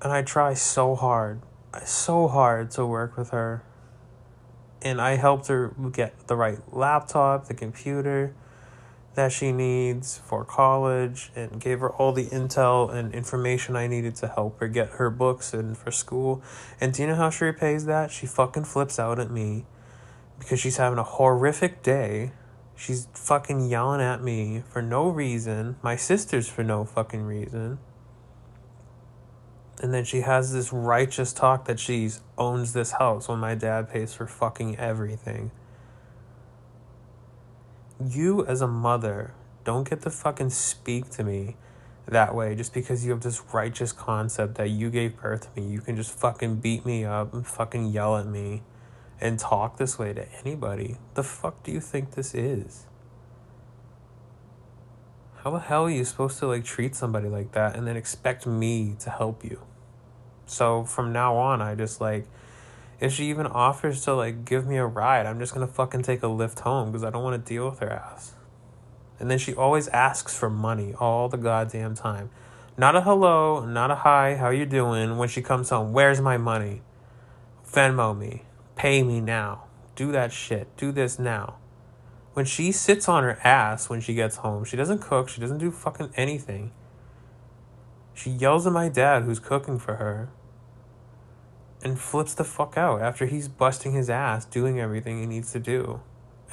And 0.02 0.12
I 0.12 0.22
try 0.22 0.54
so 0.54 0.96
hard, 0.96 1.42
so 1.84 2.26
hard 2.26 2.72
to 2.72 2.84
work 2.84 3.16
with 3.16 3.30
her. 3.30 3.62
And 4.82 5.00
I 5.00 5.14
helped 5.14 5.46
her 5.46 5.72
get 5.92 6.26
the 6.26 6.34
right 6.34 6.58
laptop, 6.74 7.46
the 7.46 7.54
computer 7.54 8.34
that 9.14 9.30
she 9.30 9.52
needs 9.52 10.18
for 10.18 10.44
college 10.44 11.30
and 11.36 11.60
gave 11.60 11.78
her 11.78 11.90
all 11.90 12.12
the 12.12 12.26
intel 12.30 12.92
and 12.92 13.14
information 13.14 13.76
I 13.76 13.86
needed 13.86 14.16
to 14.16 14.26
help 14.26 14.58
her 14.58 14.66
get 14.66 14.88
her 14.94 15.08
books 15.08 15.54
and 15.54 15.78
for 15.78 15.92
school. 15.92 16.42
And 16.80 16.92
do 16.92 17.02
you 17.02 17.08
know 17.08 17.14
how 17.14 17.30
she 17.30 17.44
repays 17.44 17.84
that? 17.84 18.10
She 18.10 18.26
fucking 18.26 18.64
flips 18.64 18.98
out 18.98 19.20
at 19.20 19.30
me 19.30 19.66
because 20.40 20.58
she's 20.58 20.78
having 20.78 20.98
a 20.98 21.04
horrific 21.04 21.84
day. 21.84 22.32
She's 22.74 23.06
fucking 23.14 23.68
yelling 23.68 24.00
at 24.00 24.22
me 24.22 24.64
for 24.68 24.82
no 24.82 25.08
reason, 25.08 25.76
my 25.82 25.94
sisters 25.94 26.48
for 26.48 26.64
no 26.64 26.84
fucking 26.84 27.22
reason. 27.22 27.78
And 29.80 29.94
then 29.94 30.04
she 30.04 30.22
has 30.22 30.52
this 30.52 30.72
righteous 30.72 31.32
talk 31.32 31.66
that 31.66 31.78
she 31.78 32.10
owns 32.36 32.72
this 32.72 32.92
house 32.92 33.28
when 33.28 33.38
my 33.38 33.54
dad 33.54 33.88
pays 33.88 34.12
for 34.12 34.26
fucking 34.26 34.76
everything 34.76 35.52
you 38.02 38.46
as 38.46 38.62
a 38.62 38.66
mother 38.66 39.34
don't 39.64 39.88
get 39.88 40.00
to 40.02 40.10
fucking 40.10 40.50
speak 40.50 41.10
to 41.10 41.22
me 41.22 41.56
that 42.06 42.34
way 42.34 42.54
just 42.54 42.72
because 42.72 43.04
you 43.04 43.10
have 43.10 43.20
this 43.20 43.42
righteous 43.52 43.92
concept 43.92 44.54
that 44.56 44.70
you 44.70 44.90
gave 44.90 45.16
birth 45.16 45.54
to 45.54 45.60
me. 45.60 45.68
You 45.68 45.80
can 45.80 45.96
just 45.96 46.10
fucking 46.18 46.56
beat 46.56 46.84
me 46.86 47.04
up 47.04 47.32
and 47.34 47.46
fucking 47.46 47.86
yell 47.88 48.16
at 48.16 48.26
me 48.26 48.62
and 49.20 49.38
talk 49.38 49.76
this 49.76 49.98
way 49.98 50.12
to 50.12 50.26
anybody. 50.40 50.96
The 51.14 51.22
fuck 51.22 51.62
do 51.62 51.72
you 51.72 51.80
think 51.80 52.12
this 52.12 52.34
is? 52.34 52.86
How 55.42 55.50
the 55.50 55.58
hell 55.58 55.84
are 55.84 55.90
you 55.90 56.04
supposed 56.04 56.38
to 56.40 56.46
like 56.46 56.64
treat 56.64 56.94
somebody 56.94 57.28
like 57.28 57.52
that 57.52 57.76
and 57.76 57.86
then 57.86 57.96
expect 57.96 58.46
me 58.46 58.96
to 59.00 59.10
help 59.10 59.44
you? 59.44 59.62
So 60.46 60.84
from 60.84 61.12
now 61.12 61.36
on, 61.36 61.62
I 61.62 61.74
just 61.74 62.00
like 62.00 62.26
if 62.98 63.12
she 63.14 63.30
even 63.30 63.46
offers 63.46 64.04
to 64.04 64.14
like 64.14 64.44
give 64.44 64.66
me 64.66 64.76
a 64.76 64.86
ride, 64.86 65.26
I'm 65.26 65.38
just 65.38 65.54
gonna 65.54 65.66
fucking 65.66 66.02
take 66.02 66.22
a 66.22 66.26
Lyft 66.26 66.60
home 66.60 66.90
because 66.90 67.04
I 67.04 67.10
don't 67.10 67.22
want 67.22 67.42
to 67.42 67.48
deal 67.48 67.70
with 67.70 67.78
her 67.78 67.90
ass. 67.90 68.34
And 69.18 69.30
then 69.30 69.38
she 69.38 69.54
always 69.54 69.88
asks 69.88 70.36
for 70.36 70.50
money 70.50 70.94
all 70.98 71.28
the 71.28 71.36
goddamn 71.36 71.94
time. 71.94 72.30
Not 72.76 72.96
a 72.96 73.02
hello, 73.02 73.64
not 73.66 73.90
a 73.90 73.96
hi, 73.96 74.36
how 74.36 74.50
you 74.50 74.64
doing? 74.64 75.18
When 75.18 75.28
she 75.28 75.42
comes 75.42 75.70
home, 75.70 75.92
where's 75.92 76.20
my 76.20 76.38
money? 76.38 76.82
Venmo 77.70 78.16
me. 78.16 78.44
Pay 78.80 79.02
me 79.02 79.20
now. 79.20 79.64
Do 79.94 80.10
that 80.12 80.32
shit. 80.32 80.74
Do 80.78 80.90
this 80.90 81.18
now. 81.18 81.56
When 82.32 82.46
she 82.46 82.72
sits 82.72 83.10
on 83.10 83.24
her 83.24 83.38
ass 83.44 83.90
when 83.90 84.00
she 84.00 84.14
gets 84.14 84.36
home, 84.36 84.64
she 84.64 84.74
doesn't 84.74 85.02
cook, 85.02 85.28
she 85.28 85.38
doesn't 85.38 85.58
do 85.58 85.70
fucking 85.70 86.14
anything. 86.16 86.72
She 88.14 88.30
yells 88.30 88.66
at 88.66 88.72
my 88.72 88.88
dad 88.88 89.24
who's 89.24 89.38
cooking 89.38 89.78
for 89.78 89.96
her 89.96 90.30
and 91.82 92.00
flips 92.00 92.32
the 92.32 92.42
fuck 92.42 92.78
out 92.78 93.02
after 93.02 93.26
he's 93.26 93.48
busting 93.48 93.92
his 93.92 94.08
ass 94.08 94.46
doing 94.46 94.80
everything 94.80 95.20
he 95.20 95.26
needs 95.26 95.52
to 95.52 95.60
do. 95.60 96.00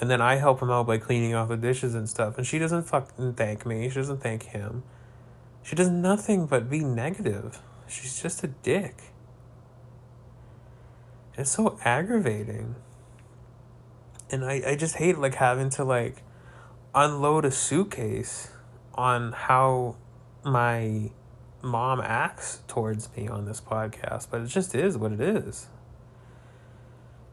And 0.02 0.12
then 0.12 0.20
I 0.20 0.36
help 0.36 0.62
him 0.62 0.70
out 0.70 0.86
by 0.86 0.98
cleaning 0.98 1.34
off 1.34 1.48
the 1.48 1.56
dishes 1.56 1.96
and 1.96 2.10
stuff. 2.10 2.38
And 2.38 2.46
she 2.46 2.60
doesn't 2.60 2.84
fucking 2.84 3.36
thank 3.36 3.66
me. 3.66 3.88
She 3.88 3.96
doesn't 3.96 4.22
thank 4.22 4.44
him. 4.44 4.84
She 5.64 5.78
does 5.78 5.90
nothing 5.90 6.46
but 6.46 6.70
be 6.70 6.82
negative. 6.82 7.62
She's 7.88 8.22
just 8.22 8.44
a 8.44 8.48
dick. 8.48 9.14
It's 11.38 11.52
so 11.52 11.78
aggravating. 11.86 12.76
And 14.32 14.44
I, 14.44 14.62
I 14.66 14.76
just 14.76 14.96
hate 14.96 15.18
like 15.20 15.36
having 15.36 15.70
to 15.72 15.84
like 15.84 16.24
unload 16.96 17.46
a 17.46 17.52
suitcase 17.52 18.50
on 18.96 19.32
how 19.34 19.98
my 20.44 21.12
mom 21.62 22.02
acts 22.02 22.62
towards 22.68 23.16
me 23.16 23.28
on 23.28 23.46
this 23.46 23.62
podcast, 23.62 24.28
but 24.32 24.42
it 24.42 24.48
just 24.48 24.74
is 24.74 24.98
what 24.98 25.12
it 25.12 25.22
is. 25.22 25.68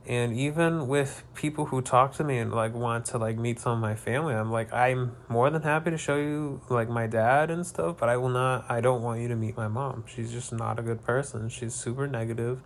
And 0.07 0.37
even 0.37 0.87
with 0.87 1.25
people 1.35 1.67
who 1.67 1.81
talk 1.81 2.13
to 2.17 2.25
me 2.25 2.37
and 2.37 2.53
like 2.53 2.75
want 2.75 3.07
to 3.07 3.19
like 3.19 3.39
meet 3.39 3.59
some 3.59 3.73
of 3.73 3.79
my 3.79 3.95
family, 3.95 4.35
I'm 4.35 4.53
like, 4.53 4.71
I'm 4.71 5.17
more 5.31 5.49
than 5.49 5.63
happy 5.63 5.91
to 5.91 5.97
show 5.97 6.17
you 6.17 6.61
like 6.69 6.91
my 6.91 7.07
dad 7.07 7.51
and 7.51 7.67
stuff, 7.67 7.97
but 7.99 8.11
I 8.11 8.19
will 8.19 8.29
not, 8.29 8.67
I 8.69 8.83
don't 8.83 9.03
want 9.03 9.23
you 9.23 9.29
to 9.29 9.37
meet 9.37 9.57
my 9.57 9.69
mom. 9.69 10.05
She's 10.07 10.31
just 10.31 10.53
not 10.53 10.79
a 10.79 10.83
good 10.83 11.03
person. 11.03 11.49
She's 11.49 11.75
super 11.75 12.07
negative. 12.07 12.61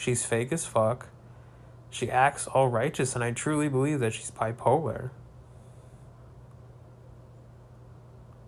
She's 0.00 0.24
fake 0.24 0.50
as 0.50 0.64
fuck. 0.64 1.08
She 1.90 2.10
acts 2.10 2.46
all 2.46 2.68
righteous, 2.68 3.14
and 3.14 3.22
I 3.22 3.32
truly 3.32 3.68
believe 3.68 4.00
that 4.00 4.14
she's 4.14 4.30
bipolar. 4.30 5.10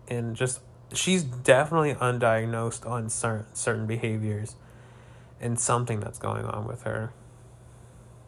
And 0.08 0.34
just 0.34 0.60
she's 0.94 1.22
definitely 1.22 1.92
undiagnosed 1.92 2.88
on 2.88 3.10
certain 3.10 3.54
certain 3.54 3.86
behaviors 3.86 4.56
and 5.42 5.60
something 5.60 6.00
that's 6.00 6.18
going 6.18 6.46
on 6.46 6.66
with 6.66 6.84
her 6.84 7.12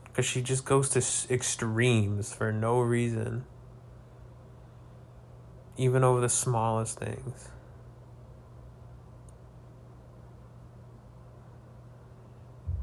because 0.04 0.26
she 0.26 0.42
just 0.42 0.66
goes 0.66 0.90
to 0.90 1.32
extremes 1.32 2.34
for 2.34 2.52
no 2.52 2.78
reason 2.80 3.44
even 5.76 6.04
over 6.04 6.20
the 6.20 6.28
smallest 6.28 6.98
things 6.98 7.48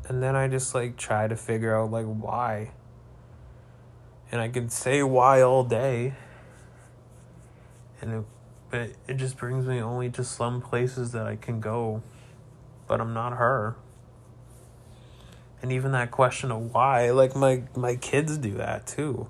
and 0.08 0.22
then 0.22 0.36
i 0.36 0.48
just 0.48 0.74
like 0.74 0.98
try 0.98 1.28
to 1.28 1.36
figure 1.36 1.76
out 1.76 1.92
like 1.92 2.06
why 2.06 2.72
and 4.32 4.42
i 4.42 4.48
can 4.48 4.70
say 4.70 5.04
why 5.04 5.42
all 5.42 5.64
day 5.64 6.14
and 8.02 8.14
it 8.14 8.26
but 8.72 8.92
it 9.06 9.18
just 9.18 9.38
brings 9.38 9.68
me 9.68 9.82
only 9.82 10.10
to 10.12 10.24
some 10.24 10.62
places 10.62 11.12
that 11.12 11.28
I 11.28 11.36
can 11.36 11.60
go. 11.60 12.02
But 12.88 13.02
I'm 13.02 13.14
not 13.14 13.34
her. 13.34 13.76
And 15.62 15.72
even 15.72 15.92
that 15.92 16.10
question 16.10 16.52
of 16.52 16.74
why, 16.74 17.12
like 17.12 17.36
my 17.36 17.64
my 17.76 17.98
kids 17.98 18.38
do 18.38 18.54
that 18.56 18.88
too. 18.88 19.28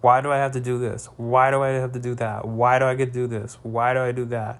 Why 0.00 0.22
do 0.22 0.32
I 0.32 0.38
have 0.38 0.52
to 0.52 0.60
do 0.60 0.78
this? 0.78 1.06
Why 1.18 1.50
do 1.50 1.62
I 1.62 1.68
have 1.68 1.92
to 1.92 2.00
do 2.00 2.14
that? 2.16 2.48
Why 2.48 2.78
do 2.78 2.86
I 2.86 2.94
get 2.94 3.06
to 3.06 3.12
do 3.12 3.26
this? 3.26 3.58
Why 3.62 3.92
do 3.92 4.00
I 4.00 4.12
do 4.12 4.24
that? 4.26 4.58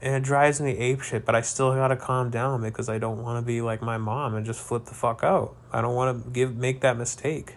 And 0.00 0.14
it 0.14 0.22
drives 0.22 0.60
me 0.60 0.76
ape 0.76 1.00
shit, 1.00 1.24
but 1.24 1.34
I 1.34 1.40
still 1.40 1.74
gotta 1.74 1.96
calm 1.96 2.30
down 2.30 2.62
because 2.62 2.88
I 2.88 2.98
don't 2.98 3.22
want 3.22 3.42
to 3.42 3.46
be 3.46 3.60
like 3.60 3.82
my 3.82 3.98
mom 3.98 4.34
and 4.34 4.46
just 4.46 4.60
flip 4.60 4.84
the 4.84 4.94
fuck 4.94 5.24
out. 5.24 5.56
I 5.72 5.80
don't 5.80 5.94
want 5.94 6.24
to 6.24 6.30
give 6.30 6.56
make 6.56 6.80
that 6.82 6.96
mistake. 6.96 7.56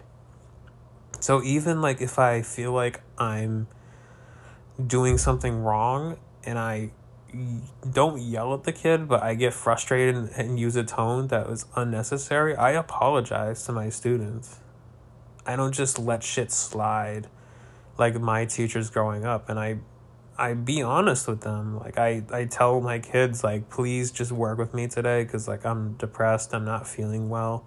So 1.20 1.40
even 1.44 1.80
like 1.80 2.00
if 2.00 2.18
I 2.18 2.42
feel 2.42 2.72
like 2.72 3.00
I'm 3.16 3.68
doing 4.84 5.18
something 5.18 5.62
wrong 5.62 6.18
and 6.42 6.58
I 6.58 6.90
don't 7.88 8.20
yell 8.20 8.52
at 8.54 8.64
the 8.64 8.72
kid, 8.72 9.06
but 9.08 9.22
I 9.22 9.34
get 9.34 9.54
frustrated 9.54 10.16
and, 10.16 10.30
and 10.30 10.58
use 10.58 10.74
a 10.74 10.82
tone 10.82 11.28
that 11.28 11.48
was 11.48 11.66
unnecessary, 11.76 12.56
I 12.56 12.72
apologize 12.72 13.64
to 13.66 13.72
my 13.72 13.88
students. 13.88 14.58
I 15.46 15.54
don't 15.54 15.72
just 15.72 15.98
let 15.98 16.24
shit 16.24 16.50
slide 16.50 17.28
like 17.98 18.20
my 18.20 18.44
teachers 18.44 18.90
growing 18.90 19.24
up 19.24 19.48
and 19.48 19.60
I 19.60 19.78
I 20.42 20.54
be 20.54 20.82
honest 20.82 21.28
with 21.28 21.42
them. 21.42 21.78
Like 21.78 21.98
I 21.98 22.24
I 22.32 22.46
tell 22.46 22.80
my 22.80 22.98
kids 22.98 23.44
like 23.44 23.70
please 23.70 24.10
just 24.10 24.32
work 24.32 24.58
with 24.58 24.74
me 24.74 24.88
today 24.88 25.24
cuz 25.24 25.46
like 25.46 25.64
I'm 25.64 25.92
depressed, 25.92 26.52
I'm 26.52 26.64
not 26.64 26.88
feeling 26.88 27.28
well. 27.28 27.64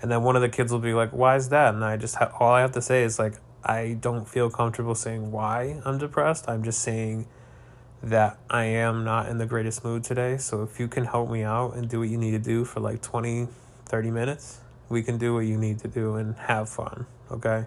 And 0.00 0.12
then 0.12 0.22
one 0.22 0.36
of 0.36 0.42
the 0.42 0.48
kids 0.48 0.70
will 0.70 0.78
be 0.78 0.94
like, 0.94 1.10
"Why 1.10 1.34
is 1.34 1.48
that?" 1.48 1.74
And 1.74 1.84
I 1.84 1.96
just 1.96 2.14
ha- 2.14 2.30
all 2.38 2.52
I 2.52 2.60
have 2.60 2.70
to 2.72 2.82
say 2.82 3.02
is 3.02 3.18
like 3.18 3.34
I 3.64 3.96
don't 4.00 4.28
feel 4.28 4.48
comfortable 4.48 4.94
saying 4.94 5.32
why 5.32 5.80
I'm 5.84 5.98
depressed. 5.98 6.48
I'm 6.48 6.62
just 6.62 6.82
saying 6.82 7.26
that 8.00 8.38
I 8.48 8.64
am 8.66 9.02
not 9.02 9.28
in 9.28 9.38
the 9.38 9.46
greatest 9.46 9.84
mood 9.84 10.04
today. 10.04 10.36
So 10.36 10.62
if 10.62 10.78
you 10.78 10.86
can 10.86 11.06
help 11.06 11.28
me 11.30 11.42
out 11.42 11.74
and 11.74 11.88
do 11.88 11.98
what 11.98 12.10
you 12.10 12.18
need 12.18 12.32
to 12.32 12.38
do 12.38 12.64
for 12.64 12.78
like 12.78 13.02
20, 13.02 13.48
30 13.86 14.10
minutes, 14.12 14.60
we 14.88 15.02
can 15.02 15.18
do 15.18 15.34
what 15.34 15.46
you 15.46 15.56
need 15.56 15.80
to 15.80 15.88
do 15.88 16.14
and 16.14 16.36
have 16.36 16.68
fun, 16.68 17.06
okay? 17.30 17.66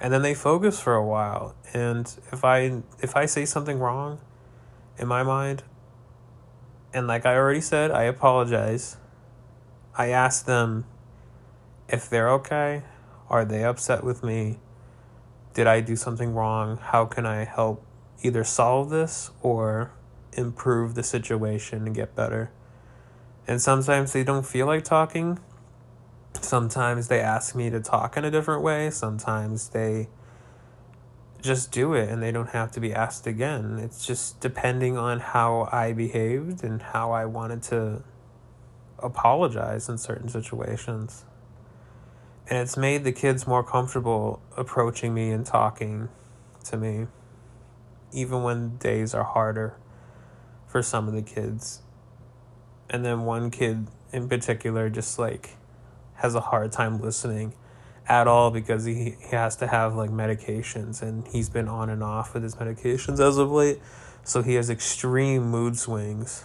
And 0.00 0.12
then 0.12 0.22
they 0.22 0.34
focus 0.34 0.80
for 0.80 0.94
a 0.94 1.04
while. 1.04 1.54
And 1.74 2.06
if 2.32 2.44
I 2.44 2.82
if 3.00 3.16
I 3.16 3.26
say 3.26 3.44
something 3.44 3.78
wrong 3.78 4.20
in 4.96 5.08
my 5.08 5.22
mind, 5.22 5.64
and 6.92 7.06
like 7.06 7.26
I 7.26 7.36
already 7.36 7.60
said, 7.60 7.90
I 7.90 8.04
apologize. 8.04 8.96
I 9.96 10.08
ask 10.08 10.44
them 10.44 10.84
if 11.88 12.08
they're 12.08 12.30
okay. 12.30 12.82
Are 13.28 13.44
they 13.44 13.64
upset 13.64 14.04
with 14.04 14.22
me? 14.22 14.58
Did 15.54 15.66
I 15.66 15.80
do 15.80 15.96
something 15.96 16.34
wrong? 16.34 16.78
How 16.78 17.04
can 17.04 17.26
I 17.26 17.44
help 17.44 17.84
either 18.22 18.44
solve 18.44 18.90
this 18.90 19.30
or 19.42 19.92
improve 20.32 20.94
the 20.94 21.02
situation 21.02 21.86
and 21.86 21.94
get 21.94 22.14
better? 22.14 22.50
And 23.46 23.60
sometimes 23.60 24.12
they 24.12 24.24
don't 24.24 24.46
feel 24.46 24.66
like 24.66 24.84
talking. 24.84 25.40
Sometimes 26.40 27.08
they 27.08 27.20
ask 27.20 27.54
me 27.54 27.70
to 27.70 27.80
talk 27.80 28.16
in 28.16 28.24
a 28.24 28.30
different 28.30 28.62
way. 28.62 28.90
Sometimes 28.90 29.68
they 29.68 30.08
just 31.40 31.70
do 31.70 31.94
it 31.94 32.08
and 32.08 32.22
they 32.22 32.32
don't 32.32 32.50
have 32.50 32.70
to 32.72 32.80
be 32.80 32.92
asked 32.92 33.26
again. 33.26 33.78
It's 33.78 34.06
just 34.06 34.40
depending 34.40 34.96
on 34.96 35.20
how 35.20 35.68
I 35.70 35.92
behaved 35.92 36.64
and 36.64 36.82
how 36.82 37.12
I 37.12 37.24
wanted 37.26 37.62
to 37.64 38.02
apologize 38.98 39.88
in 39.88 39.98
certain 39.98 40.28
situations 40.28 41.24
and 42.48 42.58
it's 42.58 42.76
made 42.76 43.04
the 43.04 43.12
kids 43.12 43.46
more 43.46 43.62
comfortable 43.62 44.42
approaching 44.56 45.12
me 45.12 45.30
and 45.30 45.44
talking 45.44 46.08
to 46.64 46.76
me 46.76 47.06
even 48.12 48.42
when 48.42 48.76
days 48.78 49.14
are 49.14 49.24
harder 49.24 49.76
for 50.66 50.82
some 50.82 51.06
of 51.08 51.14
the 51.14 51.22
kids 51.22 51.82
and 52.88 53.04
then 53.04 53.24
one 53.24 53.50
kid 53.50 53.86
in 54.12 54.28
particular 54.28 54.88
just 54.88 55.18
like 55.18 55.57
has 56.18 56.34
a 56.34 56.40
hard 56.40 56.72
time 56.72 57.00
listening 57.00 57.54
at 58.06 58.26
all 58.26 58.50
because 58.50 58.84
he, 58.84 59.16
he 59.20 59.36
has 59.36 59.56
to 59.56 59.66
have 59.66 59.94
like 59.94 60.10
medications 60.10 61.02
and 61.02 61.26
he's 61.28 61.48
been 61.48 61.68
on 61.68 61.90
and 61.90 62.02
off 62.02 62.34
with 62.34 62.42
his 62.42 62.54
medications 62.54 63.20
as 63.20 63.36
of 63.36 63.50
late 63.50 63.80
so 64.24 64.42
he 64.42 64.54
has 64.54 64.70
extreme 64.70 65.42
mood 65.50 65.76
swings 65.76 66.44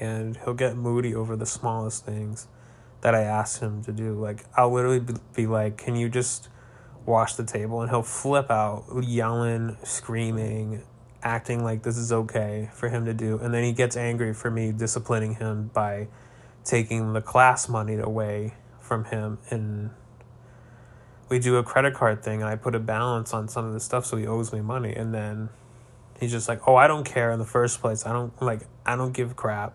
and 0.00 0.36
he'll 0.44 0.54
get 0.54 0.76
moody 0.76 1.14
over 1.14 1.36
the 1.36 1.46
smallest 1.46 2.04
things 2.04 2.48
that 3.02 3.14
I 3.14 3.22
ask 3.22 3.60
him 3.60 3.84
to 3.84 3.92
do. 3.92 4.14
Like, 4.14 4.44
I'll 4.56 4.72
literally 4.72 5.02
be 5.34 5.46
like, 5.46 5.76
Can 5.76 5.94
you 5.94 6.08
just 6.08 6.48
wash 7.04 7.34
the 7.34 7.44
table? 7.44 7.82
And 7.82 7.90
he'll 7.90 8.02
flip 8.02 8.50
out, 8.50 8.84
yelling, 9.02 9.76
screaming, 9.84 10.82
acting 11.22 11.62
like 11.62 11.82
this 11.82 11.96
is 11.96 12.12
okay 12.12 12.70
for 12.72 12.88
him 12.88 13.04
to 13.04 13.14
do. 13.14 13.38
And 13.38 13.54
then 13.54 13.62
he 13.62 13.72
gets 13.72 13.96
angry 13.96 14.34
for 14.34 14.50
me 14.50 14.72
disciplining 14.72 15.36
him 15.36 15.70
by 15.72 16.08
taking 16.64 17.12
the 17.12 17.20
class 17.20 17.68
money 17.68 17.96
away 17.96 18.54
from 18.80 19.04
him. 19.04 19.38
And 19.50 19.90
we 21.28 21.38
do 21.38 21.56
a 21.56 21.62
credit 21.62 21.94
card 21.94 22.22
thing, 22.22 22.40
and 22.40 22.48
I 22.48 22.56
put 22.56 22.74
a 22.74 22.80
balance 22.80 23.32
on 23.32 23.48
some 23.48 23.66
of 23.66 23.72
the 23.72 23.80
stuff 23.80 24.06
so 24.06 24.16
he 24.16 24.26
owes 24.26 24.52
me 24.52 24.60
money. 24.60 24.94
And 24.94 25.14
then 25.14 25.48
he's 26.20 26.30
just 26.30 26.48
like, 26.48 26.66
Oh, 26.66 26.76
I 26.76 26.86
don't 26.86 27.04
care 27.04 27.30
in 27.30 27.38
the 27.38 27.44
first 27.44 27.80
place. 27.80 28.06
I 28.06 28.12
don't 28.12 28.40
like, 28.42 28.62
I 28.84 28.96
don't 28.96 29.12
give 29.12 29.36
crap 29.36 29.74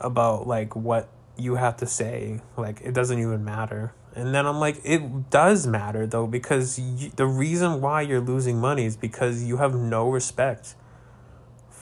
about 0.00 0.46
like 0.46 0.76
what 0.76 1.08
you 1.36 1.56
have 1.56 1.76
to 1.76 1.86
say 1.86 2.40
like 2.56 2.80
it 2.82 2.94
doesn't 2.94 3.18
even 3.18 3.44
matter 3.44 3.92
and 4.14 4.34
then 4.34 4.46
i'm 4.46 4.58
like 4.58 4.80
it 4.84 5.30
does 5.30 5.66
matter 5.66 6.06
though 6.06 6.26
because 6.26 6.78
you, 6.78 7.10
the 7.16 7.26
reason 7.26 7.80
why 7.80 8.00
you're 8.00 8.20
losing 8.20 8.58
money 8.58 8.86
is 8.86 8.96
because 8.96 9.44
you 9.44 9.58
have 9.58 9.74
no 9.74 10.08
respect 10.08 10.74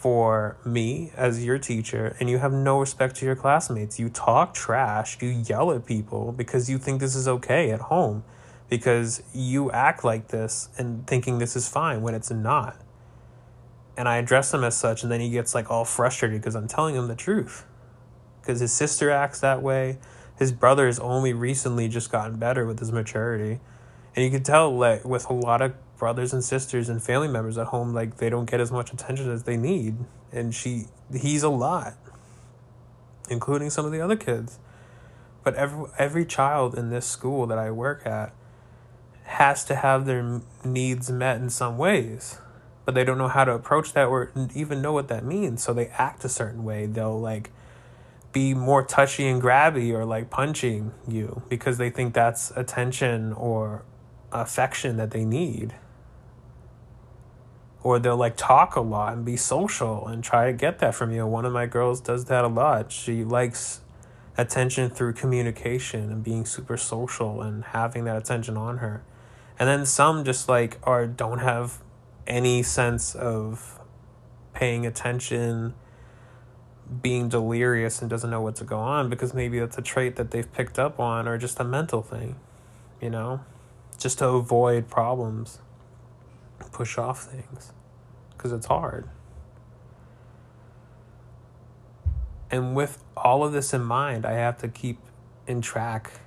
for 0.05 0.59
me 0.67 1.11
as 1.17 1.43
your 1.43 1.59
teacher 1.59 2.15
and 2.21 2.29
you 2.29 2.39
have 2.39 2.53
no 2.53 2.79
respect 2.79 3.17
to 3.17 3.25
your 3.25 3.35
classmates 3.35 3.99
you 3.99 4.11
talk 4.11 4.53
trash 4.53 5.17
you 5.23 5.29
yell 5.29 5.73
at 5.73 5.87
people 5.87 6.31
because 6.33 6.69
you 6.69 6.77
think 6.77 7.01
this 7.01 7.15
is 7.15 7.27
okay 7.27 7.71
at 7.71 7.81
home 7.81 8.23
because 8.69 9.23
you 9.33 9.71
act 9.71 10.05
like 10.05 10.29
this 10.29 10.69
and 10.77 11.07
thinking 11.07 11.39
this 11.39 11.57
is 11.57 11.69
fine 11.69 12.03
when 12.03 12.15
it's 12.15 12.31
not 12.31 12.77
and 13.97 14.07
i 14.07 14.19
address 14.19 14.53
him 14.53 14.63
as 14.63 14.77
such 14.77 15.03
and 15.03 15.11
then 15.11 15.21
he 15.21 15.31
gets 15.31 15.55
like 15.55 15.71
all 15.71 15.87
frustrated 15.87 16.39
because 16.41 16.55
i'm 16.55 16.69
telling 16.69 16.95
him 16.95 17.09
the 17.09 17.17
truth 17.17 17.65
because 18.45 18.61
his 18.61 18.73
sister 18.73 19.11
acts 19.11 19.41
that 19.41 19.63
way. 19.63 19.99
His 20.39 20.53
brother 20.53 20.87
has 20.87 20.99
only 20.99 21.33
recently 21.33 21.89
just 21.89 22.13
gotten 22.13 22.37
better 22.37 22.67
with 22.67 22.79
his 22.79 22.93
maturity. 22.93 23.61
And 24.15 24.25
you 24.25 24.31
can 24.31 24.43
tell 24.43 24.77
like 24.77 25.05
with 25.05 25.29
a 25.31 25.33
lot 25.33 25.63
of 25.63 25.73
brothers 25.99 26.33
and 26.33 26.45
sisters 26.45 26.89
and 26.89 27.03
family 27.03 27.29
members 27.29 27.59
at 27.59 27.69
home, 27.69 27.95
like 27.95 28.17
they 28.17 28.31
don't 28.31 28.51
get 28.51 28.61
as 28.61 28.71
much 28.71 28.93
attention 28.93 29.31
as 29.31 29.45
they 29.45 29.57
need. 29.57 29.97
And 30.33 30.55
she 30.55 30.87
he's 31.13 31.43
a 31.43 31.49
lot. 31.49 31.95
Including 33.31 33.71
some 33.71 33.87
of 33.87 33.93
the 33.93 34.01
other 34.01 34.17
kids. 34.17 34.59
But 35.43 35.55
every 35.55 35.87
every 35.99 36.25
child 36.25 36.77
in 36.77 36.91
this 36.91 37.07
school 37.07 37.47
that 37.47 37.59
I 37.59 37.71
work 37.71 38.07
at 38.07 38.33
has 39.25 39.65
to 39.65 39.75
have 39.75 40.05
their 40.05 40.43
needs 40.65 41.11
met 41.11 41.39
in 41.41 41.49
some 41.49 41.79
ways 41.79 42.39
but 42.85 42.95
they 42.95 43.03
don't 43.03 43.17
know 43.17 43.29
how 43.29 43.43
to 43.43 43.53
approach 43.53 43.95
that 43.95 44.05
or 44.05 44.31
even 44.55 44.83
know 44.83 44.93
what 44.93 45.09
that 45.09 45.25
means 45.25 45.63
so 45.63 45.73
they 45.73 45.87
act 45.87 46.23
a 46.27 46.29
certain 46.29 46.63
way 46.63 46.85
they'll 46.85 47.19
like 47.19 47.51
be 48.35 48.53
more 48.53 48.83
touchy 48.83 49.27
and 49.27 49.41
grabby 49.41 49.93
or 49.93 50.05
like 50.05 50.29
punching 50.29 50.93
you 51.09 51.41
because 51.49 51.79
they 51.79 51.89
think 51.89 52.13
that's 52.13 52.51
attention 52.57 53.33
or 53.33 53.85
affection 54.33 54.97
that 54.97 55.13
they 55.13 55.25
need. 55.25 55.73
Or 57.85 58.01
they'll 58.01 58.17
like 58.17 58.37
talk 58.37 58.75
a 58.75 58.81
lot 58.81 59.13
and 59.13 59.25
be 59.25 59.37
social 59.37 60.09
and 60.09 60.25
try 60.25 60.47
to 60.47 60.53
get 60.53 60.81
that 60.81 60.97
from 60.97 61.13
you. 61.13 61.25
One 61.27 61.45
of 61.45 61.53
my 61.53 61.67
girls 61.67 62.01
does 62.01 62.25
that 62.25 62.45
a 62.45 62.49
lot. 62.49 62.91
She 62.91 63.23
likes 63.23 63.83
attention 64.37 64.91
through 64.91 65.13
communication 65.13 66.11
and 66.11 66.25
being 66.25 66.45
super 66.45 66.77
social 66.77 67.41
and 67.41 67.63
having 67.67 68.05
that 68.07 68.17
attention 68.17 68.57
on 68.57 68.79
her. 68.79 69.05
And 69.59 69.69
then 69.69 69.87
some 69.87 70.25
just 70.25 70.49
like 70.49 70.79
are 70.83 71.07
don't 71.07 71.39
have 71.39 71.81
any 72.27 72.65
sense 72.65 73.15
of 73.15 73.79
paying 74.53 74.87
attention 74.87 75.75
being 77.03 77.29
delirious 77.29 78.01
and 78.01 78.11
doesn't 78.11 78.31
know 78.31 78.41
what 78.41 78.57
to 78.57 78.65
go 78.65 78.79
on 78.79 79.09
because 79.09 79.35
maybe 79.35 79.59
that's 79.59 79.79
a 79.79 79.83
trait 79.83 80.17
that 80.17 80.31
they've 80.31 80.53
picked 80.53 80.79
up 80.79 81.01
on 81.01 81.27
or 81.27 81.39
just 81.39 81.59
a 81.61 81.65
mental 81.65 82.03
thing, 82.03 82.37
you 83.01 83.11
know, 83.11 83.41
just 83.99 84.19
to 84.19 84.29
avoid 84.29 84.89
problems, 84.89 85.61
push 86.73 86.99
off 86.99 87.25
things 87.25 87.73
because 88.31 88.53
it's 88.53 88.67
hard. 88.67 89.09
And 92.51 92.75
with 92.77 93.03
all 93.17 93.45
of 93.45 93.53
this 93.53 93.75
in 93.75 93.83
mind, 93.83 94.25
I 94.25 94.33
have 94.33 94.59
to 94.59 94.69
keep 94.69 94.99
in 95.47 95.61
track 95.61 96.21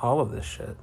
all 0.00 0.20
of 0.20 0.30
this 0.30 0.44
shit 0.44 0.76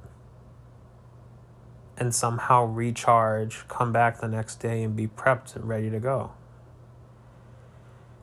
and 1.98 2.14
somehow 2.14 2.64
recharge, 2.64 3.66
come 3.68 3.92
back 3.92 4.20
the 4.20 4.28
next 4.28 4.56
day 4.56 4.82
and 4.82 4.94
be 4.94 5.06
prepped 5.06 5.56
and 5.56 5.66
ready 5.66 5.90
to 5.90 5.98
go. 5.98 6.32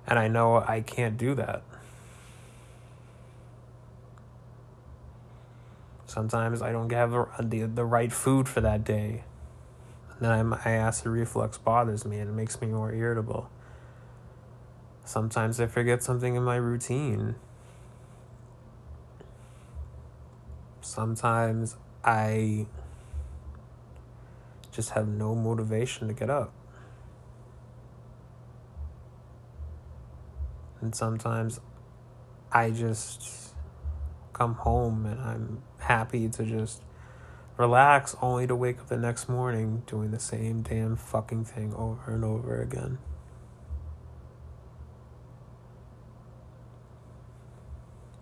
And 0.06 0.20
I 0.20 0.28
know 0.28 0.58
I 0.58 0.82
can't 0.82 1.18
do 1.18 1.34
that. 1.36 1.64
Sometimes 6.14 6.62
I 6.62 6.72
don't 6.72 6.92
have 6.92 7.10
the, 7.50 7.62
the 7.64 7.84
right 7.84 8.14
food 8.14 8.48
for 8.48 8.62
that 8.62 8.84
day. 8.84 9.24
And 10.12 10.22
then 10.22 10.32
I'm, 10.32 10.54
I 10.54 10.74
acid 10.74 11.08
reflux 11.08 11.58
bothers 11.58 12.06
me 12.06 12.20
and 12.20 12.30
it 12.30 12.34
makes 12.34 12.62
me 12.62 12.68
more 12.68 12.94
irritable. 12.94 13.50
Sometimes 15.06 15.60
I 15.60 15.66
forget 15.66 16.04
something 16.04 16.36
in 16.36 16.44
my 16.44 16.58
routine. 16.58 17.34
Sometimes 20.82 21.78
I 22.04 22.68
just 24.72 24.92
have 24.92 25.08
no 25.08 25.34
motivation 25.34 26.08
to 26.10 26.14
get 26.14 26.30
up. 26.30 26.54
And 30.80 30.94
sometimes 30.94 31.60
I 32.52 32.70
just 32.70 33.56
come 34.34 34.54
home 34.54 35.08
and 35.08 35.20
I'm 35.20 35.64
happy 35.84 36.28
to 36.30 36.44
just 36.44 36.82
relax 37.58 38.16
only 38.22 38.48
to 38.48 38.56
wake 38.56 38.80
up 38.80 38.88
the 38.88 38.98
next 38.98 39.30
morning 39.30 39.84
doing 39.86 40.12
the 40.12 40.20
same 40.20 40.62
damn 40.62 40.96
fucking 40.96 41.46
thing 41.46 41.74
over 41.76 42.14
and 42.14 42.24
over 42.24 42.62
again. 42.62 42.98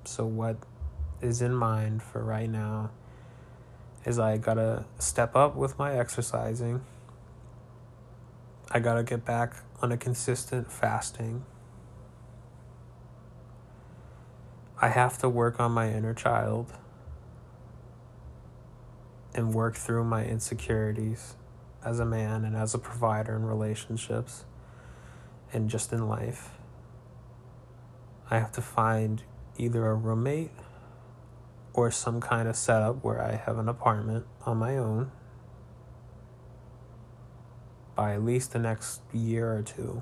So, 0.03 0.25
what 0.25 0.57
is 1.21 1.41
in 1.41 1.53
mind 1.53 2.03
for 2.03 2.23
right 2.23 2.49
now 2.49 2.91
is 4.03 4.19
I 4.19 4.37
gotta 4.37 4.85
step 4.99 5.35
up 5.35 5.55
with 5.55 5.77
my 5.77 5.97
exercising. 5.97 6.81
I 8.69 8.79
gotta 8.79 9.03
get 9.03 9.23
back 9.23 9.55
on 9.81 9.91
a 9.91 9.97
consistent 9.97 10.71
fasting. 10.71 11.45
I 14.81 14.89
have 14.89 15.19
to 15.19 15.29
work 15.29 15.59
on 15.59 15.71
my 15.71 15.91
inner 15.91 16.13
child 16.13 16.73
and 19.33 19.53
work 19.53 19.75
through 19.75 20.03
my 20.03 20.25
insecurities 20.25 21.35
as 21.83 21.99
a 21.99 22.05
man 22.05 22.45
and 22.45 22.55
as 22.55 22.73
a 22.73 22.77
provider 22.77 23.35
in 23.35 23.45
relationships 23.45 24.45
and 25.53 25.69
just 25.69 25.91
in 25.91 26.07
life. 26.07 26.51
I 28.29 28.39
have 28.39 28.51
to 28.53 28.61
find 28.61 29.23
either 29.57 29.85
a 29.87 29.95
roommate 29.95 30.51
or 31.73 31.91
some 31.91 32.21
kind 32.21 32.47
of 32.47 32.55
setup 32.55 33.03
where 33.03 33.21
I 33.21 33.35
have 33.35 33.57
an 33.57 33.69
apartment 33.69 34.25
on 34.45 34.57
my 34.57 34.77
own 34.77 35.11
by 37.95 38.13
at 38.13 38.23
least 38.23 38.53
the 38.53 38.59
next 38.59 39.01
year 39.13 39.53
or 39.53 39.61
two. 39.61 40.01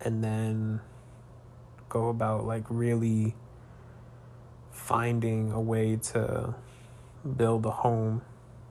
And 0.00 0.22
then 0.22 0.80
go 1.88 2.08
about 2.08 2.44
like 2.44 2.64
really 2.68 3.34
finding 4.82 5.52
a 5.52 5.60
way 5.60 5.96
to 5.96 6.54
build 7.36 7.64
a 7.64 7.70
home 7.70 8.22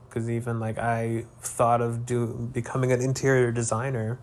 because 0.08 0.28
even 0.28 0.60
like 0.60 0.78
I 0.78 1.24
thought 1.40 1.80
of 1.80 2.04
do 2.04 2.50
becoming 2.52 2.92
an 2.92 3.00
interior 3.00 3.50
designer 3.50 4.18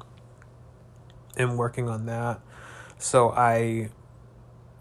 and 1.36 1.58
working 1.58 1.90
on 1.90 2.06
that. 2.06 2.42
So 3.00 3.32
I 3.32 3.90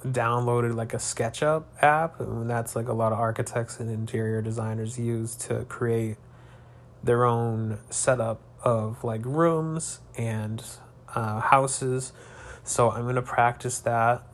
downloaded 0.05 0.75
like 0.75 0.93
a 0.93 0.99
SketchUp 0.99 1.65
app, 1.81 2.21
and 2.21 2.49
that's 2.49 2.77
like 2.77 2.89
a 2.89 2.93
lot 2.93 3.13
of 3.13 3.19
architects 3.19 3.81
and 3.81 3.91
interior 3.91 4.43
designers 4.43 4.99
use 4.99 5.35
to 5.37 5.65
create 5.65 6.19
their 7.03 7.25
own 7.25 7.79
setup 7.89 8.43
of 8.63 9.03
like 9.03 9.25
rooms 9.25 10.01
and 10.17 10.63
uh, 11.15 11.41
houses 11.41 12.13
so 12.69 12.91
I'm 12.91 13.07
gonna 13.07 13.23
practice 13.23 13.79
that. 13.81 14.27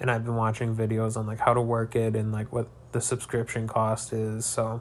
And 0.00 0.10
I've 0.10 0.24
been 0.24 0.36
watching 0.36 0.76
videos 0.76 1.16
on 1.16 1.26
like 1.26 1.40
how 1.40 1.54
to 1.54 1.60
work 1.60 1.96
it 1.96 2.14
and 2.14 2.32
like 2.32 2.52
what 2.52 2.68
the 2.92 3.00
subscription 3.00 3.66
cost 3.66 4.12
is. 4.12 4.46
So 4.46 4.80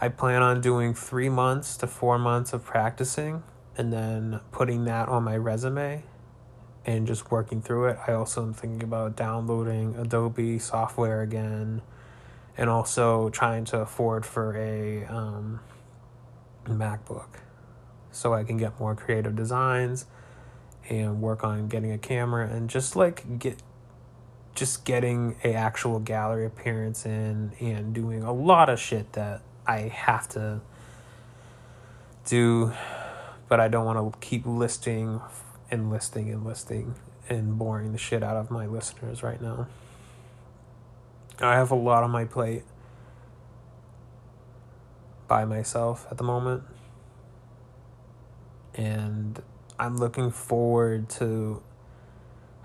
I 0.00 0.08
plan 0.08 0.42
on 0.42 0.60
doing 0.60 0.94
three 0.94 1.28
months 1.28 1.76
to 1.78 1.86
four 1.86 2.18
months 2.18 2.52
of 2.52 2.64
practicing 2.64 3.42
and 3.76 3.92
then 3.92 4.40
putting 4.52 4.84
that 4.84 5.08
on 5.08 5.24
my 5.24 5.36
resume 5.36 6.04
and 6.86 7.06
just 7.06 7.30
working 7.30 7.62
through 7.62 7.86
it. 7.86 7.98
I 8.06 8.12
also 8.12 8.42
am 8.42 8.52
thinking 8.52 8.82
about 8.82 9.16
downloading 9.16 9.96
Adobe 9.96 10.58
software 10.58 11.22
again 11.22 11.80
and 12.56 12.70
also 12.70 13.30
trying 13.30 13.64
to 13.66 13.80
afford 13.80 14.26
for 14.26 14.56
a 14.56 15.04
um, 15.06 15.60
MacBook 16.66 17.40
so 18.10 18.32
I 18.32 18.44
can 18.44 18.56
get 18.56 18.78
more 18.78 18.94
creative 18.94 19.34
designs 19.34 20.06
and 20.88 21.20
work 21.20 21.42
on 21.42 21.68
getting 21.68 21.92
a 21.92 21.98
camera 21.98 22.46
and 22.46 22.68
just 22.70 22.94
like 22.94 23.38
get 23.38 23.56
just 24.54 24.84
getting 24.84 25.36
a 25.42 25.52
actual 25.52 25.98
gallery 25.98 26.46
appearance 26.46 27.04
in 27.04 27.52
and 27.60 27.94
doing 27.94 28.22
a 28.22 28.32
lot 28.32 28.68
of 28.68 28.78
shit 28.78 29.12
that 29.14 29.42
I 29.66 29.80
have 29.80 30.28
to 30.30 30.60
do 32.26 32.72
but 33.48 33.60
I 33.60 33.68
don't 33.68 33.84
want 33.84 34.12
to 34.12 34.18
keep 34.20 34.46
listing 34.46 35.20
and 35.70 35.90
listing 35.90 36.30
and 36.30 36.44
listing 36.44 36.94
and 37.28 37.58
boring 37.58 37.92
the 37.92 37.98
shit 37.98 38.22
out 38.22 38.36
of 38.36 38.50
my 38.50 38.66
listeners 38.66 39.22
right 39.22 39.40
now. 39.40 39.66
I 41.40 41.54
have 41.54 41.70
a 41.70 41.76
lot 41.76 42.04
on 42.04 42.10
my 42.10 42.24
plate 42.24 42.62
by 45.26 45.44
myself 45.44 46.06
at 46.10 46.18
the 46.18 46.24
moment. 46.24 46.62
And 48.74 49.42
I'm 49.78 49.98
looking 49.98 50.30
forward 50.30 51.08
to 51.10 51.62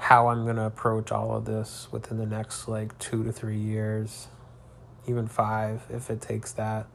how 0.10 0.30
I'm 0.30 0.43
going 0.43 0.55
to 0.55 0.66
approach 0.66 1.12
all 1.12 1.38
of 1.38 1.45
this 1.45 1.88
within 1.91 2.18
the 2.18 2.26
next 2.26 2.68
like 2.68 2.97
two 2.97 3.24
to 3.24 3.32
three 3.32 3.60
years, 3.60 4.26
even 5.05 5.28
five 5.28 5.84
if 5.91 6.10
it 6.10 6.20
takes 6.20 6.51
that, 6.53 6.88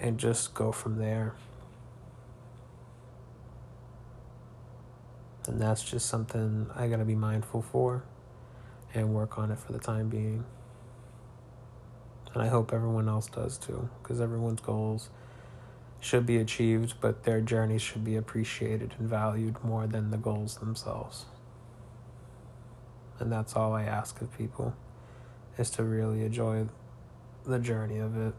and 0.00 0.16
just 0.16 0.54
go 0.54 0.72
from 0.72 0.96
there. 0.96 1.34
And 5.46 5.60
that's 5.60 5.84
just 5.84 6.06
something 6.06 6.70
I 6.74 6.88
got 6.88 6.96
to 6.96 7.04
be 7.04 7.14
mindful 7.14 7.60
for 7.60 8.02
and 8.94 9.12
work 9.12 9.36
on 9.36 9.50
it 9.50 9.58
for 9.58 9.72
the 9.72 9.78
time 9.78 10.08
being. 10.08 10.46
And 12.32 12.42
I 12.42 12.46
hope 12.46 12.72
everyone 12.72 13.10
else 13.10 13.26
does 13.26 13.58
too, 13.58 13.90
because 14.02 14.22
everyone's 14.22 14.62
goals 14.62 15.10
should 16.00 16.24
be 16.24 16.38
achieved, 16.38 16.94
but 16.98 17.24
their 17.24 17.42
journey 17.42 17.76
should 17.76 18.04
be 18.04 18.16
appreciated 18.16 18.94
and 18.98 19.06
valued 19.06 19.62
more 19.62 19.86
than 19.86 20.10
the 20.10 20.16
goals 20.16 20.56
themselves. 20.56 21.26
And 23.18 23.32
that's 23.32 23.56
all 23.56 23.72
I 23.72 23.84
ask 23.84 24.20
of 24.20 24.36
people 24.36 24.74
is 25.58 25.70
to 25.70 25.84
really 25.84 26.22
enjoy 26.22 26.66
the 27.46 27.58
journey 27.58 27.98
of 27.98 28.16
it 28.16 28.34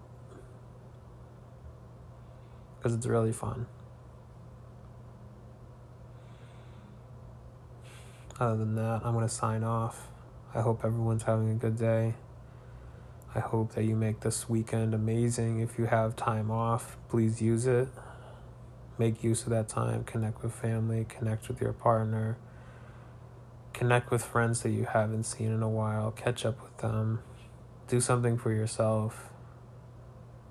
because 2.78 2.93
it's 2.93 3.07
really 3.07 3.34
fun. 3.34 3.65
Other 8.39 8.57
than 8.57 8.75
that, 8.75 9.01
I'm 9.03 9.13
going 9.13 9.28
to 9.28 9.34
sign 9.34 9.63
off. 9.63 10.07
I 10.53 10.61
hope 10.61 10.86
everyone's 10.86 11.23
having 11.23 11.49
a 11.49 11.55
good 11.55 11.78
day. 11.78 12.13
I 13.34 13.39
hope 13.39 13.73
that 13.73 13.84
you 13.84 13.95
make 13.95 14.19
this 14.19 14.47
weekend 14.47 14.93
amazing. 14.93 15.59
If 15.59 15.78
you 15.80 15.86
have 15.86 16.15
time 16.15 16.51
off, 16.51 16.97
please 17.09 17.41
use 17.41 17.65
it. 17.65 17.88
Make 18.97 19.23
use 19.23 19.43
of 19.43 19.49
that 19.49 19.67
time. 19.67 20.03
Connect 20.03 20.41
with 20.43 20.53
family, 20.53 21.05
connect 21.09 21.47
with 21.47 21.59
your 21.59 21.73
partner, 21.73 22.38
connect 23.78 24.09
with 24.09 24.25
friends 24.25 24.63
that 24.63 24.71
you 24.71 24.86
haven't 24.86 25.23
seen 25.23 25.51
in 25.51 25.61
a 25.61 25.69
while, 25.69 26.09
catch 26.09 26.47
up 26.47 26.59
with 26.63 26.75
them, 26.80 27.19
do 27.88 28.01
something 28.01 28.36
for 28.36 28.51
yourself. 28.51 29.30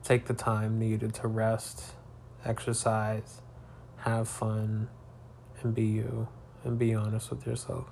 Take 0.04 0.26
the 0.26 0.34
time 0.34 0.78
needed 0.78 1.12
to 1.14 1.26
rest, 1.26 1.94
exercise, 2.44 3.40
have 3.98 4.28
fun, 4.28 4.88
and 5.60 5.74
be 5.74 5.82
you, 5.82 6.28
and 6.62 6.78
be 6.78 6.94
honest 6.94 7.30
with 7.30 7.44
yourself. 7.44 7.88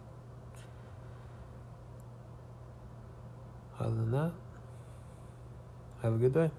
Other 3.81 3.91
than 3.91 4.13
that, 4.13 4.33
have 6.03 6.15
a 6.15 6.17
good 6.17 6.33
day. 6.33 6.51